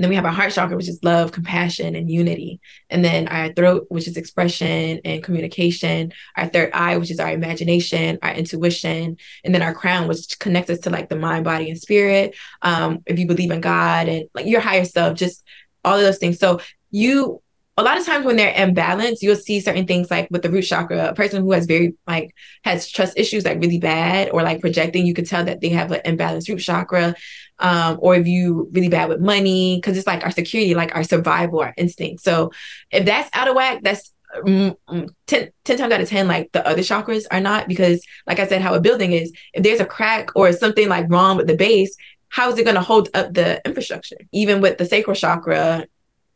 then 0.00 0.08
we 0.08 0.16
have 0.16 0.24
our 0.24 0.32
heart 0.32 0.52
chakra, 0.52 0.76
which 0.76 0.88
is 0.88 1.00
love, 1.02 1.32
compassion, 1.32 1.94
and 1.94 2.10
unity. 2.10 2.60
And 2.88 3.04
then 3.04 3.28
our 3.28 3.52
throat, 3.52 3.86
which 3.90 4.08
is 4.08 4.16
expression 4.16 5.00
and 5.04 5.22
communication. 5.22 6.12
Our 6.36 6.46
third 6.46 6.70
eye, 6.72 6.96
which 6.96 7.10
is 7.10 7.20
our 7.20 7.30
imagination, 7.30 8.18
our 8.22 8.32
intuition. 8.32 9.18
And 9.44 9.54
then 9.54 9.62
our 9.62 9.74
crown, 9.74 10.08
which 10.08 10.38
connects 10.38 10.70
us 10.70 10.80
to 10.80 10.90
like 10.90 11.08
the 11.08 11.16
mind, 11.16 11.44
body, 11.44 11.68
and 11.68 11.78
spirit. 11.78 12.34
Um, 12.62 13.02
if 13.06 13.18
you 13.18 13.26
believe 13.26 13.50
in 13.50 13.60
God 13.60 14.08
and 14.08 14.28
like 14.34 14.46
your 14.46 14.60
higher 14.60 14.84
self, 14.84 15.18
just 15.18 15.44
all 15.84 15.96
of 15.96 16.02
those 16.02 16.18
things. 16.18 16.38
So 16.38 16.60
you 16.90 17.42
a 17.80 17.82
lot 17.82 17.98
of 17.98 18.04
times 18.04 18.26
when 18.26 18.36
they're 18.36 18.52
imbalanced, 18.52 19.22
you'll 19.22 19.36
see 19.36 19.60
certain 19.60 19.86
things 19.86 20.10
like 20.10 20.28
with 20.30 20.42
the 20.42 20.50
root 20.50 20.62
chakra, 20.62 21.08
a 21.08 21.14
person 21.14 21.42
who 21.42 21.52
has 21.52 21.66
very 21.66 21.94
like 22.06 22.34
has 22.62 22.88
trust 22.88 23.18
issues 23.18 23.44
like 23.44 23.60
really 23.60 23.78
bad 23.78 24.30
or 24.30 24.42
like 24.42 24.60
projecting, 24.60 25.06
you 25.06 25.14
could 25.14 25.26
tell 25.26 25.44
that 25.44 25.60
they 25.60 25.70
have 25.70 25.90
an 25.90 26.00
imbalanced 26.04 26.48
root 26.48 26.58
chakra 26.58 27.14
um, 27.58 27.98
or 28.00 28.14
if 28.16 28.26
you 28.26 28.68
really 28.72 28.88
bad 28.88 29.08
with 29.08 29.20
money, 29.20 29.76
because 29.76 29.96
it's 29.96 30.06
like 30.06 30.24
our 30.24 30.30
security, 30.30 30.74
like 30.74 30.94
our 30.94 31.04
survival, 31.04 31.60
our 31.60 31.74
instinct. 31.76 32.22
So 32.22 32.50
if 32.90 33.04
that's 33.04 33.30
out 33.34 33.48
of 33.48 33.54
whack, 33.54 33.80
that's 33.82 34.12
mm, 34.44 34.76
mm, 34.88 35.08
10, 35.26 35.50
10 35.64 35.78
times 35.78 35.92
out 35.92 36.00
of 36.00 36.08
10, 36.08 36.28
like 36.28 36.52
the 36.52 36.66
other 36.66 36.82
chakras 36.82 37.24
are 37.30 37.40
not, 37.40 37.68
because 37.68 38.04
like 38.26 38.40
I 38.40 38.46
said, 38.46 38.62
how 38.62 38.74
a 38.74 38.80
building 38.80 39.12
is, 39.12 39.32
if 39.52 39.62
there's 39.62 39.80
a 39.80 39.86
crack 39.86 40.30
or 40.34 40.52
something 40.52 40.88
like 40.88 41.06
wrong 41.08 41.36
with 41.36 41.46
the 41.46 41.56
base, 41.56 41.94
how 42.28 42.50
is 42.50 42.58
it 42.58 42.64
going 42.64 42.76
to 42.76 42.82
hold 42.82 43.08
up 43.14 43.34
the 43.34 43.60
infrastructure? 43.66 44.16
Even 44.32 44.60
with 44.60 44.78
the 44.78 44.86
sacral 44.86 45.16
chakra, 45.16 45.86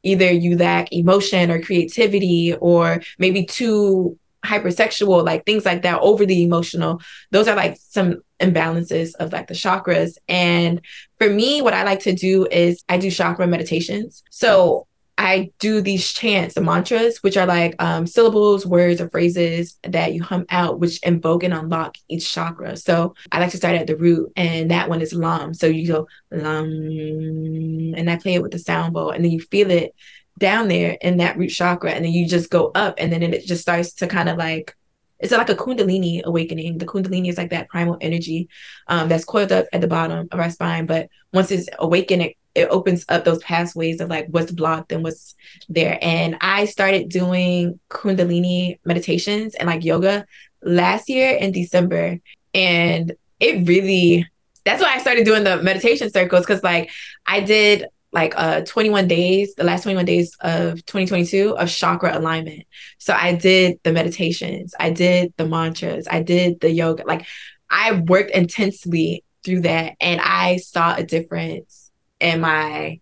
either 0.04 0.30
you 0.30 0.56
lack 0.56 0.92
emotion 0.92 1.50
or 1.50 1.60
creativity, 1.60 2.54
or 2.60 3.02
maybe 3.18 3.44
too 3.44 4.18
hypersexual, 4.44 5.24
like 5.24 5.46
things 5.46 5.64
like 5.64 5.82
that, 5.82 6.00
overly 6.00 6.42
emotional. 6.42 7.00
Those 7.30 7.48
are 7.48 7.56
like 7.56 7.78
some 7.80 8.22
imbalances 8.40 9.14
of 9.16 9.32
like 9.32 9.46
the 9.46 9.54
chakras. 9.54 10.16
And 10.28 10.80
for 11.18 11.30
me, 11.30 11.62
what 11.62 11.74
I 11.74 11.82
like 11.84 12.00
to 12.00 12.12
do 12.12 12.46
is 12.50 12.84
I 12.88 12.98
do 12.98 13.10
chakra 13.10 13.46
meditations. 13.46 14.22
So 14.30 14.86
I 15.16 15.52
do 15.60 15.80
these 15.80 16.12
chants, 16.12 16.54
the 16.54 16.60
mantras, 16.60 17.22
which 17.22 17.36
are 17.36 17.46
like 17.46 17.76
um, 17.78 18.06
syllables, 18.06 18.66
words, 18.66 19.00
or 19.00 19.08
phrases 19.08 19.78
that 19.84 20.12
you 20.12 20.22
hum 20.22 20.44
out, 20.50 20.80
which 20.80 21.00
invoke 21.02 21.44
and 21.44 21.54
unlock 21.54 21.96
each 22.08 22.32
chakra. 22.32 22.76
So 22.76 23.14
I 23.30 23.38
like 23.38 23.50
to 23.52 23.56
start 23.56 23.76
at 23.76 23.86
the 23.86 23.96
root, 23.96 24.32
and 24.36 24.70
that 24.70 24.88
one 24.88 25.00
is 25.00 25.12
Lam. 25.12 25.54
So 25.54 25.66
you 25.66 25.86
go 25.86 26.08
Lam, 26.32 27.94
and 27.96 28.10
I 28.10 28.16
play 28.16 28.34
it 28.34 28.42
with 28.42 28.52
the 28.52 28.58
sound 28.58 28.92
bowl, 28.94 29.10
and 29.10 29.24
then 29.24 29.30
you 29.30 29.40
feel 29.40 29.70
it 29.70 29.94
down 30.38 30.66
there 30.66 30.98
in 31.00 31.18
that 31.18 31.38
root 31.38 31.50
chakra, 31.50 31.92
and 31.92 32.04
then 32.04 32.12
you 32.12 32.26
just 32.26 32.50
go 32.50 32.72
up, 32.74 32.94
and 32.98 33.12
then 33.12 33.22
it 33.22 33.46
just 33.46 33.62
starts 33.62 33.94
to 33.94 34.08
kind 34.08 34.28
of 34.28 34.36
like 34.36 34.74
it's 35.20 35.32
like 35.32 35.48
a 35.48 35.54
kundalini 35.54 36.22
awakening. 36.24 36.78
The 36.78 36.86
kundalini 36.86 37.28
is 37.28 37.38
like 37.38 37.50
that 37.50 37.68
primal 37.68 37.96
energy 38.00 38.48
um, 38.88 39.08
that's 39.08 39.24
coiled 39.24 39.52
up 39.52 39.66
at 39.72 39.80
the 39.80 39.86
bottom 39.86 40.28
of 40.30 40.40
our 40.40 40.50
spine, 40.50 40.86
but 40.86 41.08
once 41.32 41.50
it's 41.50 41.68
awakened, 41.78 42.22
it 42.22 42.36
it 42.54 42.68
opens 42.68 43.04
up 43.08 43.24
those 43.24 43.42
pathways 43.42 44.00
of 44.00 44.08
like 44.08 44.26
what's 44.28 44.52
blocked 44.52 44.92
and 44.92 45.02
what's 45.02 45.34
there. 45.68 45.98
And 46.00 46.36
I 46.40 46.66
started 46.66 47.08
doing 47.08 47.80
Kundalini 47.90 48.78
meditations 48.84 49.54
and 49.54 49.68
like 49.68 49.84
yoga 49.84 50.24
last 50.62 51.08
year 51.08 51.36
in 51.36 51.52
December. 51.52 52.20
And 52.52 53.12
it 53.40 53.66
really, 53.66 54.28
that's 54.64 54.82
why 54.82 54.94
I 54.94 54.98
started 54.98 55.24
doing 55.24 55.44
the 55.44 55.62
meditation 55.62 56.10
circles 56.10 56.46
because 56.46 56.62
like 56.62 56.90
I 57.26 57.40
did 57.40 57.86
like 58.12 58.34
uh 58.36 58.60
21 58.60 59.08
days, 59.08 59.56
the 59.56 59.64
last 59.64 59.82
21 59.82 60.04
days 60.04 60.36
of 60.40 60.76
2022 60.86 61.56
of 61.58 61.68
chakra 61.68 62.16
alignment. 62.16 62.64
So 62.98 63.12
I 63.12 63.34
did 63.34 63.80
the 63.82 63.92
meditations, 63.92 64.72
I 64.78 64.90
did 64.90 65.34
the 65.36 65.48
mantras, 65.48 66.06
I 66.08 66.22
did 66.22 66.60
the 66.60 66.70
yoga. 66.70 67.04
Like 67.04 67.26
I 67.68 67.92
worked 67.92 68.30
intensely 68.30 69.24
through 69.44 69.62
that 69.62 69.96
and 70.00 70.20
I 70.20 70.58
saw 70.58 70.94
a 70.94 71.02
difference 71.02 71.83
and 72.24 72.40
my 72.40 73.00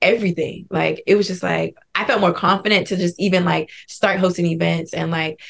everything. 0.00 0.66
Like 0.70 1.02
it 1.06 1.14
was 1.14 1.28
just 1.28 1.42
like 1.42 1.76
I 1.94 2.04
felt 2.04 2.20
more 2.20 2.32
confident 2.32 2.88
to 2.88 2.96
just 2.96 3.20
even 3.20 3.44
like 3.44 3.70
start 3.86 4.18
hosting 4.18 4.46
events 4.46 4.94
and 4.94 5.10
like 5.10 5.40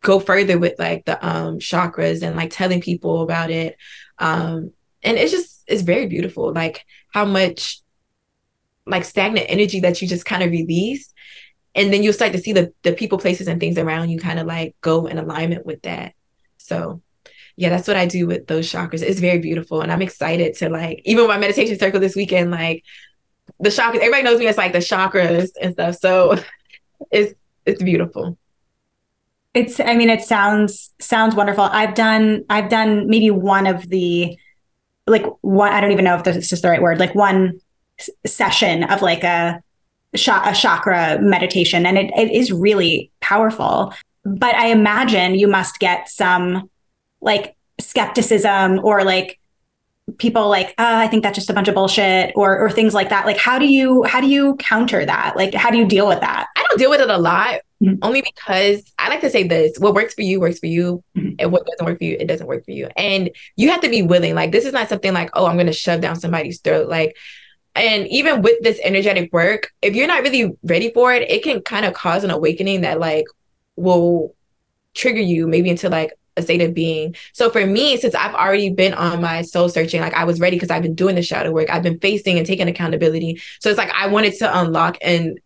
go 0.00 0.18
further 0.18 0.58
with 0.58 0.78
like 0.78 1.04
the 1.04 1.24
um 1.24 1.58
chakras 1.58 2.22
and 2.22 2.34
like 2.34 2.50
telling 2.50 2.80
people 2.80 3.22
about 3.22 3.50
it. 3.50 3.76
Um 4.18 4.72
and 5.02 5.18
it's 5.18 5.30
just 5.30 5.62
it's 5.66 5.82
very 5.82 6.06
beautiful 6.06 6.52
like 6.52 6.84
how 7.12 7.24
much 7.24 7.80
like 8.86 9.04
stagnant 9.04 9.46
energy 9.48 9.80
that 9.80 10.00
you 10.00 10.08
just 10.08 10.24
kind 10.24 10.42
of 10.42 10.50
release 10.50 11.12
and 11.74 11.92
then 11.92 12.02
you'll 12.02 12.12
start 12.12 12.32
to 12.32 12.38
see 12.38 12.52
the 12.52 12.72
the 12.82 12.92
people 12.92 13.18
places 13.18 13.46
and 13.46 13.60
things 13.60 13.78
around 13.78 14.08
you 14.08 14.18
kind 14.18 14.38
of 14.38 14.46
like 14.46 14.74
go 14.80 15.06
in 15.06 15.18
alignment 15.18 15.66
with 15.66 15.82
that. 15.82 16.14
So 16.56 17.02
yeah, 17.56 17.68
that's 17.68 17.88
what 17.88 17.96
I 17.96 18.06
do 18.06 18.26
with 18.26 18.46
those 18.46 18.70
chakras. 18.70 19.02
It's 19.02 19.20
very 19.20 19.38
beautiful. 19.38 19.80
And 19.80 19.92
I'm 19.92 20.02
excited 20.02 20.54
to 20.56 20.68
like, 20.68 21.02
even 21.04 21.26
my 21.26 21.38
meditation 21.38 21.78
circle 21.78 22.00
this 22.00 22.16
weekend, 22.16 22.50
like 22.50 22.84
the 23.60 23.68
chakras, 23.68 23.96
everybody 23.96 24.22
knows 24.22 24.38
me 24.38 24.46
as 24.46 24.56
like 24.56 24.72
the 24.72 24.78
chakras 24.78 25.50
and 25.60 25.72
stuff. 25.74 25.96
So 25.96 26.36
it's 27.10 27.38
it's 27.64 27.82
beautiful. 27.82 28.38
It's 29.54 29.78
I 29.80 29.94
mean, 29.94 30.10
it 30.10 30.22
sounds 30.22 30.92
sounds 30.98 31.34
wonderful. 31.34 31.64
I've 31.64 31.94
done 31.94 32.44
I've 32.48 32.68
done 32.68 33.08
maybe 33.08 33.30
one 33.30 33.66
of 33.66 33.88
the 33.88 34.36
like 35.06 35.26
one 35.42 35.72
I 35.72 35.80
don't 35.80 35.92
even 35.92 36.04
know 36.04 36.16
if 36.16 36.24
this 36.24 36.52
is 36.52 36.62
the 36.62 36.68
right 36.68 36.82
word, 36.82 36.98
like 36.98 37.14
one 37.14 37.60
session 38.26 38.84
of 38.84 39.02
like 39.02 39.24
a 39.24 39.62
a 40.14 40.54
chakra 40.54 41.18
meditation 41.20 41.86
and 41.86 41.96
it, 41.96 42.10
it 42.16 42.30
is 42.30 42.52
really 42.52 43.10
powerful 43.20 43.94
but 44.24 44.54
i 44.56 44.66
imagine 44.66 45.34
you 45.34 45.48
must 45.48 45.78
get 45.78 46.06
some 46.08 46.68
like 47.22 47.56
skepticism 47.80 48.80
or 48.84 49.04
like 49.04 49.38
people 50.18 50.48
like 50.48 50.70
uh, 50.78 50.98
i 50.98 51.06
think 51.06 51.22
that's 51.22 51.36
just 51.36 51.48
a 51.48 51.54
bunch 51.54 51.68
of 51.68 51.74
bullshit 51.74 52.32
or 52.34 52.58
or 52.58 52.70
things 52.70 52.92
like 52.92 53.08
that. 53.10 53.24
Like 53.24 53.38
how 53.38 53.58
do 53.58 53.66
you 53.66 54.02
how 54.04 54.20
do 54.20 54.28
you 54.28 54.56
counter 54.56 55.04
that? 55.04 55.36
Like 55.36 55.54
how 55.54 55.70
do 55.70 55.78
you 55.78 55.86
deal 55.86 56.08
with 56.08 56.20
that? 56.20 56.46
I 56.56 56.64
don't 56.68 56.78
deal 56.78 56.90
with 56.90 57.00
it 57.00 57.08
a 57.08 57.18
lot 57.18 57.60
mm-hmm. 57.82 57.94
only 58.02 58.22
because 58.22 58.92
i 58.98 59.08
like 59.08 59.20
to 59.20 59.30
say 59.30 59.42
this 59.42 59.78
what 59.78 59.94
works 59.94 60.14
for 60.14 60.22
you 60.22 60.40
works 60.40 60.58
for 60.58 60.66
you 60.66 61.02
mm-hmm. 61.16 61.34
and 61.38 61.52
what 61.52 61.66
doesn't 61.66 61.86
work 61.86 61.98
for 61.98 62.04
you 62.04 62.16
it 62.18 62.26
doesn't 62.26 62.46
work 62.46 62.64
for 62.64 62.72
you. 62.72 62.88
And 62.96 63.30
you 63.56 63.70
have 63.70 63.80
to 63.82 63.88
be 63.88 64.02
willing. 64.02 64.34
Like 64.34 64.52
this 64.52 64.64
is 64.64 64.72
not 64.72 64.88
something 64.88 65.12
like 65.12 65.30
oh 65.34 65.46
i'm 65.46 65.56
going 65.56 65.66
to 65.66 65.72
shove 65.72 66.00
down 66.00 66.16
somebody's 66.16 66.60
throat. 66.60 66.88
Like 66.88 67.16
and 67.74 68.06
even 68.08 68.42
with 68.42 68.60
this 68.62 68.80
energetic 68.82 69.32
work 69.32 69.72
if 69.80 69.94
you're 69.94 70.06
not 70.06 70.22
really 70.22 70.52
ready 70.62 70.92
for 70.92 71.14
it 71.14 71.30
it 71.30 71.42
can 71.42 71.62
kind 71.62 71.86
of 71.86 71.94
cause 71.94 72.22
an 72.24 72.30
awakening 72.30 72.82
that 72.82 73.00
like 73.00 73.24
will 73.76 74.34
trigger 74.94 75.20
you 75.20 75.46
maybe 75.46 75.70
into 75.70 75.88
like 75.88 76.12
a 76.36 76.42
state 76.42 76.62
of 76.62 76.74
being. 76.74 77.14
So 77.32 77.50
for 77.50 77.66
me, 77.66 77.96
since 77.96 78.14
I've 78.14 78.34
already 78.34 78.70
been 78.70 78.94
on 78.94 79.20
my 79.20 79.42
soul 79.42 79.68
searching, 79.68 80.00
like 80.00 80.14
I 80.14 80.24
was 80.24 80.40
ready 80.40 80.56
because 80.56 80.70
I've 80.70 80.82
been 80.82 80.94
doing 80.94 81.14
the 81.14 81.22
shadow 81.22 81.52
work, 81.52 81.70
I've 81.70 81.82
been 81.82 81.98
facing 81.98 82.38
and 82.38 82.46
taking 82.46 82.68
accountability. 82.68 83.40
So 83.60 83.68
it's 83.68 83.78
like 83.78 83.92
I 83.92 84.08
wanted 84.08 84.34
to 84.38 84.60
unlock 84.60 84.98
and 85.02 85.38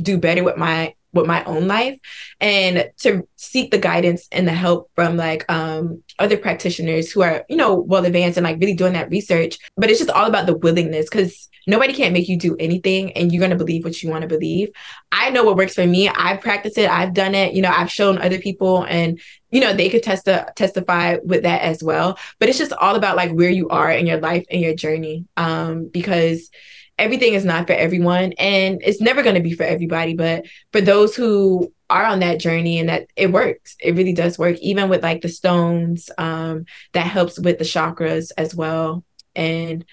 do 0.00 0.18
better 0.18 0.44
with 0.44 0.56
my 0.56 0.94
with 1.12 1.26
my 1.26 1.44
own 1.44 1.66
life 1.66 1.98
and 2.40 2.90
to 2.98 3.26
seek 3.36 3.70
the 3.70 3.78
guidance 3.78 4.28
and 4.32 4.46
the 4.46 4.52
help 4.52 4.90
from 4.94 5.16
like 5.16 5.50
um 5.50 6.02
other 6.18 6.36
practitioners 6.36 7.10
who 7.10 7.22
are 7.22 7.44
you 7.48 7.56
know 7.56 7.74
well 7.74 8.04
advanced 8.04 8.36
and 8.36 8.44
like 8.44 8.60
really 8.60 8.74
doing 8.74 8.92
that 8.92 9.10
research 9.10 9.58
but 9.76 9.90
it's 9.90 9.98
just 9.98 10.10
all 10.10 10.26
about 10.26 10.46
the 10.46 10.56
willingness 10.56 11.08
because 11.08 11.48
nobody 11.66 11.92
can't 11.92 12.12
make 12.12 12.28
you 12.28 12.38
do 12.38 12.56
anything 12.58 13.12
and 13.12 13.32
you're 13.32 13.40
going 13.40 13.50
to 13.50 13.56
believe 13.56 13.84
what 13.84 14.02
you 14.02 14.10
want 14.10 14.22
to 14.22 14.28
believe. 14.28 14.70
I 15.10 15.30
know 15.30 15.44
what 15.44 15.56
works 15.56 15.74
for 15.74 15.86
me. 15.86 16.08
I've 16.08 16.40
practiced 16.40 16.78
it. 16.78 16.88
I've 16.88 17.12
done 17.12 17.34
it. 17.34 17.54
You 17.54 17.62
know, 17.62 17.72
I've 17.74 17.90
shown 17.90 18.18
other 18.18 18.38
people 18.38 18.84
and, 18.84 19.20
you 19.50 19.60
know, 19.60 19.72
they 19.72 19.88
could 19.88 20.02
test 20.02 20.28
testify 20.56 21.16
with 21.24 21.42
that 21.42 21.62
as 21.62 21.82
well. 21.82 22.18
But 22.38 22.48
it's 22.48 22.58
just 22.58 22.72
all 22.72 22.94
about 22.94 23.16
like 23.16 23.32
where 23.32 23.50
you 23.50 23.68
are 23.68 23.90
in 23.90 24.06
your 24.06 24.20
life 24.20 24.46
and 24.50 24.60
your 24.60 24.74
journey. 24.74 25.26
Um, 25.36 25.88
because 25.88 26.50
everything 26.98 27.34
is 27.34 27.44
not 27.44 27.66
for 27.66 27.74
everyone 27.74 28.32
and 28.38 28.80
it's 28.82 29.00
never 29.00 29.22
going 29.22 29.34
to 29.34 29.42
be 29.42 29.52
for 29.52 29.64
everybody. 29.64 30.14
But 30.14 30.46
for 30.72 30.80
those 30.80 31.14
who 31.14 31.72
are 31.90 32.04
on 32.04 32.20
that 32.20 32.40
journey 32.40 32.78
and 32.78 32.88
that 32.88 33.08
it 33.16 33.32
works, 33.32 33.76
it 33.80 33.96
really 33.96 34.12
does 34.12 34.38
work. 34.38 34.58
Even 34.58 34.88
with 34.88 35.02
like 35.02 35.20
the 35.20 35.28
stones, 35.28 36.10
um, 36.18 36.64
that 36.92 37.06
helps 37.06 37.38
with 37.38 37.58
the 37.58 37.64
chakras 37.64 38.30
as 38.38 38.54
well. 38.54 39.04
And 39.34 39.84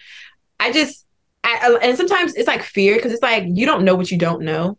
I 0.60 0.72
just 0.72 1.06
I, 1.44 1.78
and 1.82 1.98
sometimes 1.98 2.36
it's 2.36 2.48
like 2.48 2.64
fear 2.64 2.96
because 2.96 3.12
it's 3.12 3.22
like 3.22 3.44
you 3.48 3.66
don't 3.66 3.84
know 3.84 3.96
what 3.96 4.12
you 4.12 4.18
don't 4.18 4.44
know. 4.44 4.78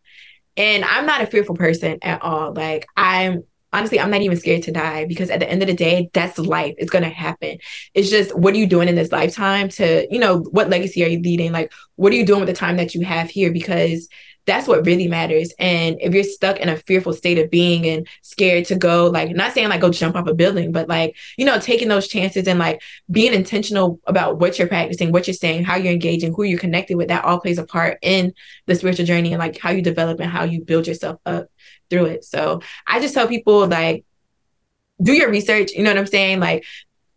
And 0.57 0.85
I'm 0.85 1.05
not 1.05 1.21
a 1.21 1.27
fearful 1.27 1.57
person 1.57 1.99
at 2.01 2.23
all. 2.23 2.55
Like 2.55 2.87
I'm 2.97 3.45
honestly, 3.75 4.01
I'm 4.01 4.11
not 4.11 4.23
even 4.23 4.39
scared 4.39 4.63
to 4.65 4.73
die 4.73 5.05
because 5.05 5.31
at 5.31 5.41
the 5.41 5.51
end 5.51 5.63
of 5.63 5.69
the 5.69 5.75
day, 5.75 6.09
that's 6.13 6.39
life. 6.39 6.75
It's 6.79 6.91
gonna 6.91 7.11
happen. 7.11 7.59
It's 7.93 8.09
just 8.09 8.35
what 8.37 8.55
are 8.55 8.59
you 8.59 8.67
doing 8.67 8.89
in 8.89 8.95
this 8.95 9.13
lifetime 9.13 9.69
to, 9.71 10.07
you 10.11 10.19
know, 10.19 10.39
what 10.39 10.71
legacy 10.71 11.05
are 11.05 11.09
you 11.09 11.21
leading? 11.21 11.53
Like, 11.53 11.73
what 11.97 12.13
are 12.13 12.17
you 12.17 12.25
doing 12.25 12.41
with 12.41 12.49
the 12.49 12.55
time 12.55 12.77
that 12.77 12.95
you 12.95 13.05
have 13.05 13.31
here? 13.31 13.53
Because 13.53 14.09
that's 14.47 14.69
what 14.69 14.85
really 14.85 15.09
matters. 15.09 15.53
And 15.59 15.97
if 16.01 16.13
you're 16.13 16.25
stuck 16.25 16.59
in 16.59 16.69
a 16.69 16.77
fearful 16.77 17.13
state 17.13 17.39
of 17.39 17.51
being 17.51 17.87
and 17.87 18.07
scared 18.23 18.67
to 18.67 18.77
go, 18.77 19.07
like, 19.07 19.31
not 19.31 19.53
saying 19.53 19.69
like 19.69 19.81
go 19.81 19.91
jump 19.91 20.17
off 20.17 20.27
a 20.27 20.35
building, 20.35 20.71
but 20.71 20.89
like, 20.89 21.17
you 21.39 21.45
know, 21.45 21.59
taking 21.59 21.89
those 21.89 22.09
chances 22.09 22.47
and 22.47 22.59
like 22.59 22.83
being 23.11 23.33
intentional 23.33 24.01
about 24.07 24.39
what 24.39 24.59
you're 24.59 24.69
practicing, 24.69 25.13
what 25.13 25.27
you're 25.27 25.35
saying, 25.35 25.65
how 25.65 25.77
you're 25.77 25.93
engaging, 25.93 26.35
who 26.35 26.43
you're 26.43 26.59
connected 26.59 26.97
with, 26.97 27.09
that 27.09 27.25
all 27.25 27.41
plays 27.41 27.59
a 27.59 27.65
part 27.65 27.99
in 28.03 28.35
the 28.67 28.75
spiritual 28.75 29.07
journey 29.07 29.33
and 29.33 29.41
like 29.41 29.59
how 29.59 29.71
you 29.71 29.83
develop 29.83 30.21
and 30.21 30.31
how 30.31 30.45
you 30.45 30.63
build 30.63 30.87
yourself 30.87 31.19
up 31.25 31.47
through 31.89 32.07
it. 32.07 32.25
So 32.25 32.61
I 32.87 33.01
just 33.01 33.15
tell 33.15 33.29
people 33.29 33.67
like, 33.67 34.05
do 35.03 35.13
your 35.13 35.31
research, 35.31 35.73
you 35.73 35.83
know 35.83 35.91
what 35.91 35.99
I'm 35.99 36.07
saying? 36.07 36.41
Like 36.41 36.65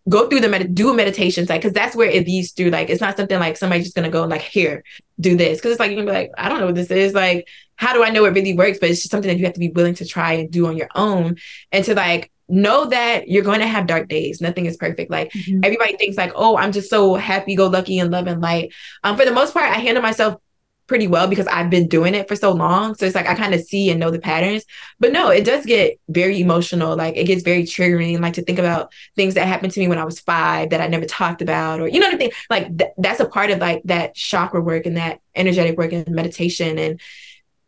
go 0.09 0.27
through 0.27 0.39
the 0.39 0.49
med- 0.49 0.73
do 0.73 0.93
meditations 0.93 1.49
like 1.49 1.61
because 1.61 1.73
that's 1.73 1.95
where 1.95 2.09
it 2.09 2.25
leads 2.25 2.51
through. 2.51 2.69
Like 2.69 2.89
it's 2.89 3.01
not 3.01 3.17
something 3.17 3.39
like 3.39 3.57
somebody's 3.57 3.85
just 3.85 3.95
gonna 3.95 4.09
go 4.09 4.25
like 4.25 4.41
here 4.41 4.83
do 5.19 5.35
this. 5.35 5.57
Because 5.57 5.71
it's 5.71 5.79
like 5.79 5.91
you 5.91 5.97
can 5.97 6.05
be 6.05 6.11
like 6.11 6.31
i 6.37 6.49
don't 6.49 6.59
know 6.59 6.67
what 6.67 6.75
this 6.75 6.91
is. 6.91 7.13
Like 7.13 7.47
how 7.75 7.93
do 7.93 8.03
i 8.03 8.09
know 8.09 8.25
it 8.25 8.33
really 8.33 8.53
works? 8.53 8.77
But 8.79 8.89
it's 8.89 9.01
just 9.01 9.11
something 9.11 9.27
that 9.29 9.37
you 9.37 9.45
have 9.45 9.53
to 9.53 9.59
be 9.59 9.69
willing 9.69 9.95
to 9.95 10.05
try 10.05 10.33
and 10.33 10.51
do 10.51 10.67
on 10.67 10.77
your 10.77 10.89
own 10.95 11.37
and 11.71 11.83
to 11.85 11.95
like 11.95 12.31
know 12.49 12.85
that 12.85 13.27
you're 13.27 13.43
going 13.43 13.59
to 13.59 13.67
have 13.67 13.87
dark 13.87 14.07
days. 14.07 14.39
Nothing 14.39 14.67
is 14.67 14.77
perfect. 14.77 15.11
Like 15.11 15.31
mm-hmm. 15.33 15.59
everybody 15.63 15.97
thinks 15.97 16.17
like 16.17 16.31
oh 16.35 16.57
i'm 16.57 16.71
just 16.71 16.89
so 16.89 17.15
happy 17.15 17.55
go 17.55 17.67
lucky 17.67 17.99
and 17.99 18.11
love 18.11 18.27
and 18.27 18.41
light. 18.41 18.73
Um 19.03 19.17
for 19.17 19.25
the 19.25 19.31
most 19.31 19.53
part 19.53 19.71
i 19.71 19.79
handle 19.79 20.03
myself 20.03 20.41
pretty 20.87 21.07
well 21.07 21.27
because 21.27 21.47
I've 21.47 21.69
been 21.69 21.87
doing 21.87 22.15
it 22.15 22.27
for 22.27 22.35
so 22.35 22.51
long. 22.51 22.95
So 22.95 23.05
it's 23.05 23.15
like 23.15 23.27
I 23.27 23.35
kind 23.35 23.53
of 23.53 23.61
see 23.61 23.89
and 23.89 23.99
know 23.99 24.09
the 24.09 24.19
patterns. 24.19 24.65
But 24.99 25.11
no, 25.11 25.29
it 25.29 25.43
does 25.43 25.65
get 25.65 25.99
very 26.09 26.39
emotional. 26.39 26.95
Like 26.95 27.17
it 27.17 27.25
gets 27.25 27.43
very 27.43 27.63
triggering. 27.63 28.19
Like 28.21 28.33
to 28.35 28.41
think 28.41 28.59
about 28.59 28.91
things 29.15 29.35
that 29.35 29.47
happened 29.47 29.73
to 29.73 29.79
me 29.79 29.87
when 29.87 29.97
I 29.97 30.05
was 30.05 30.19
five 30.19 30.69
that 30.71 30.81
I 30.81 30.87
never 30.87 31.05
talked 31.05 31.41
about, 31.41 31.79
or 31.81 31.87
you 31.87 31.99
know 31.99 32.07
what 32.07 32.15
I 32.15 32.17
mean? 32.17 32.31
Like 32.49 32.77
th- 32.77 32.91
that's 32.97 33.19
a 33.19 33.27
part 33.27 33.51
of 33.51 33.59
like 33.59 33.83
that 33.85 34.15
chakra 34.15 34.61
work 34.61 34.85
and 34.85 34.97
that 34.97 35.19
energetic 35.35 35.77
work 35.77 35.91
and 35.91 36.07
meditation 36.09 36.79
and 36.79 36.99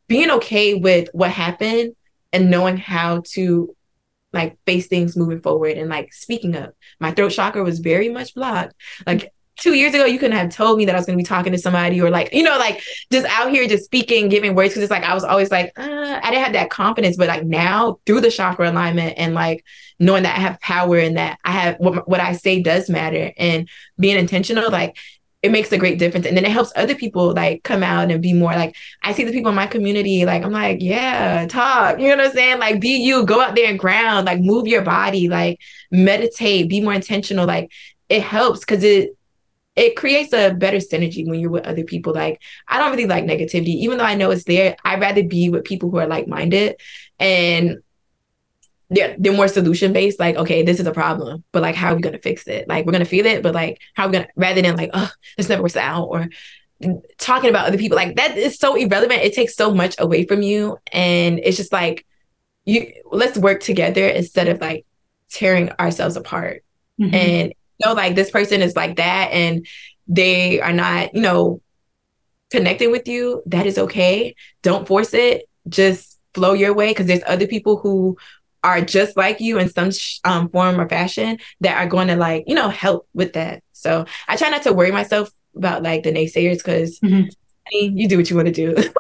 being 0.08 0.32
okay 0.32 0.74
with 0.74 1.10
what 1.14 1.30
happened 1.30 1.96
and 2.34 2.50
knowing 2.50 2.78
how 2.78 3.22
to 3.34 3.76
like 4.32 4.58
face 4.66 4.88
things 4.88 5.18
moving 5.18 5.42
forward 5.42 5.78
and 5.78 5.90
like 5.90 6.14
speaking 6.14 6.56
up. 6.56 6.74
My 7.00 7.12
throat 7.12 7.32
chakra 7.32 7.64
was 7.64 7.80
very 7.80 8.10
much 8.10 8.36
blocked. 8.36 8.74
Like 9.06 9.34
two 9.60 9.74
years 9.74 9.94
ago, 9.94 10.06
you 10.06 10.18
couldn't 10.18 10.38
have 10.38 10.50
told 10.50 10.78
me 10.78 10.86
that 10.86 10.96
I 10.96 10.98
was 10.98 11.06
going 11.06 11.18
to 11.18 11.22
be 11.22 11.28
talking 11.28 11.52
to 11.52 11.58
somebody 11.58 12.02
or 12.02 12.10
like, 12.10 12.34
you 12.34 12.44
know, 12.44 12.58
like 12.58 12.82
just 13.12 13.28
out 13.28 13.52
here, 13.52 13.68
just 13.68 13.86
speaking, 13.86 14.30
giving 14.30 14.56
words. 14.56 14.74
Cause 14.74 14.82
it's 14.82 14.92
like, 14.92 15.04
I 15.04 15.14
was 15.14 15.24
always 15.24 15.52
like, 15.52 15.78
uh, 15.78 16.20
I 16.24 16.32
didn't 16.32 16.44
have 16.44 16.54
that 16.54 16.70
confidence. 16.70 17.18
But 17.18 17.28
like 17.28 17.46
now 17.46 18.00
through 18.06 18.22
the 18.22 18.32
chakra 18.32 18.72
alignment 18.72 19.16
and 19.18 19.34
like 19.34 19.66
knowing 20.00 20.24
that 20.24 20.38
I 20.38 20.42
have 20.42 20.60
power 20.62 20.98
and 20.98 21.18
that 21.18 21.38
I 21.44 21.52
have 21.52 21.76
what, 21.78 22.08
what 22.08 22.20
I 22.20 22.34
say 22.34 22.62
does 22.62 22.90
matter 22.90 23.32
and 23.38 23.70
being 24.00 24.18
intentional, 24.18 24.72
like 24.72 24.98
it 25.42 25.52
makes 25.52 25.72
a 25.72 25.78
great 25.78 26.00
difference. 26.00 26.26
And 26.26 26.36
then 26.36 26.44
it 26.44 26.52
helps 26.52 26.74
other 26.76 26.96
people 26.96 27.34
like 27.34 27.64
come 27.64 27.82
out 27.82 28.12
and 28.12 28.22
be 28.22 28.34
more 28.34 28.52
like, 28.52 28.76
I 29.04 29.14
see 29.14 29.24
the 29.24 29.32
people 29.32 29.50
in 29.50 29.56
my 29.56 29.68
community, 29.68 30.26
like, 30.26 30.44
I'm 30.44 30.52
like, 30.52 30.80
yeah, 30.82 31.48
talk. 31.48 32.00
You 32.00 32.10
know 32.10 32.18
what 32.18 32.26
I'm 32.28 32.32
saying? 32.34 32.60
Like, 32.60 32.82
be 32.82 32.98
you, 32.98 33.26
go 33.26 33.40
out 33.40 33.56
there 33.56 33.70
and 33.70 33.80
ground, 33.80 34.26
like, 34.26 34.42
move 34.42 34.68
your 34.68 34.82
body, 34.82 35.30
like, 35.30 35.60
meditate, 35.92 36.70
be 36.70 36.82
more 36.82 36.94
intentional. 36.94 37.46
Like, 37.46 37.72
it 38.10 38.22
helps 38.22 38.60
because 38.60 38.84
it, 38.84 39.16
it 39.80 39.96
creates 39.96 40.34
a 40.34 40.54
better 40.54 40.78
synergy 40.78 41.26
when 41.26 41.40
you're 41.40 41.50
with 41.50 41.66
other 41.66 41.86
people. 41.86 42.14
Like, 42.14 42.42
I 42.68 42.80
don't 42.80 42.92
really 42.92 43.06
like 43.06 43.24
negativity, 43.24 43.76
even 43.78 43.98
though 43.98 44.04
I 44.04 44.16
know 44.16 44.30
it's 44.30 44.44
there. 44.44 44.76
I'd 44.84 45.00
rather 45.00 45.24
be 45.24 45.50
with 45.50 45.64
people 45.64 45.90
who 45.90 46.00
are 46.00 46.08
like 46.08 46.28
minded 46.28 46.76
and 47.18 47.78
they're, 48.90 49.16
they're 49.18 49.32
more 49.32 49.48
solution 49.48 49.94
based 49.94 50.20
like 50.20 50.36
okay 50.36 50.64
this 50.64 50.80
is 50.80 50.88
a 50.88 50.92
problem 50.92 51.44
but 51.52 51.62
like 51.62 51.76
how 51.76 51.92
are 51.92 51.96
we 51.96 52.02
going 52.02 52.16
to 52.16 52.22
fix 52.22 52.48
it 52.48 52.68
like 52.68 52.88
we're 52.88 52.92
going 52.92 53.04
to 53.04 53.10
feel 53.10 53.28
it 53.28 53.44
but 53.44 53.54
like 53.54 53.80
how 53.94 54.06
are 54.06 54.08
we 54.08 54.14
going 54.14 54.26
to 54.26 54.32
rather 54.36 54.64
than 54.64 54.76
like 54.76 54.90
oh 54.96 55.12
this 55.38 55.48
never 55.48 55.62
works 55.62 55.76
out 55.76 56.06
or 56.06 56.28
talking 57.20 57.52
about 57.52 57.68
other 57.68 57.78
people 57.78 57.96
like 57.96 58.16
that 58.16 58.36
is 58.36 58.58
so 58.58 58.74
irrelevant 58.74 59.22
it 59.22 59.36
takes 59.36 59.56
so 59.56 59.72
much 59.72 59.96
away 60.00 60.26
from 60.26 60.42
you 60.42 60.76
and 60.92 61.40
it's 61.44 61.56
just 61.56 61.72
like 61.72 62.04
you 62.66 62.92
let's 63.12 63.38
work 63.38 63.62
together 63.62 64.08
instead 64.08 64.48
of 64.48 64.60
like 64.60 64.88
tearing 65.30 65.70
ourselves 65.74 66.16
apart 66.16 66.64
mm-hmm. 67.00 67.14
and 67.14 67.54
know 67.86 67.94
like 67.94 68.16
this 68.16 68.32
person 68.32 68.62
is 68.62 68.76
like 68.76 68.98
that 68.98 69.30
and 69.32 69.66
they 70.08 70.60
are 70.60 70.74
not 70.74 71.14
you 71.14 71.22
know 71.22 71.62
connecting 72.50 72.92
with 72.92 73.08
you 73.08 73.44
that 73.46 73.66
is 73.66 73.78
okay. 73.78 74.36
Don't 74.64 74.88
force 74.88 75.14
it. 75.14 75.48
Just 75.68 76.20
flow 76.34 76.54
your 76.54 76.74
way 76.74 76.90
because 76.90 77.06
there's 77.08 77.24
other 77.26 77.48
people 77.48 77.78
who 77.78 78.18
are 78.64 78.82
just 78.82 79.16
like 79.16 79.40
you 79.40 79.58
in 79.58 79.70
some 79.70 79.92
um, 80.26 80.50
form 80.50 80.80
or 80.80 80.90
fashion 80.90 81.38
that 81.62 81.78
are 81.78 81.88
going 81.88 82.08
to 82.08 82.16
like 82.16 82.44
you 82.48 82.56
know 82.56 82.70
help 82.70 83.08
with 83.14 83.34
that. 83.34 83.64
So 83.74 84.06
i 84.28 84.36
try 84.36 84.50
not 84.50 84.64
to 84.64 84.74
worry 84.74 84.92
myself 84.92 85.30
about 85.56 85.84
like 85.84 86.04
the 86.04 86.12
naysayers 86.12 86.58
because 86.58 87.00
mm-hmm. 87.00 87.30
I 87.68 87.70
mean, 87.72 87.98
you 87.98 88.08
do 88.08 88.18
what 88.18 88.30
you 88.30 88.36
want 88.36 88.48
to 88.48 88.54
do. 88.54 88.76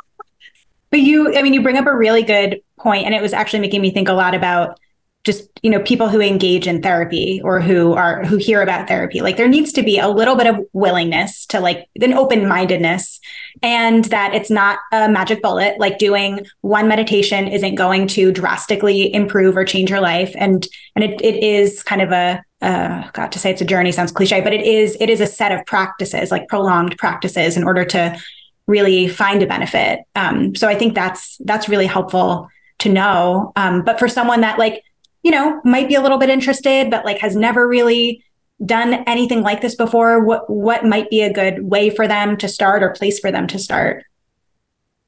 But 0.91 1.01
you 1.01 1.37
i 1.37 1.43
mean 1.43 1.53
you 1.53 1.61
bring 1.61 1.77
up 1.77 1.85
a 1.85 1.95
really 1.95 2.23
good 2.23 2.61
point 2.79 3.05
and 3.05 3.13
it 3.13 3.21
was 3.21 3.31
actually 3.31 3.59
making 3.59 3.79
me 3.79 3.91
think 3.91 4.09
a 4.09 4.13
lot 4.13 4.33
about 4.33 4.79
just 5.25 5.49
you 5.61 5.69
know 5.69 5.81
people 5.81 6.07
who 6.07 6.21
engage 6.21 6.65
in 6.65 6.81
therapy 6.81 7.41
or 7.43 7.59
who 7.59 7.93
are 7.93 8.23
who 8.23 8.37
hear 8.37 8.61
about 8.61 8.87
therapy. 8.87 9.21
Like 9.21 9.37
there 9.37 9.49
needs 9.49 9.73
to 9.73 9.83
be 9.83 9.99
a 9.99 10.07
little 10.07 10.35
bit 10.35 10.47
of 10.47 10.65
willingness 10.71 11.45
to 11.47 11.59
like 11.59 11.87
an 12.01 12.13
open-mindedness 12.13 13.19
and 13.61 14.05
that 14.05 14.33
it's 14.33 14.49
not 14.49 14.79
a 14.93 15.09
magic 15.09 15.41
bullet. 15.41 15.77
Like 15.77 15.97
doing 15.97 16.45
one 16.61 16.87
meditation 16.87 17.47
isn't 17.47 17.75
going 17.75 18.07
to 18.07 18.31
drastically 18.31 19.13
improve 19.13 19.57
or 19.57 19.65
change 19.65 19.89
your 19.89 19.99
life. 19.99 20.33
And 20.37 20.65
and 20.95 21.03
it, 21.03 21.21
it 21.21 21.43
is 21.43 21.83
kind 21.83 22.01
of 22.01 22.11
a 22.11 22.43
uh, 22.61 23.09
got 23.11 23.31
to 23.33 23.39
say 23.39 23.51
it's 23.51 23.61
a 23.61 23.65
journey 23.65 23.89
sounds 23.89 24.11
cliche 24.11 24.41
but 24.41 24.53
it 24.53 24.65
is 24.65 24.97
it 24.99 25.09
is 25.09 25.21
a 25.21 25.25
set 25.25 25.53
of 25.53 25.65
practices 25.65 26.29
like 26.29 26.49
prolonged 26.49 26.97
practices 26.97 27.55
in 27.55 27.63
order 27.63 27.85
to 27.85 28.19
really 28.67 29.07
find 29.07 29.41
a 29.41 29.47
benefit. 29.47 30.01
Um, 30.15 30.55
so 30.55 30.67
i 30.67 30.75
think 30.75 30.95
that's 30.95 31.37
that's 31.45 31.67
really 31.67 31.87
helpful 31.87 32.49
to 32.79 32.89
know. 32.89 33.51
Um, 33.55 33.83
but 33.83 33.99
for 33.99 34.07
someone 34.07 34.41
that 34.41 34.57
like 34.57 34.83
you 35.23 35.31
know, 35.31 35.61
might 35.63 35.87
be 35.87 35.95
a 35.95 36.01
little 36.01 36.17
bit 36.17 36.29
interested, 36.29 36.89
but 36.89 37.05
like 37.05 37.19
has 37.19 37.35
never 37.35 37.67
really 37.67 38.23
done 38.65 38.93
anything 39.07 39.41
like 39.41 39.61
this 39.61 39.75
before, 39.75 40.23
what 40.23 40.49
what 40.49 40.85
might 40.85 41.09
be 41.09 41.21
a 41.21 41.33
good 41.33 41.63
way 41.63 41.89
for 41.89 42.07
them 42.07 42.37
to 42.37 42.47
start 42.47 42.83
or 42.83 42.89
place 42.91 43.19
for 43.19 43.31
them 43.31 43.47
to 43.47 43.59
start? 43.59 44.03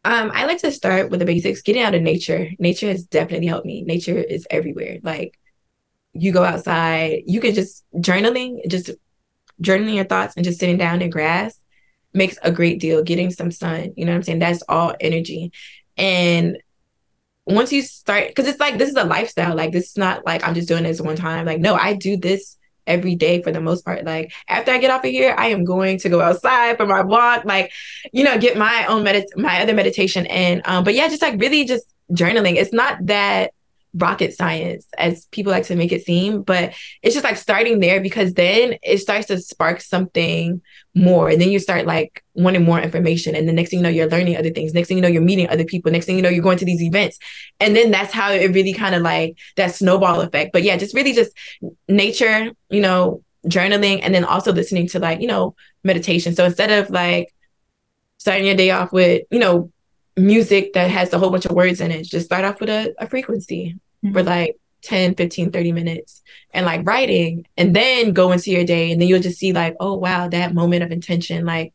Um, 0.04 0.32
I 0.34 0.46
like 0.46 0.60
to 0.60 0.72
start 0.72 1.12
with 1.12 1.20
the 1.20 1.26
basics, 1.26 1.62
getting 1.62 1.84
out 1.84 1.94
of 1.94 2.02
nature. 2.02 2.50
Nature 2.58 2.88
has 2.88 3.04
definitely 3.04 3.48
helped 3.48 3.68
me. 3.68 3.84
Nature 3.84 4.18
is 4.18 4.48
everywhere. 4.50 4.98
Like 5.04 5.38
you 6.14 6.32
go 6.32 6.44
outside, 6.44 7.24
you 7.28 7.40
can 7.40 7.54
just 7.54 7.86
journaling, 7.96 8.68
just 8.68 8.90
journaling 9.62 9.96
your 9.96 10.06
thoughts 10.06 10.34
and 10.36 10.44
just 10.44 10.60
sitting 10.60 10.78
down 10.78 11.02
in 11.02 11.10
grass 11.10 11.58
makes 12.14 12.38
a 12.42 12.52
great 12.52 12.80
deal. 12.80 13.04
Getting 13.04 13.32
some 13.32 13.52
sun, 13.52 13.94
you 13.96 14.06
know 14.06 14.12
what 14.12 14.18
I'm 14.18 14.24
saying? 14.24 14.40
That's 14.40 14.64
all 14.68 14.96
energy. 15.00 15.52
And 15.98 16.58
once 17.46 17.72
you 17.74 17.82
start 17.82 18.28
because 18.28 18.48
it's 18.48 18.60
like 18.60 18.78
this 18.78 18.90
is 18.90 18.96
a 18.96 19.04
lifestyle. 19.04 19.56
Like 19.56 19.72
this 19.72 19.90
is 19.90 19.98
not 19.98 20.26
like 20.26 20.46
i'm 20.46 20.54
just 20.54 20.68
doing 20.68 20.84
this 20.84 21.02
one 21.02 21.16
time. 21.16 21.46
Like 21.46 21.60
no 21.60 21.76
i 21.76 21.94
do 21.94 22.18
this 22.18 22.58
every 22.88 23.16
day 23.16 23.42
for 23.42 23.52
the 23.52 23.62
most 23.62 23.86
part. 23.86 24.06
Like 24.06 24.32
after 24.48 24.72
i 24.72 24.78
get 24.78 24.92
off 24.92 25.04
of 25.04 25.12
here 25.12 25.36
i 25.38 25.48
am 25.48 25.64
going 25.64 25.98
to 26.00 26.10
go 26.10 26.22
outside 26.22 26.78
for 26.78 26.86
my 26.86 27.02
walk 27.02 27.46
like 27.46 27.72
you 28.12 28.24
know 28.24 28.38
get 28.38 28.58
my 28.58 28.86
own 28.88 29.04
medit 29.04 29.26
my 29.36 29.62
other 29.62 29.74
meditation 29.74 30.26
and 30.28 30.62
um 30.66 30.84
but 30.84 30.94
yeah 30.94 31.08
just 31.08 31.22
like 31.22 31.40
really 31.40 31.66
just 31.66 31.86
journaling. 32.12 32.56
It's 32.56 32.74
not 32.74 32.98
that 33.08 33.54
rocket 33.94 34.34
science 34.34 34.88
as 34.98 35.26
people 35.32 35.52
like 35.52 35.66
to 35.66 35.76
make 35.76 35.92
it 35.92 36.04
seem 36.06 36.42
but 36.44 36.74
it's 37.02 37.14
just 37.14 37.26
like 37.26 37.38
starting 37.38 37.80
there 37.80 38.00
because 38.00 38.34
then 38.34 38.76
it 38.84 39.00
starts 39.00 39.28
to 39.28 39.38
spark 39.38 39.82
something 39.82 40.62
more 40.96 41.30
and 41.30 41.42
then 41.42 41.52
you 41.52 41.60
start 41.60 41.86
like 41.86 42.24
wanting 42.34 42.64
more 42.64 42.80
information 42.80 43.36
and 43.36 43.48
the 43.48 43.54
next 43.54 43.70
thing 43.70 43.80
you 43.80 43.84
know 43.84 43.90
you're 43.90 44.10
learning 44.10 44.38
other 44.38 44.50
things 44.50 44.74
next 44.74 44.88
thing 44.88 44.98
you 44.98 45.02
know 45.02 45.10
you're 45.10 45.22
meeting 45.22 45.50
other 45.50 45.66
people 45.66 45.92
next 45.92 46.06
thing 46.06 46.16
you 46.16 46.22
know 46.22 46.30
you're 46.30 46.44
going 46.44 46.58
to 46.58 46.66
these 46.66 46.82
events 46.82 47.20
and 47.60 47.76
then 47.76 47.92
that's 47.92 48.14
how 48.14 48.32
it 48.32 48.54
really 48.54 48.74
kind 48.74 48.96
of 48.96 49.02
like 49.02 49.38
that 49.56 49.74
snowball 49.74 50.22
effect. 50.22 50.52
But 50.52 50.64
yeah 50.64 50.78
just 50.78 50.96
really 50.96 51.14
just 51.14 51.32
nature 51.88 52.52
you 52.70 52.82
know 52.82 53.24
journaling 53.48 54.00
and 54.04 54.14
then 54.14 54.24
also 54.24 54.52
listening 54.52 54.88
to 54.90 55.00
like 55.00 55.22
you 55.22 55.28
know 55.28 55.56
meditation. 55.84 56.36
So 56.36 56.46
instead 56.46 56.72
of 56.72 56.90
like 56.90 57.34
starting 58.18 58.46
your 58.46 58.56
day 58.56 58.72
off 58.72 58.92
with 58.92 59.24
you 59.32 59.40
know 59.40 59.72
music 60.18 60.74
that 60.74 60.90
has 60.90 61.14
a 61.14 61.20
whole 61.20 61.30
bunch 61.30 61.46
of 61.46 61.52
words 61.52 61.82
in 61.82 61.92
it 61.92 62.04
just 62.04 62.26
start 62.26 62.44
off 62.44 62.60
with 62.60 62.70
a, 62.70 62.94
a 63.00 63.08
frequency 63.08 63.78
mm-hmm. 64.04 64.14
for 64.14 64.24
like 64.24 64.58
10 64.84 65.16
15 65.16 65.52
30 65.52 65.72
minutes 65.72 66.22
and 66.54 66.66
like 66.66 66.86
writing 66.86 67.46
and 67.56 67.76
then 67.76 68.14
go 68.14 68.32
into 68.32 68.52
your 68.52 68.66
day 68.66 68.92
and 68.92 69.00
then 69.00 69.08
you'll 69.08 69.22
just 69.22 69.40
see 69.40 69.54
like 69.54 69.76
oh 69.80 69.96
wow 69.96 70.28
that 70.28 70.54
moment 70.54 70.84
of 70.84 70.92
intention 70.92 71.46
like 71.46 71.74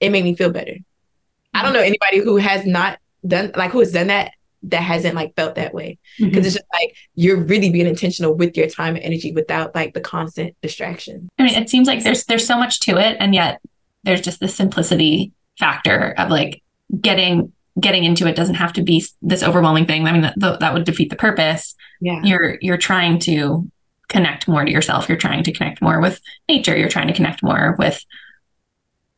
it 0.00 0.10
made 0.10 0.24
me 0.24 0.34
feel 0.34 0.50
better 0.50 0.72
mm-hmm. 0.72 1.56
i 1.56 1.62
don't 1.62 1.72
know 1.72 1.80
anybody 1.80 2.18
who 2.18 2.36
has 2.36 2.66
not 2.66 2.98
done 3.26 3.50
like 3.56 3.70
who 3.70 3.78
has 3.78 3.92
done 3.92 4.08
that 4.08 4.32
that 4.64 4.82
hasn't 4.82 5.14
like 5.14 5.34
felt 5.36 5.54
that 5.54 5.74
way 5.74 5.98
because 6.18 6.30
mm-hmm. 6.30 6.38
it's 6.38 6.54
just 6.54 6.66
like 6.72 6.96
you're 7.14 7.36
really 7.36 7.70
being 7.70 7.86
intentional 7.86 8.34
with 8.34 8.56
your 8.56 8.66
time 8.66 8.96
and 8.96 9.04
energy 9.04 9.30
without 9.30 9.74
like 9.74 9.94
the 9.94 10.00
constant 10.00 10.54
distraction 10.60 11.28
i 11.38 11.44
mean 11.44 11.54
it 11.54 11.70
seems 11.70 11.86
like 11.86 12.02
there's 12.02 12.24
there's 12.24 12.46
so 12.46 12.58
much 12.58 12.80
to 12.80 12.96
it 12.98 13.16
and 13.20 13.34
yet 13.34 13.60
there's 14.02 14.20
just 14.20 14.40
the 14.40 14.48
simplicity 14.48 15.32
factor 15.58 16.14
of 16.18 16.30
like 16.30 16.62
getting 17.00 17.52
getting 17.80 18.04
into 18.04 18.26
it 18.28 18.36
doesn't 18.36 18.54
have 18.54 18.72
to 18.74 18.82
be 18.82 19.04
this 19.20 19.42
overwhelming 19.42 19.84
thing. 19.86 20.06
I 20.06 20.12
mean, 20.12 20.30
that, 20.36 20.60
that 20.60 20.74
would 20.74 20.84
defeat 20.84 21.10
the 21.10 21.16
purpose. 21.16 21.74
Yeah. 22.00 22.20
You're, 22.22 22.58
you're 22.60 22.76
trying 22.76 23.18
to 23.20 23.68
connect 24.08 24.46
more 24.46 24.64
to 24.64 24.70
yourself. 24.70 25.08
You're 25.08 25.18
trying 25.18 25.42
to 25.42 25.52
connect 25.52 25.82
more 25.82 26.00
with 26.00 26.20
nature. 26.48 26.76
You're 26.76 26.88
trying 26.88 27.08
to 27.08 27.12
connect 27.12 27.42
more 27.42 27.74
with 27.76 28.00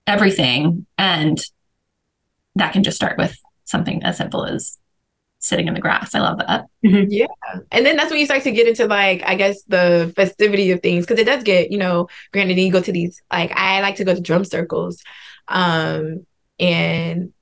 everything. 0.07 0.87
And 0.97 1.39
that 2.55 2.73
can 2.73 2.83
just 2.83 2.97
start 2.97 3.19
with 3.19 3.39
something 3.65 4.03
as 4.05 4.17
simple 4.17 4.47
as 4.47 4.79
sitting 5.39 5.69
in 5.69 5.75
the 5.75 5.81
grass. 5.81 6.15
I 6.15 6.21
love 6.21 6.39
that. 6.39 6.65
Mm-hmm. 6.83 7.11
Yeah. 7.11 7.27
And 7.71 7.85
then 7.85 7.97
that's 7.97 8.11
when 8.11 8.21
you 8.21 8.25
start 8.25 8.43
to 8.45 8.53
get 8.53 8.67
into 8.67 8.87
like, 8.87 9.23
I 9.27 9.35
guess 9.35 9.63
the 9.65 10.15
festivity 10.17 10.71
of 10.71 10.81
things. 10.81 11.05
Cause 11.05 11.19
it 11.19 11.27
does 11.27 11.43
get, 11.43 11.71
you 11.71 11.79
know, 11.79 12.09
granted, 12.33 12.57
you 12.57 12.73
go 12.73 12.81
to 12.81 12.93
these, 12.93 13.21
like, 13.31 13.53
I 13.55 13.83
like 13.83 13.97
to 13.97 14.05
go 14.05 14.15
to 14.15 14.21
drum 14.21 14.47
circles. 14.47 15.03
Um, 15.47 16.25
and 16.59 17.35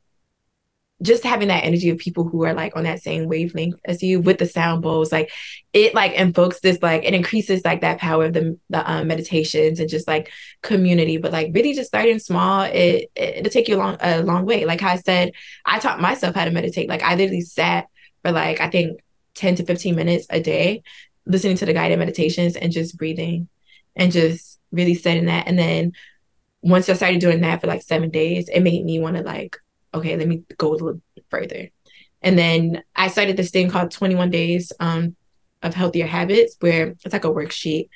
just 1.05 1.22
having 1.22 1.48
that 1.48 1.64
energy 1.64 1.90
of 1.90 1.98
people 1.98 2.24
who 2.26 2.44
are 2.44 2.55
like 2.55 2.74
on 2.76 2.84
that 2.84 3.02
same 3.02 3.28
wavelength 3.28 3.78
as 3.84 4.02
you 4.02 4.20
with 4.20 4.38
the 4.38 4.46
sound 4.46 4.82
bowls, 4.82 5.12
like 5.12 5.30
it 5.72 5.94
like 5.94 6.12
invokes 6.14 6.61
this 6.61 6.80
like 6.82 7.05
it 7.05 7.14
increases 7.14 7.64
like 7.64 7.82
that 7.82 7.98
power 7.98 8.24
of 8.24 8.32
the 8.32 8.59
the 8.70 8.90
um, 8.90 9.07
meditations 9.07 9.80
and 9.80 9.88
just 9.88 10.09
like 10.09 10.32
community. 10.62 11.18
But 11.18 11.32
like 11.32 11.50
really 11.55 11.74
just 11.74 11.88
starting 11.88 12.18
small, 12.18 12.62
it, 12.62 13.11
it 13.14 13.44
will 13.44 13.50
take 13.50 13.68
you 13.68 13.76
a 13.76 13.78
long 13.78 13.96
a 14.00 14.22
long 14.22 14.46
way. 14.46 14.64
Like 14.64 14.82
I 14.82 14.96
said, 14.96 15.32
I 15.64 15.78
taught 15.78 16.00
myself 16.00 16.34
how 16.34 16.46
to 16.46 16.50
meditate. 16.50 16.88
Like 16.88 17.02
I 17.02 17.14
literally 17.14 17.42
sat 17.42 17.86
for 18.22 18.32
like 18.32 18.61
I 18.61 18.70
think 18.70 19.00
ten 19.34 19.55
to 19.57 19.64
fifteen 19.64 19.96
minutes 19.96 20.26
a 20.30 20.40
day, 20.40 20.82
listening 21.26 21.57
to 21.59 21.66
the 21.66 21.74
guided 21.74 21.98
meditations 21.98 22.57
and 22.57 22.72
just 22.72 22.96
breathing, 22.96 23.48
and 23.94 24.11
just 24.11 24.59
really 24.72 24.94
setting 24.94 25.26
that. 25.26 25.48
And 25.48 25.59
then 25.59 25.92
once 26.62 26.88
I 26.88 26.94
started 26.94 27.20
doing 27.20 27.42
that 27.42 27.61
for 27.61 27.66
like 27.66 27.82
seven 27.82 28.09
days, 28.09 28.48
it 28.48 28.61
made 28.61 28.84
me 28.84 28.98
want 28.98 29.16
to 29.16 29.22
like 29.22 29.59
okay, 29.95 30.16
let 30.16 30.28
me 30.28 30.42
go 30.59 30.70
a 30.70 30.74
little 30.74 31.01
further. 31.30 31.70
And 32.22 32.38
then 32.38 32.82
I 32.97 33.09
started 33.09 33.36
this 33.36 33.51
thing 33.51 33.70
called 33.70 33.90
21 33.90 34.30
Days 34.30 34.72
um, 34.80 35.14
of 35.62 35.74
Healthier 35.74 36.07
Habits, 36.07 36.57
where 36.61 36.88
it's 37.05 37.12
like 37.12 37.24
a 37.24 37.30
worksheet 37.30 37.88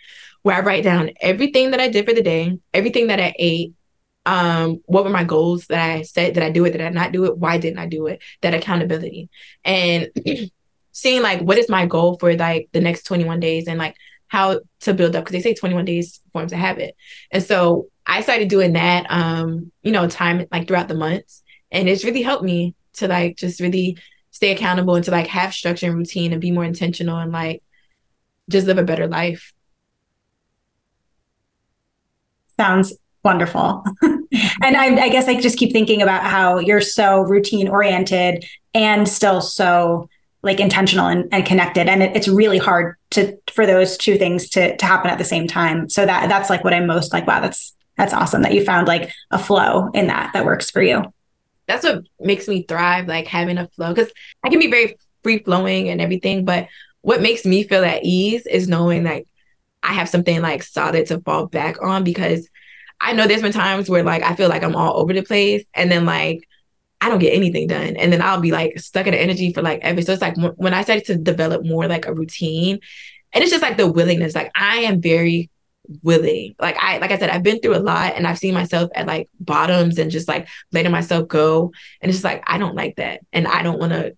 where 0.43 0.57
I 0.57 0.61
write 0.61 0.85
down 0.85 1.11
everything 1.21 1.73
that 1.73 1.81
I 1.81 1.89
did 1.89 2.07
for 2.07 2.15
the 2.15 2.23
day, 2.23 2.59
everything 2.73 3.09
that 3.09 3.21
I 3.21 3.35
ate, 3.39 3.75
um, 4.25 4.83
what 4.87 5.05
were 5.05 5.11
my 5.11 5.25
goals 5.25 5.67
that 5.67 5.81
I 5.81 6.03
set, 6.03 6.35
did 6.35 6.43
I 6.43 6.51
do 6.51 6.65
it, 6.65 6.73
did 6.73 6.83
I 6.83 6.91
not 6.91 7.13
do 7.13 7.25
it, 7.25 7.39
why 7.39 7.59
didn't 7.59 7.79
I 7.79 7.87
do 7.87 8.07
it, 8.07 8.21
that 8.43 8.55
accountability. 8.55 9.31
And 9.65 10.11
seeing 10.93 11.23
like 11.23 11.41
what 11.41 11.59
is 11.59 11.69
my 11.69 11.87
goal 11.87 12.19
for 12.19 12.35
like 12.35 12.69
the 12.73 12.81
next 12.81 13.05
21 13.05 13.41
days 13.41 13.67
and 13.67 13.79
like 13.79 13.97
how 14.29 14.61
to 14.81 14.95
build 14.95 15.17
up 15.17 15.25
because 15.25 15.33
they 15.33 15.41
say 15.41 15.55
21 15.55 15.85
days 15.85 16.21
forms 16.33 16.53
a 16.53 16.57
habit. 16.57 16.95
And 17.31 17.43
so 17.43 17.89
I 18.07 18.21
started 18.21 18.49
doing 18.49 18.75
that 18.75 19.07
um, 19.09 19.73
you 19.83 19.93
know, 19.93 20.09
time 20.09 20.47
like 20.53 20.69
throughout 20.69 20.89
the 20.89 20.95
months 20.95 21.43
and 21.71 21.89
it's 21.89 22.05
really 22.05 22.23
helped 22.23 22.45
me 22.45 22.75
to 22.95 23.09
like 23.09 23.37
just 23.37 23.61
really 23.61 23.99
stay 24.31 24.53
accountable 24.53 24.95
and 24.95 25.05
to 25.05 25.11
like 25.11 25.27
have 25.27 25.53
structure 25.53 25.87
and 25.87 25.97
routine 25.97 26.33
and 26.33 26.41
be 26.41 26.51
more 26.51 26.65
intentional 26.65 27.19
and 27.19 27.33
like 27.33 27.63
just 28.49 28.67
live 28.67 28.79
a 28.79 28.83
better 28.83 29.07
life. 29.07 29.53
Sounds 32.59 32.95
wonderful. 33.25 33.85
and 34.03 34.77
I, 34.77 35.05
I 35.05 35.09
guess 35.09 35.29
I 35.29 35.41
just 35.41 35.59
keep 35.59 35.73
thinking 35.73 36.03
about 36.03 36.23
how 36.23 36.59
you're 36.59 36.81
so 36.81 37.23
routine 37.23 37.69
oriented 37.69 38.45
and 38.75 39.09
still 39.09 39.41
so 39.41 40.09
like 40.43 40.61
intentional 40.61 41.07
and, 41.07 41.29
and 41.33 41.45
connected. 41.45 41.89
And 41.89 42.03
it, 42.03 42.17
it's 42.17 42.29
really 42.29 42.59
hard 42.59 42.97
to 43.11 43.37
for 43.53 43.67
those 43.67 43.97
two 43.97 44.17
things 44.17 44.49
to 44.51 44.77
to 44.77 44.87
happen 44.87 45.11
at 45.11 45.19
the 45.19 45.25
same 45.25 45.47
time. 45.47 45.89
So 45.89 46.07
that 46.07 46.29
that's 46.29 46.51
like 46.51 46.65
what 46.65 46.75
i'm 46.75 46.87
most 46.87 47.13
like 47.13 47.27
wow 47.27 47.41
that's 47.41 47.75
that's 47.97 48.13
awesome 48.13 48.43
that 48.43 48.55
you 48.55 48.65
found 48.65 48.87
like 48.87 49.11
a 49.31 49.39
flow 49.39 49.91
in 49.95 50.07
that 50.07 50.33
that 50.33 50.45
works 50.45 50.71
for 50.71 50.83
you 50.83 51.03
that's 51.69 51.85
what 51.85 52.03
makes 52.19 52.49
me 52.49 52.63
thrive 52.63 53.07
like 53.07 53.27
having 53.27 53.59
a 53.59 53.69
flow 53.69 53.95
because 53.95 54.11
i 54.43 54.49
can 54.49 54.59
be 54.59 54.71
very 54.71 54.97
free 55.23 55.39
flowing 55.39 55.89
and 55.89 56.01
everything 56.01 56.45
but 56.45 56.67
what 57.03 57.23
makes 57.23 57.45
me 57.45 57.63
feel 57.63 57.85
at 57.85 58.05
ease 58.05 58.47
is 58.47 58.67
knowing 58.67 59.05
like 59.05 59.27
i 59.83 59.93
have 59.93 60.09
something 60.09 60.43
like 60.43 60.63
solid 60.63 61.07
to 61.07 61.21
fall 61.21 61.47
back 61.47 61.81
on 61.83 62.03
because 62.03 62.49
i 63.01 63.13
know 63.13 63.27
there's 63.27 63.43
been 63.43 63.53
times 63.53 63.89
where 63.89 64.03
like 64.03 64.23
i 64.23 64.35
feel 64.35 64.49
like 64.49 64.65
i'm 64.65 64.75
all 64.75 65.01
over 65.01 65.13
the 65.13 65.23
place 65.23 65.65
and 65.75 65.93
then 65.93 66.05
like 66.05 66.41
I 67.01 67.09
don't 67.09 67.21
get 67.21 67.35
anything 67.35 67.69
done. 67.69 67.97
And 67.97 68.13
then 68.13 68.21
I'll 68.21 68.41
be 68.41 68.51
like 68.51 68.79
stuck 68.81 69.07
in 69.07 69.13
the 69.13 69.21
energy 69.21 69.53
for 69.53 69.63
like 69.63 69.81
ever. 69.83 70.03
So 70.03 70.13
it's 70.13 70.23
like 70.23 70.37
when 70.57 70.75
I 70.75 70.83
started 70.83 71.05
to 71.07 71.17
develop 71.17 71.65
more 71.65 71.87
like 71.87 72.07
a 72.07 72.15
routine, 72.15 72.81
and 73.33 73.43
it's 73.43 73.53
just 73.53 73.63
like 73.63 73.77
the 73.77 73.91
willingness. 73.91 74.35
Like 74.35 74.51
I 74.55 74.79
am 74.79 75.01
very 75.01 75.51
willing. 76.03 76.55
Like 76.59 76.77
I 76.79 76.99
like 76.99 77.11
I 77.11 77.19
said, 77.19 77.31
I've 77.31 77.43
been 77.43 77.61
through 77.61 77.77
a 77.77 77.81
lot 77.81 78.15
and 78.17 78.27
I've 78.27 78.39
seen 78.39 78.55
myself 78.55 78.91
at 78.95 79.07
like 79.07 79.29
bottoms 79.41 79.99
and 79.99 80.11
just 80.11 80.29
like 80.29 80.49
letting 80.73 80.93
myself 80.93 81.29
go. 81.29 81.73
And 82.01 82.11
it's 82.11 82.19
just 82.19 82.25
like 82.25 82.43
I 82.47 82.59
don't 82.59 82.75
like 82.75 82.97
that. 82.97 83.21
And 83.33 83.47
I 83.47 83.63
don't 83.63 83.79
want 83.79 83.93
to 83.93 84.17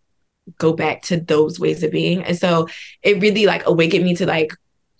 go 0.58 0.72
back 0.72 1.02
to 1.02 1.18
those 1.18 1.60
ways 1.60 1.82
of 1.82 1.92
being. 1.92 2.24
And 2.24 2.36
so 2.36 2.68
it 3.02 3.20
really 3.20 3.46
like 3.46 3.66
awakened 3.66 4.04
me 4.04 4.14
to 4.16 4.26
like 4.26 4.52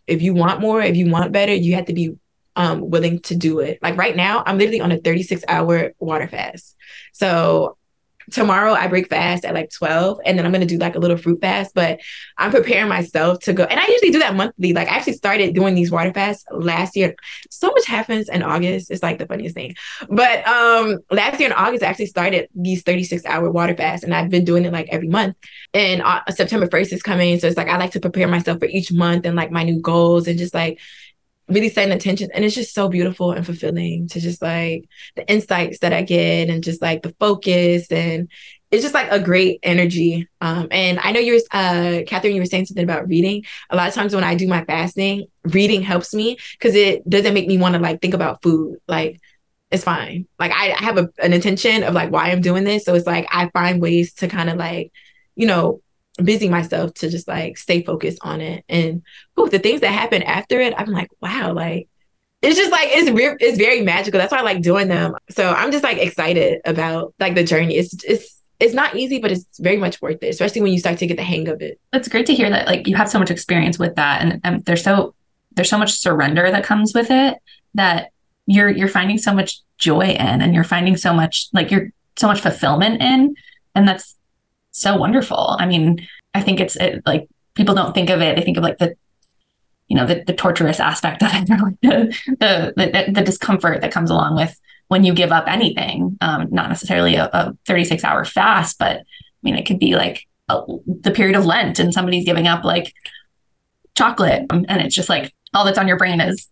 if 0.07 0.23
you 0.23 0.35
want 0.35 0.61
more, 0.61 0.83
if 0.83 0.97
you 0.97 1.11
want 1.11 1.33
better, 1.33 1.55
you 1.55 1.75
have 1.77 1.87
to 1.87 1.93
be 1.93 2.17
um, 2.57 2.91
willing 2.91 3.21
to 3.21 3.37
do 3.37 3.61
it. 3.61 3.79
Like 3.81 3.97
right 3.97 4.17
now, 4.17 4.43
I'm 4.45 4.59
literally 4.59 4.81
on 4.81 4.93
a 4.93 4.99
36 4.99 5.45
hour 5.49 5.93
water 5.99 6.29
fast. 6.29 6.77
So 7.13 7.77
tomorrow 8.31 8.73
I 8.73 8.87
break 8.87 9.09
fast 9.09 9.45
at 9.45 9.55
like 9.55 9.71
12 9.71 10.21
and 10.25 10.39
then 10.39 10.47
I'm 10.47 10.53
going 10.53 10.67
to 10.67 10.67
do 10.67 10.79
like 10.79 10.95
a 10.95 10.99
little 10.99 11.17
fruit 11.17 11.41
fast, 11.41 11.75
but 11.75 12.01
I'm 12.39 12.51
preparing 12.51 12.89
myself 12.89 13.41
to 13.41 13.53
go. 13.53 13.65
And 13.65 13.79
I 13.79 13.87
usually 13.87 14.11
do 14.11 14.19
that 14.21 14.35
monthly. 14.35 14.73
Like 14.73 14.89
I 14.89 14.97
actually 14.97 15.15
started 15.15 15.55
doing 15.55 15.75
these 15.75 15.91
water 15.91 16.13
fasts 16.13 16.45
last 16.51 16.97
year. 16.97 17.15
So 17.51 17.69
much 17.69 17.87
happens 17.87 18.29
in 18.29 18.43
August. 18.43 18.91
It's 18.91 19.03
like 19.03 19.19
the 19.19 19.27
funniest 19.27 19.55
thing. 19.55 19.75
But 20.09 20.47
um 20.47 20.99
last 21.11 21.41
year 21.41 21.49
in 21.49 21.55
August 21.55 21.83
I 21.83 21.87
actually 21.87 22.07
started 22.07 22.49
these 22.55 22.83
36 22.83 23.25
hour 23.27 23.51
water 23.51 23.75
fasts 23.75 24.05
and 24.05 24.15
I've 24.15 24.31
been 24.31 24.45
doing 24.45 24.65
it 24.65 24.73
like 24.73 24.89
every 24.91 25.09
month. 25.09 25.37
And 25.75 26.03
uh, 26.03 26.21
September 26.31 26.67
1st 26.67 26.93
is 26.93 27.03
coming. 27.03 27.39
So 27.39 27.47
it's 27.47 27.57
like 27.57 27.69
I 27.69 27.77
like 27.79 27.93
to 27.93 28.01
prepare 28.01 28.29
myself 28.29 28.59
for 28.59 28.67
each 28.67 28.93
month 28.93 29.27
and 29.27 29.37
like 29.37 29.51
my 29.51 29.63
new 29.63 29.81
goals 29.81 30.29
and 30.29 30.39
just 30.39 30.55
like 30.55 30.79
really 31.51 31.69
setting 31.69 31.93
attention 31.93 32.31
and 32.33 32.45
it's 32.45 32.55
just 32.55 32.75
so 32.75 32.89
beautiful 32.89 33.33
and 33.33 33.45
fulfilling 33.45 34.09
to 34.09 34.21
just 34.21 34.41
like 34.41 34.89
the 35.17 35.29
insights 35.31 35.81
that 35.81 35.93
i 35.93 36.03
get 36.03 36.49
and 36.49 36.65
just 36.65 36.81
like 36.81 37.03
the 37.03 37.15
focus 37.19 37.91
and 37.91 38.29
it's 38.71 38.83
just 38.83 38.95
like 38.95 39.11
a 39.11 39.19
great 39.19 39.59
energy. 39.63 40.29
Um 40.41 40.69
and 40.71 40.99
i 41.01 41.13
know 41.13 41.21
you're 41.21 41.41
uh 41.53 42.01
catherine 42.07 42.35
you 42.35 42.41
were 42.41 42.47
saying 42.47 42.67
something 42.67 42.85
about 42.85 43.09
reading. 43.09 43.45
A 43.71 43.77
lot 43.77 43.89
of 43.89 43.95
times 43.95 44.15
when 44.15 44.25
i 44.25 44.35
do 44.35 44.47
my 44.47 44.65
fasting 44.65 45.27
reading 45.45 45.83
helps 45.83 46.15
me 46.15 46.39
because 46.53 46.75
it 46.75 47.09
doesn't 47.09 47.35
make 47.35 47.49
me 47.49 47.59
want 47.59 47.75
to 47.75 47.81
like 47.81 48.01
think 48.01 48.15
about 48.15 48.43
food. 48.43 48.79
Like 48.87 49.21
it's 49.71 49.85
fine. 49.85 50.27
Like 50.39 50.53
i, 50.53 50.73
I 50.73 50.85
have 50.85 50.99
a, 50.99 51.09
an 51.23 51.33
intention 51.33 51.83
of 51.83 51.95
like 51.95 52.11
why 52.11 52.31
i'm 52.31 52.41
doing 52.41 52.65
this. 52.65 52.85
So 52.85 52.95
it's 52.95 53.07
like 53.07 53.27
i 53.33 53.51
find 53.51 53.83
ways 53.83 54.15
to 54.15 54.29
kind 54.29 54.51
of 54.51 54.57
like 54.57 54.93
you 55.35 55.47
know 55.47 55.83
busy 56.25 56.49
myself 56.49 56.95
to 56.95 57.11
just 57.11 57.29
like 57.29 57.59
stay 57.59 57.83
focused 57.83 58.19
on 58.23 58.41
it. 58.41 58.65
And 58.69 59.03
ooh, 59.39 59.49
the 59.49 59.59
things 59.59 59.81
that 59.81 59.93
happen 59.93 60.23
after 60.23 60.61
it, 60.61 60.75
I'm 60.77 60.91
like, 60.91 61.11
wow, 61.21 61.53
like 61.53 61.89
it's 62.43 62.57
just 62.57 62.71
like 62.71 62.89
it's 62.91 63.11
re- 63.11 63.37
it's 63.41 63.59
very 63.59 63.83
magical. 63.83 64.19
That's 64.19 64.33
why 64.33 64.39
I 64.39 64.43
like 64.43 64.63
doing 64.63 64.89
them. 64.89 65.15
So 65.31 65.51
I'm 65.51 65.71
just 65.71 65.85
like 65.85 65.99
excited 65.99 66.61
about 66.65 67.15
like 67.19 67.35
the 67.35 67.45
journey. 67.45 67.77
It's 67.77 68.03
it's 68.05 68.41
it's 68.61 68.75
not 68.75 68.95
easy, 68.95 69.19
but 69.19 69.33
it's 69.33 69.59
very 69.59 69.77
much 69.77 70.01
worth 70.01 70.23
it, 70.23 70.29
especially 70.29 70.61
when 70.61 70.73
you 70.73 70.79
start 70.79 70.99
to 70.99 71.07
get 71.07 71.17
the 71.17 71.23
hang 71.23 71.49
of 71.49 71.61
it. 71.63 71.81
It's 71.93 72.09
great 72.09 72.27
to 72.27 72.35
hear 72.35 72.51
that 72.51 72.67
like 72.67 72.87
you 72.87 72.97
have 72.97 73.11
so 73.11 73.19
much 73.19 73.31
experience 73.31 73.79
with 73.79 73.97
that, 73.97 74.23
and, 74.23 74.41
and 74.45 74.65
there's 74.65 74.83
so 74.83 75.15
there's 75.53 75.71
so 75.71 75.79
much 75.79 75.93
surrender 75.93 76.51
that 76.51 76.65
comes 76.65 76.95
with 76.95 77.11
it 77.11 77.39
that 77.75 78.11
you're 78.47 78.71
you're 78.71 78.89
finding 78.89 79.19
so 79.19 79.35
much 79.35 79.61
joy 79.79 80.07
in, 80.07 80.41
and 80.41 80.55
you're 80.55 80.65
finding 80.65 80.97
so 80.97 81.13
much 81.13 81.49
like 81.53 81.71
you're 81.71 81.91
so 82.17 82.27
much 82.27 82.41
fulfillment 82.41 83.03
in, 83.03 83.35
and 83.75 83.87
that's 83.87 84.17
so 84.71 84.97
wonderful. 84.97 85.57
I 85.59 85.67
mean, 85.67 86.07
I 86.35 86.41
think 86.41 86.61
it's 86.61 86.77
it, 86.77 87.03
like 87.07 87.29
people 87.55 87.75
don't 87.75 87.95
think 87.95 88.11
of 88.11 88.21
it. 88.21 88.37
They 88.37 88.43
think 88.43 88.57
of 88.57 88.63
like 88.63 88.79
the, 88.79 88.95
you 89.89 89.97
know, 89.97 90.07
the, 90.07 90.23
the 90.27 90.33
torturous 90.33 90.81
aspect 90.81 91.23
of 91.23 91.31
it, 91.33 91.47
the, 91.83 92.17
the, 92.27 92.73
the, 92.77 93.13
the 93.13 93.23
discomfort 93.23 93.81
that 93.81 93.93
comes 93.93 94.11
along 94.11 94.37
with 94.37 94.59
when 94.89 95.05
you 95.05 95.15
give 95.15 95.33
up 95.33 95.45
anything. 95.47 96.17
Um, 96.21 96.49
not 96.51 96.69
necessarily 96.69 97.17
a, 97.17 97.25
a 97.33 97.57
36 97.67 98.05
hour 98.05 98.25
fast, 98.25 98.79
but 98.79 98.99
I 98.99 99.05
mean, 99.43 99.57
it 99.57 99.67
could 99.67 99.79
be 99.79 99.95
like 99.95 100.27
a, 100.49 100.63
the 100.87 101.11
period 101.11 101.37
of 101.37 101.47
Lent 101.47 101.79
and 101.79 101.93
somebody's 101.93 102.25
giving 102.25 102.47
up 102.47 102.65
like 102.65 102.93
chocolate, 103.97 104.47
and 104.51 104.81
it's 104.81 104.95
just 104.95 105.09
like 105.09 105.33
all 105.55 105.65
that's 105.65 105.79
on 105.79 105.89
your 105.89 105.99
brain 105.99 106.21
is 106.21 106.49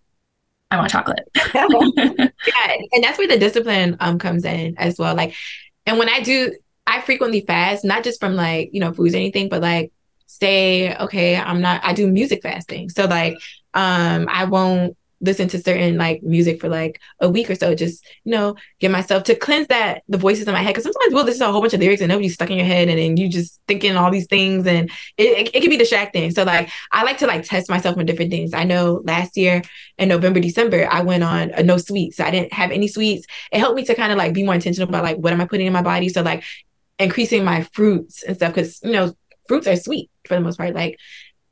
I 0.70 0.76
want 0.76 0.90
chocolate. 0.90 1.28
yeah, 1.54 2.76
and 2.92 3.04
that's 3.04 3.18
where 3.18 3.28
the 3.28 3.38
discipline 3.38 3.96
um 4.00 4.18
comes 4.18 4.44
in 4.44 4.76
as 4.78 4.98
well. 4.98 5.14
Like, 5.14 5.34
and 5.86 5.98
when 5.98 6.08
I 6.08 6.20
do 6.20 6.52
I 6.88 7.02
frequently 7.02 7.42
fast, 7.42 7.84
not 7.84 8.02
just 8.02 8.18
from 8.18 8.34
like, 8.34 8.70
you 8.72 8.80
know, 8.80 8.92
foods 8.92 9.14
or 9.14 9.18
anything, 9.18 9.50
but 9.50 9.60
like 9.60 9.92
say, 10.26 10.96
okay, 10.96 11.36
I'm 11.36 11.60
not 11.60 11.84
I 11.84 11.92
do 11.92 12.08
music 12.08 12.42
fasting. 12.42 12.88
So 12.88 13.04
like 13.04 13.34
um 13.74 14.26
I 14.30 14.46
won't 14.46 14.96
listen 15.20 15.48
to 15.48 15.58
certain 15.60 15.96
like 15.96 16.22
music 16.22 16.60
for 16.60 16.68
like 16.68 17.00
a 17.20 17.28
week 17.28 17.50
or 17.50 17.54
so. 17.54 17.74
Just 17.74 18.06
you 18.24 18.32
know 18.32 18.54
get 18.78 18.90
myself 18.90 19.24
to 19.24 19.34
cleanse 19.34 19.66
that 19.66 20.02
the 20.08 20.16
voices 20.16 20.46
in 20.46 20.54
my 20.54 20.62
head. 20.62 20.70
Because 20.70 20.84
sometimes 20.84 21.12
we'll 21.12 21.24
listen 21.24 21.40
to 21.40 21.48
a 21.48 21.52
whole 21.52 21.60
bunch 21.60 21.74
of 21.74 21.80
lyrics 21.80 22.00
and 22.00 22.08
nobody's 22.08 22.34
stuck 22.34 22.50
in 22.50 22.56
your 22.56 22.66
head 22.66 22.88
and 22.88 22.98
then 22.98 23.18
you 23.18 23.28
just 23.28 23.60
thinking 23.68 23.96
all 23.96 24.10
these 24.10 24.26
things 24.26 24.66
and 24.66 24.90
it, 25.18 25.48
it, 25.48 25.56
it 25.56 25.60
can 25.60 25.70
be 25.70 25.76
distracting. 25.76 26.30
So 26.30 26.44
like 26.44 26.70
i 26.92 27.02
like 27.04 27.18
to 27.18 27.26
like 27.26 27.44
test 27.44 27.68
myself 27.68 27.98
on 27.98 28.06
different 28.06 28.30
things. 28.30 28.54
I 28.54 28.64
know 28.64 29.02
last 29.04 29.36
year 29.36 29.62
in 29.98 30.08
november 30.08 30.40
december 30.40 30.88
i 30.90 31.02
went 31.02 31.24
on 31.24 31.50
a 31.50 31.62
no 31.62 31.76
sweets. 31.76 32.16
So 32.16 32.24
i 32.24 32.30
didn't 32.30 32.52
have 32.52 32.70
any 32.70 32.88
sweets. 32.88 33.26
It 33.52 33.58
helped 33.58 33.76
me 33.76 33.84
to 33.84 33.94
kind 33.94 34.12
of 34.12 34.18
like 34.18 34.32
be 34.32 34.44
more 34.44 34.54
intentional 34.54 34.88
about 34.88 35.04
like 35.04 35.18
what 35.18 35.32
am 35.32 35.40
i 35.40 35.46
putting 35.46 35.66
in 35.66 35.72
my 35.72 35.82
body? 35.82 36.08
So 36.08 36.22
like 36.22 36.44
increasing 36.98 37.44
my 37.44 37.62
fruits 37.72 38.22
and 38.22 38.36
stuff 38.36 38.54
because 38.54 38.80
you 38.82 38.92
know 38.92 39.14
fruits 39.46 39.66
are 39.66 39.76
sweet 39.76 40.10
for 40.26 40.34
the 40.34 40.40
most 40.40 40.58
part 40.58 40.74
like 40.74 40.98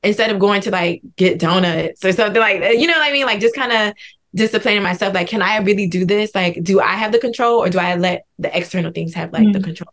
instead 0.02 0.30
of 0.30 0.38
going 0.38 0.60
to 0.60 0.70
like 0.70 1.02
get 1.16 1.38
donuts 1.38 2.04
or 2.04 2.12
something 2.12 2.40
like 2.40 2.60
that 2.60 2.78
you 2.78 2.86
know 2.86 2.92
what 2.94 3.08
i 3.08 3.12
mean? 3.12 3.26
Like 3.26 3.40
just 3.40 3.54
kind 3.54 3.72
of 3.72 3.94
disciplining 4.34 4.82
myself 4.82 5.14
like 5.14 5.28
can 5.28 5.42
i 5.42 5.56
really 5.58 5.86
do 5.86 6.04
this? 6.04 6.34
Like 6.34 6.62
do 6.62 6.80
i 6.80 6.92
have 6.92 7.12
the 7.12 7.18
control 7.18 7.62
or 7.62 7.70
do 7.70 7.78
i 7.78 7.94
let 7.96 8.26
the 8.38 8.56
external 8.56 8.92
things 8.92 9.14
have 9.14 9.32
like 9.32 9.44
mm. 9.44 9.52
the 9.52 9.60
control? 9.60 9.92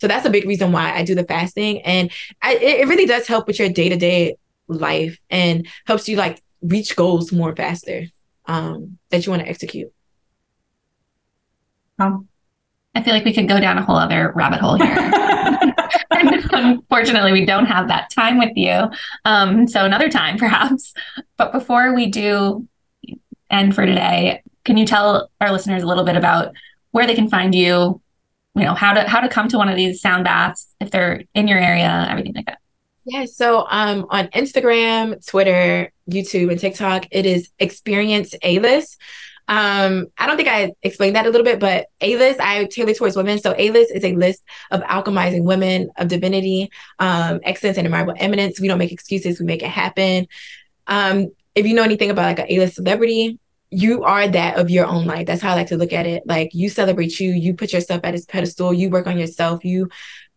So 0.00 0.08
that's 0.08 0.26
a 0.26 0.30
big 0.30 0.46
reason 0.46 0.72
why 0.72 0.92
i 0.92 1.04
do 1.04 1.14
the 1.14 1.24
fasting 1.24 1.82
and 1.82 2.10
I, 2.40 2.56
it 2.56 2.88
really 2.88 3.06
does 3.06 3.26
help 3.26 3.46
with 3.46 3.58
your 3.58 3.68
day-to-day 3.68 4.36
life 4.68 5.18
and 5.30 5.66
helps 5.86 6.08
you 6.08 6.16
like 6.16 6.42
reach 6.60 6.96
goals 6.96 7.32
more 7.32 7.54
faster 7.54 8.06
um 8.46 8.98
that 9.10 9.24
you 9.24 9.30
want 9.30 9.42
to 9.42 9.48
execute. 9.48 9.92
Um 11.98 12.28
I 12.94 13.02
feel 13.02 13.14
like 13.14 13.24
we 13.24 13.32
could 13.32 13.48
go 13.48 13.58
down 13.58 13.78
a 13.78 13.84
whole 13.84 13.96
other 13.96 14.32
rabbit 14.34 14.60
hole 14.60 14.76
here. 14.76 14.96
unfortunately, 16.52 17.32
we 17.32 17.44
don't 17.44 17.66
have 17.66 17.88
that 17.88 18.10
time 18.10 18.38
with 18.38 18.52
you. 18.56 18.90
Um, 19.24 19.66
so 19.66 19.84
another 19.84 20.08
time, 20.08 20.38
perhaps. 20.38 20.94
But 21.36 21.52
before 21.52 21.94
we 21.94 22.06
do 22.06 22.66
end 23.50 23.74
for 23.74 23.84
today, 23.86 24.42
can 24.64 24.76
you 24.76 24.86
tell 24.86 25.30
our 25.40 25.50
listeners 25.50 25.82
a 25.82 25.86
little 25.86 26.04
bit 26.04 26.16
about 26.16 26.54
where 26.92 27.06
they 27.06 27.14
can 27.14 27.28
find 27.28 27.54
you? 27.54 28.00
You 28.54 28.64
know 28.64 28.74
how 28.74 28.92
to 28.92 29.08
how 29.08 29.20
to 29.20 29.28
come 29.28 29.48
to 29.48 29.56
one 29.56 29.70
of 29.70 29.76
these 29.76 30.02
sound 30.02 30.24
baths 30.24 30.74
if 30.78 30.90
they're 30.90 31.24
in 31.34 31.48
your 31.48 31.58
area, 31.58 32.06
everything 32.10 32.34
like 32.34 32.46
that. 32.46 32.58
Yeah, 33.04 33.24
so 33.24 33.66
um, 33.68 34.06
on 34.10 34.28
Instagram, 34.28 35.26
Twitter, 35.26 35.90
YouTube, 36.08 36.50
and 36.50 36.60
TikTok, 36.60 37.06
it 37.10 37.24
is 37.24 37.50
Experience 37.58 38.34
A-List. 38.42 39.00
Um, 39.48 40.06
I 40.16 40.26
don't 40.26 40.36
think 40.36 40.48
I 40.48 40.72
explained 40.82 41.16
that 41.16 41.26
a 41.26 41.30
little 41.30 41.44
bit, 41.44 41.58
but 41.58 41.86
A 42.00 42.16
list 42.16 42.40
I 42.40 42.64
tailor 42.66 42.94
towards 42.94 43.16
women. 43.16 43.38
So 43.38 43.54
A 43.56 43.70
list 43.70 43.92
is 43.94 44.04
a 44.04 44.14
list 44.14 44.42
of 44.70 44.80
alchemizing 44.82 45.44
women 45.44 45.90
of 45.96 46.08
divinity, 46.08 46.70
um, 46.98 47.40
excellence, 47.42 47.76
and 47.78 47.86
admirable 47.86 48.14
eminence. 48.16 48.60
We 48.60 48.68
don't 48.68 48.78
make 48.78 48.92
excuses; 48.92 49.40
we 49.40 49.46
make 49.46 49.62
it 49.62 49.68
happen. 49.68 50.26
Um, 50.86 51.28
if 51.54 51.66
you 51.66 51.74
know 51.74 51.82
anything 51.82 52.10
about 52.10 52.24
like 52.24 52.38
an 52.38 52.46
A 52.48 52.58
list 52.60 52.76
celebrity, 52.76 53.38
you 53.70 54.04
are 54.04 54.28
that 54.28 54.58
of 54.58 54.70
your 54.70 54.86
own 54.86 55.06
life. 55.06 55.26
That's 55.26 55.42
how 55.42 55.52
I 55.52 55.54
like 55.54 55.68
to 55.68 55.76
look 55.76 55.92
at 55.92 56.06
it. 56.06 56.22
Like 56.26 56.50
you 56.52 56.68
celebrate 56.68 57.18
you, 57.18 57.32
you 57.32 57.54
put 57.54 57.72
yourself 57.72 58.02
at 58.04 58.14
its 58.14 58.26
pedestal, 58.26 58.72
you 58.72 58.90
work 58.90 59.06
on 59.06 59.18
yourself, 59.18 59.64
you 59.64 59.88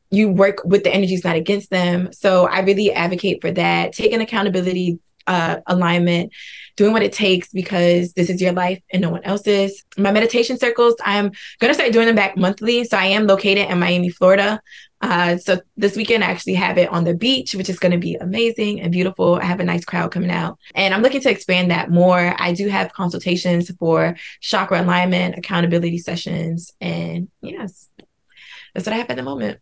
you 0.10 0.30
work 0.30 0.62
with 0.64 0.84
the 0.84 0.93
energies, 0.93 1.24
not 1.24 1.36
against 1.36 1.70
them. 1.70 2.14
So 2.14 2.47
I 2.47 2.62
really 2.62 2.93
advocate 2.93 3.41
for 3.41 3.51
that, 3.51 3.91
taking 3.93 4.22
accountability, 4.22 4.99
uh, 5.28 5.58
alignment, 5.68 6.32
doing 6.76 6.93
what 6.93 7.03
it 7.03 7.13
takes 7.13 7.51
because 7.51 8.13
this 8.13 8.30
is 8.30 8.41
your 8.41 8.51
life 8.51 8.82
and 8.91 9.01
no 9.01 9.09
one 9.09 9.23
else's. 9.23 9.84
My 9.97 10.11
meditation 10.11 10.57
circles, 10.57 10.95
I'm 11.03 11.32
going 11.59 11.69
to 11.69 11.73
start 11.73 11.93
doing 11.93 12.07
them 12.07 12.15
back 12.15 12.38
monthly. 12.38 12.84
So 12.84 12.97
I 12.97 13.05
am 13.05 13.28
located 13.28 13.69
in 13.69 13.80
Miami, 13.80 14.09
Florida. 14.09 14.61
Uh, 15.01 15.38
so 15.38 15.59
this 15.78 15.95
weekend, 15.95 16.23
I 16.23 16.28
actually 16.28 16.55
have 16.55 16.78
it 16.78 16.89
on 16.89 17.03
the 17.03 17.13
beach, 17.13 17.53
which 17.53 17.69
is 17.69 17.80
going 17.80 17.91
to 17.91 17.97
be 17.97 18.15
amazing 18.15 18.82
and 18.82 18.91
beautiful. 18.91 19.36
I 19.36 19.43
have 19.43 19.59
a 19.59 19.63
nice 19.63 19.86
crowd 19.86 20.11
coming 20.11 20.32
out, 20.32 20.57
and 20.73 20.93
I'm 20.93 21.01
looking 21.01 21.21
to 21.21 21.30
expand 21.30 21.69
that 21.69 21.91
more. 21.91 22.34
I 22.39 22.53
do 22.53 22.67
have 22.69 22.93
consultations 22.93 23.69
for 23.78 24.15
chakra 24.39 24.82
alignment, 24.82 25.38
accountability 25.38 25.99
sessions, 25.99 26.73
and 26.82 27.30
yes, 27.41 27.88
that's 28.73 28.88
what 28.88 28.93
I 28.93 28.97
have 28.97 29.09
at 29.09 29.17
the 29.17 29.23
moment. 29.23 29.59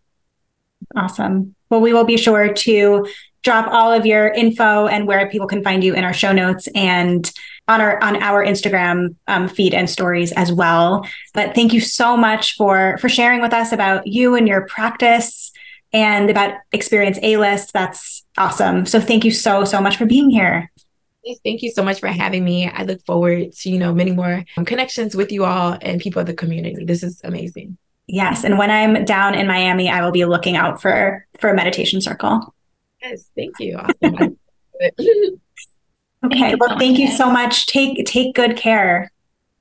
Awesome. 0.96 1.56
Well, 1.70 1.82
we 1.82 1.94
will 1.94 2.06
be 2.06 2.18
sure 2.18 2.54
to 2.54 3.08
drop 3.44 3.72
all 3.72 3.92
of 3.92 4.06
your 4.06 4.30
info 4.30 4.88
and 4.88 5.08
where 5.08 5.30
people 5.30 5.48
can 5.48 5.64
find 5.64 5.84
you 5.84 5.94
in 5.94 6.04
our 6.04 6.14
show 6.14 6.32
notes 6.32 6.68
and 6.74 7.32
on 7.68 7.80
our 7.80 8.02
on 8.04 8.22
our 8.22 8.44
Instagram 8.46 9.16
um, 9.28 9.48
feed 9.48 9.74
and 9.74 9.90
stories 9.90 10.32
as 10.34 10.52
well. 10.52 11.06
But 11.34 11.56
thank 11.56 11.74
you 11.74 11.80
so 11.80 12.18
much 12.18 12.56
for 12.56 12.98
for 13.00 13.10
sharing 13.10 13.42
with 13.42 13.54
us 13.54 13.72
about 13.72 14.08
you 14.08 14.36
and 14.36 14.48
your 14.48 14.66
practice 14.68 15.52
and 15.92 16.30
about 16.30 16.56
Experience 16.72 17.20
A 17.22 17.38
List. 17.38 17.72
That's 17.74 18.26
awesome. 18.38 18.86
So 18.86 19.00
thank 19.00 19.24
you 19.24 19.32
so 19.32 19.64
so 19.66 19.80
much 19.80 19.98
for 19.98 20.06
being 20.06 20.30
here. 20.30 20.72
Thank 21.46 21.62
you 21.62 21.72
so 21.72 21.84
much 21.84 22.02
for 22.02 22.08
having 22.08 22.44
me. 22.44 22.70
I 22.70 22.84
look 22.84 23.06
forward 23.06 23.54
to 23.54 23.70
you 23.70 23.78
know 23.78 23.94
many 23.94 24.12
more 24.12 24.44
connections 24.66 25.16
with 25.16 25.32
you 25.32 25.46
all 25.46 25.78
and 25.82 26.02
people 26.02 26.20
of 26.20 26.28
the 26.28 26.34
community. 26.34 26.84
This 26.84 27.04
is 27.04 27.22
amazing. 27.24 27.78
Yes, 28.08 28.44
and 28.44 28.58
when 28.58 28.70
I'm 28.70 29.06
down 29.06 29.34
in 29.34 29.48
Miami, 29.48 29.90
I 29.90 30.04
will 30.04 30.12
be 30.12 30.26
looking 30.26 30.58
out 30.58 30.82
for 30.82 31.26
for 31.40 31.50
a 31.50 31.56
meditation 31.56 32.02
circle. 32.02 32.53
Yes, 33.04 33.30
thank 33.36 33.60
you. 33.60 33.78
Awesome. 33.78 34.38
Okay. 36.26 36.40
Thank 36.40 36.62
well, 36.62 36.80
thank 36.80 36.98
you 37.00 37.12
so 37.12 37.30
much. 37.30 37.66
Take 37.66 38.06
take 38.06 38.34
good 38.34 38.56
care. 38.56 39.12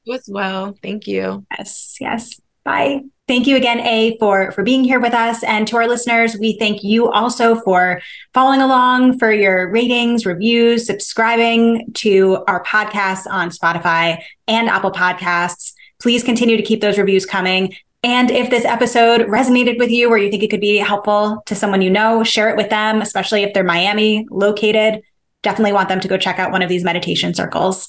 You 0.04 0.14
as 0.14 0.28
well. 0.30 0.76
Thank 0.82 1.06
you. 1.06 1.44
Yes. 1.58 1.96
Yes. 2.00 2.40
Bye. 2.64 3.02
Thank 3.26 3.46
you 3.46 3.56
again, 3.56 3.80
A, 3.80 4.16
for 4.18 4.52
for 4.52 4.62
being 4.62 4.84
here 4.84 5.00
with 5.00 5.14
us, 5.14 5.42
and 5.42 5.66
to 5.68 5.76
our 5.76 5.88
listeners, 5.88 6.36
we 6.38 6.56
thank 6.58 6.84
you 6.84 7.10
also 7.10 7.56
for 7.62 8.00
following 8.34 8.60
along, 8.60 9.18
for 9.18 9.32
your 9.32 9.70
ratings, 9.70 10.26
reviews, 10.26 10.86
subscribing 10.86 11.92
to 11.94 12.44
our 12.46 12.62
podcasts 12.64 13.26
on 13.28 13.50
Spotify 13.50 14.22
and 14.46 14.68
Apple 14.68 14.92
Podcasts. 14.92 15.72
Please 16.00 16.22
continue 16.22 16.56
to 16.56 16.62
keep 16.62 16.80
those 16.80 16.98
reviews 16.98 17.26
coming. 17.26 17.74
And 18.04 18.30
if 18.30 18.50
this 18.50 18.64
episode 18.64 19.22
resonated 19.22 19.78
with 19.78 19.90
you 19.90 20.08
or 20.08 20.18
you 20.18 20.30
think 20.30 20.42
it 20.42 20.50
could 20.50 20.60
be 20.60 20.78
helpful 20.78 21.42
to 21.46 21.54
someone 21.54 21.82
you 21.82 21.90
know, 21.90 22.24
share 22.24 22.50
it 22.50 22.56
with 22.56 22.68
them, 22.68 23.00
especially 23.00 23.42
if 23.42 23.54
they're 23.54 23.62
Miami 23.62 24.26
located 24.30 25.02
definitely 25.42 25.72
want 25.72 25.88
them 25.88 26.00
to 26.00 26.08
go 26.08 26.16
check 26.16 26.38
out 26.38 26.52
one 26.52 26.62
of 26.62 26.68
these 26.68 26.84
meditation 26.84 27.34
circles. 27.34 27.88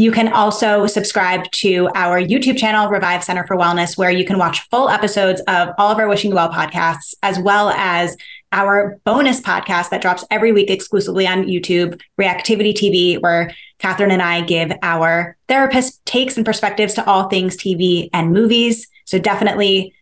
You 0.00 0.12
can 0.12 0.32
also 0.32 0.86
subscribe 0.86 1.50
to 1.52 1.88
our 1.94 2.20
YouTube 2.20 2.56
channel, 2.56 2.88
Revive 2.88 3.24
Center 3.24 3.44
for 3.46 3.56
Wellness, 3.56 3.98
where 3.98 4.10
you 4.10 4.24
can 4.24 4.38
watch 4.38 4.60
full 4.70 4.88
episodes 4.88 5.40
of 5.48 5.70
all 5.76 5.90
of 5.90 5.98
our 5.98 6.08
Wishing 6.08 6.30
You 6.30 6.36
Well 6.36 6.50
podcasts, 6.50 7.14
as 7.22 7.38
well 7.38 7.70
as 7.70 8.16
our 8.52 9.00
bonus 9.04 9.40
podcast 9.40 9.90
that 9.90 10.00
drops 10.00 10.24
every 10.30 10.52
week 10.52 10.70
exclusively 10.70 11.26
on 11.26 11.44
YouTube, 11.44 12.00
Reactivity 12.18 12.72
TV, 12.72 13.20
where 13.20 13.52
Catherine 13.78 14.12
and 14.12 14.22
I 14.22 14.42
give 14.42 14.72
our 14.82 15.36
therapist 15.48 16.04
takes 16.06 16.36
and 16.36 16.46
perspectives 16.46 16.94
to 16.94 17.04
all 17.04 17.28
things 17.28 17.56
TV 17.56 18.08
and 18.12 18.32
movies. 18.32 18.86
So 19.08 19.18
definitely 19.18 19.94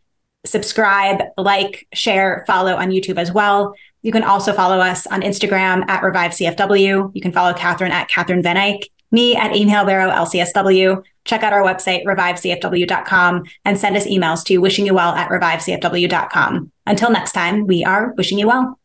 subscribe, 0.45 1.23
like, 1.39 1.87
share, 1.95 2.43
follow 2.49 2.75
on 2.75 2.91
YouTube 2.91 3.19
as 3.19 3.31
well. 3.31 3.73
You 4.03 4.11
can 4.11 4.25
also 4.25 4.53
follow 4.53 4.79
us 4.79 5.07
on 5.07 5.23
Instagram 5.23 5.89
at 5.89 6.03
Revive 6.03 6.33
CFW. 6.33 7.13
You 7.15 7.21
can 7.21 7.31
follow 7.31 7.55
Catherine 7.55 7.93
at 7.93 8.09
Catherine 8.09 8.43
Van 8.43 8.57
Eyck, 8.57 8.89
me 9.13 9.37
at 9.37 9.55
Amy 9.55 9.71
Albero, 9.71 10.13
LCSW. 10.13 11.05
Check 11.25 11.45
out 11.45 11.53
our 11.53 11.63
website, 11.63 12.05
revivecfw.com, 12.05 13.45
and 13.65 13.79
send 13.79 13.97
us 13.97 14.09
emails 14.09 14.45
to 14.47 14.59
wishing 14.59 14.87
you 14.87 14.95
well 14.95 15.15
at 15.15 15.31
revivecfw.com. 15.31 16.73
Until 16.85 17.11
next 17.13 17.31
time, 17.31 17.69
we 17.69 17.85
are 17.85 18.13
wishing 18.17 18.41
you 18.41 18.49
well. 18.49 18.77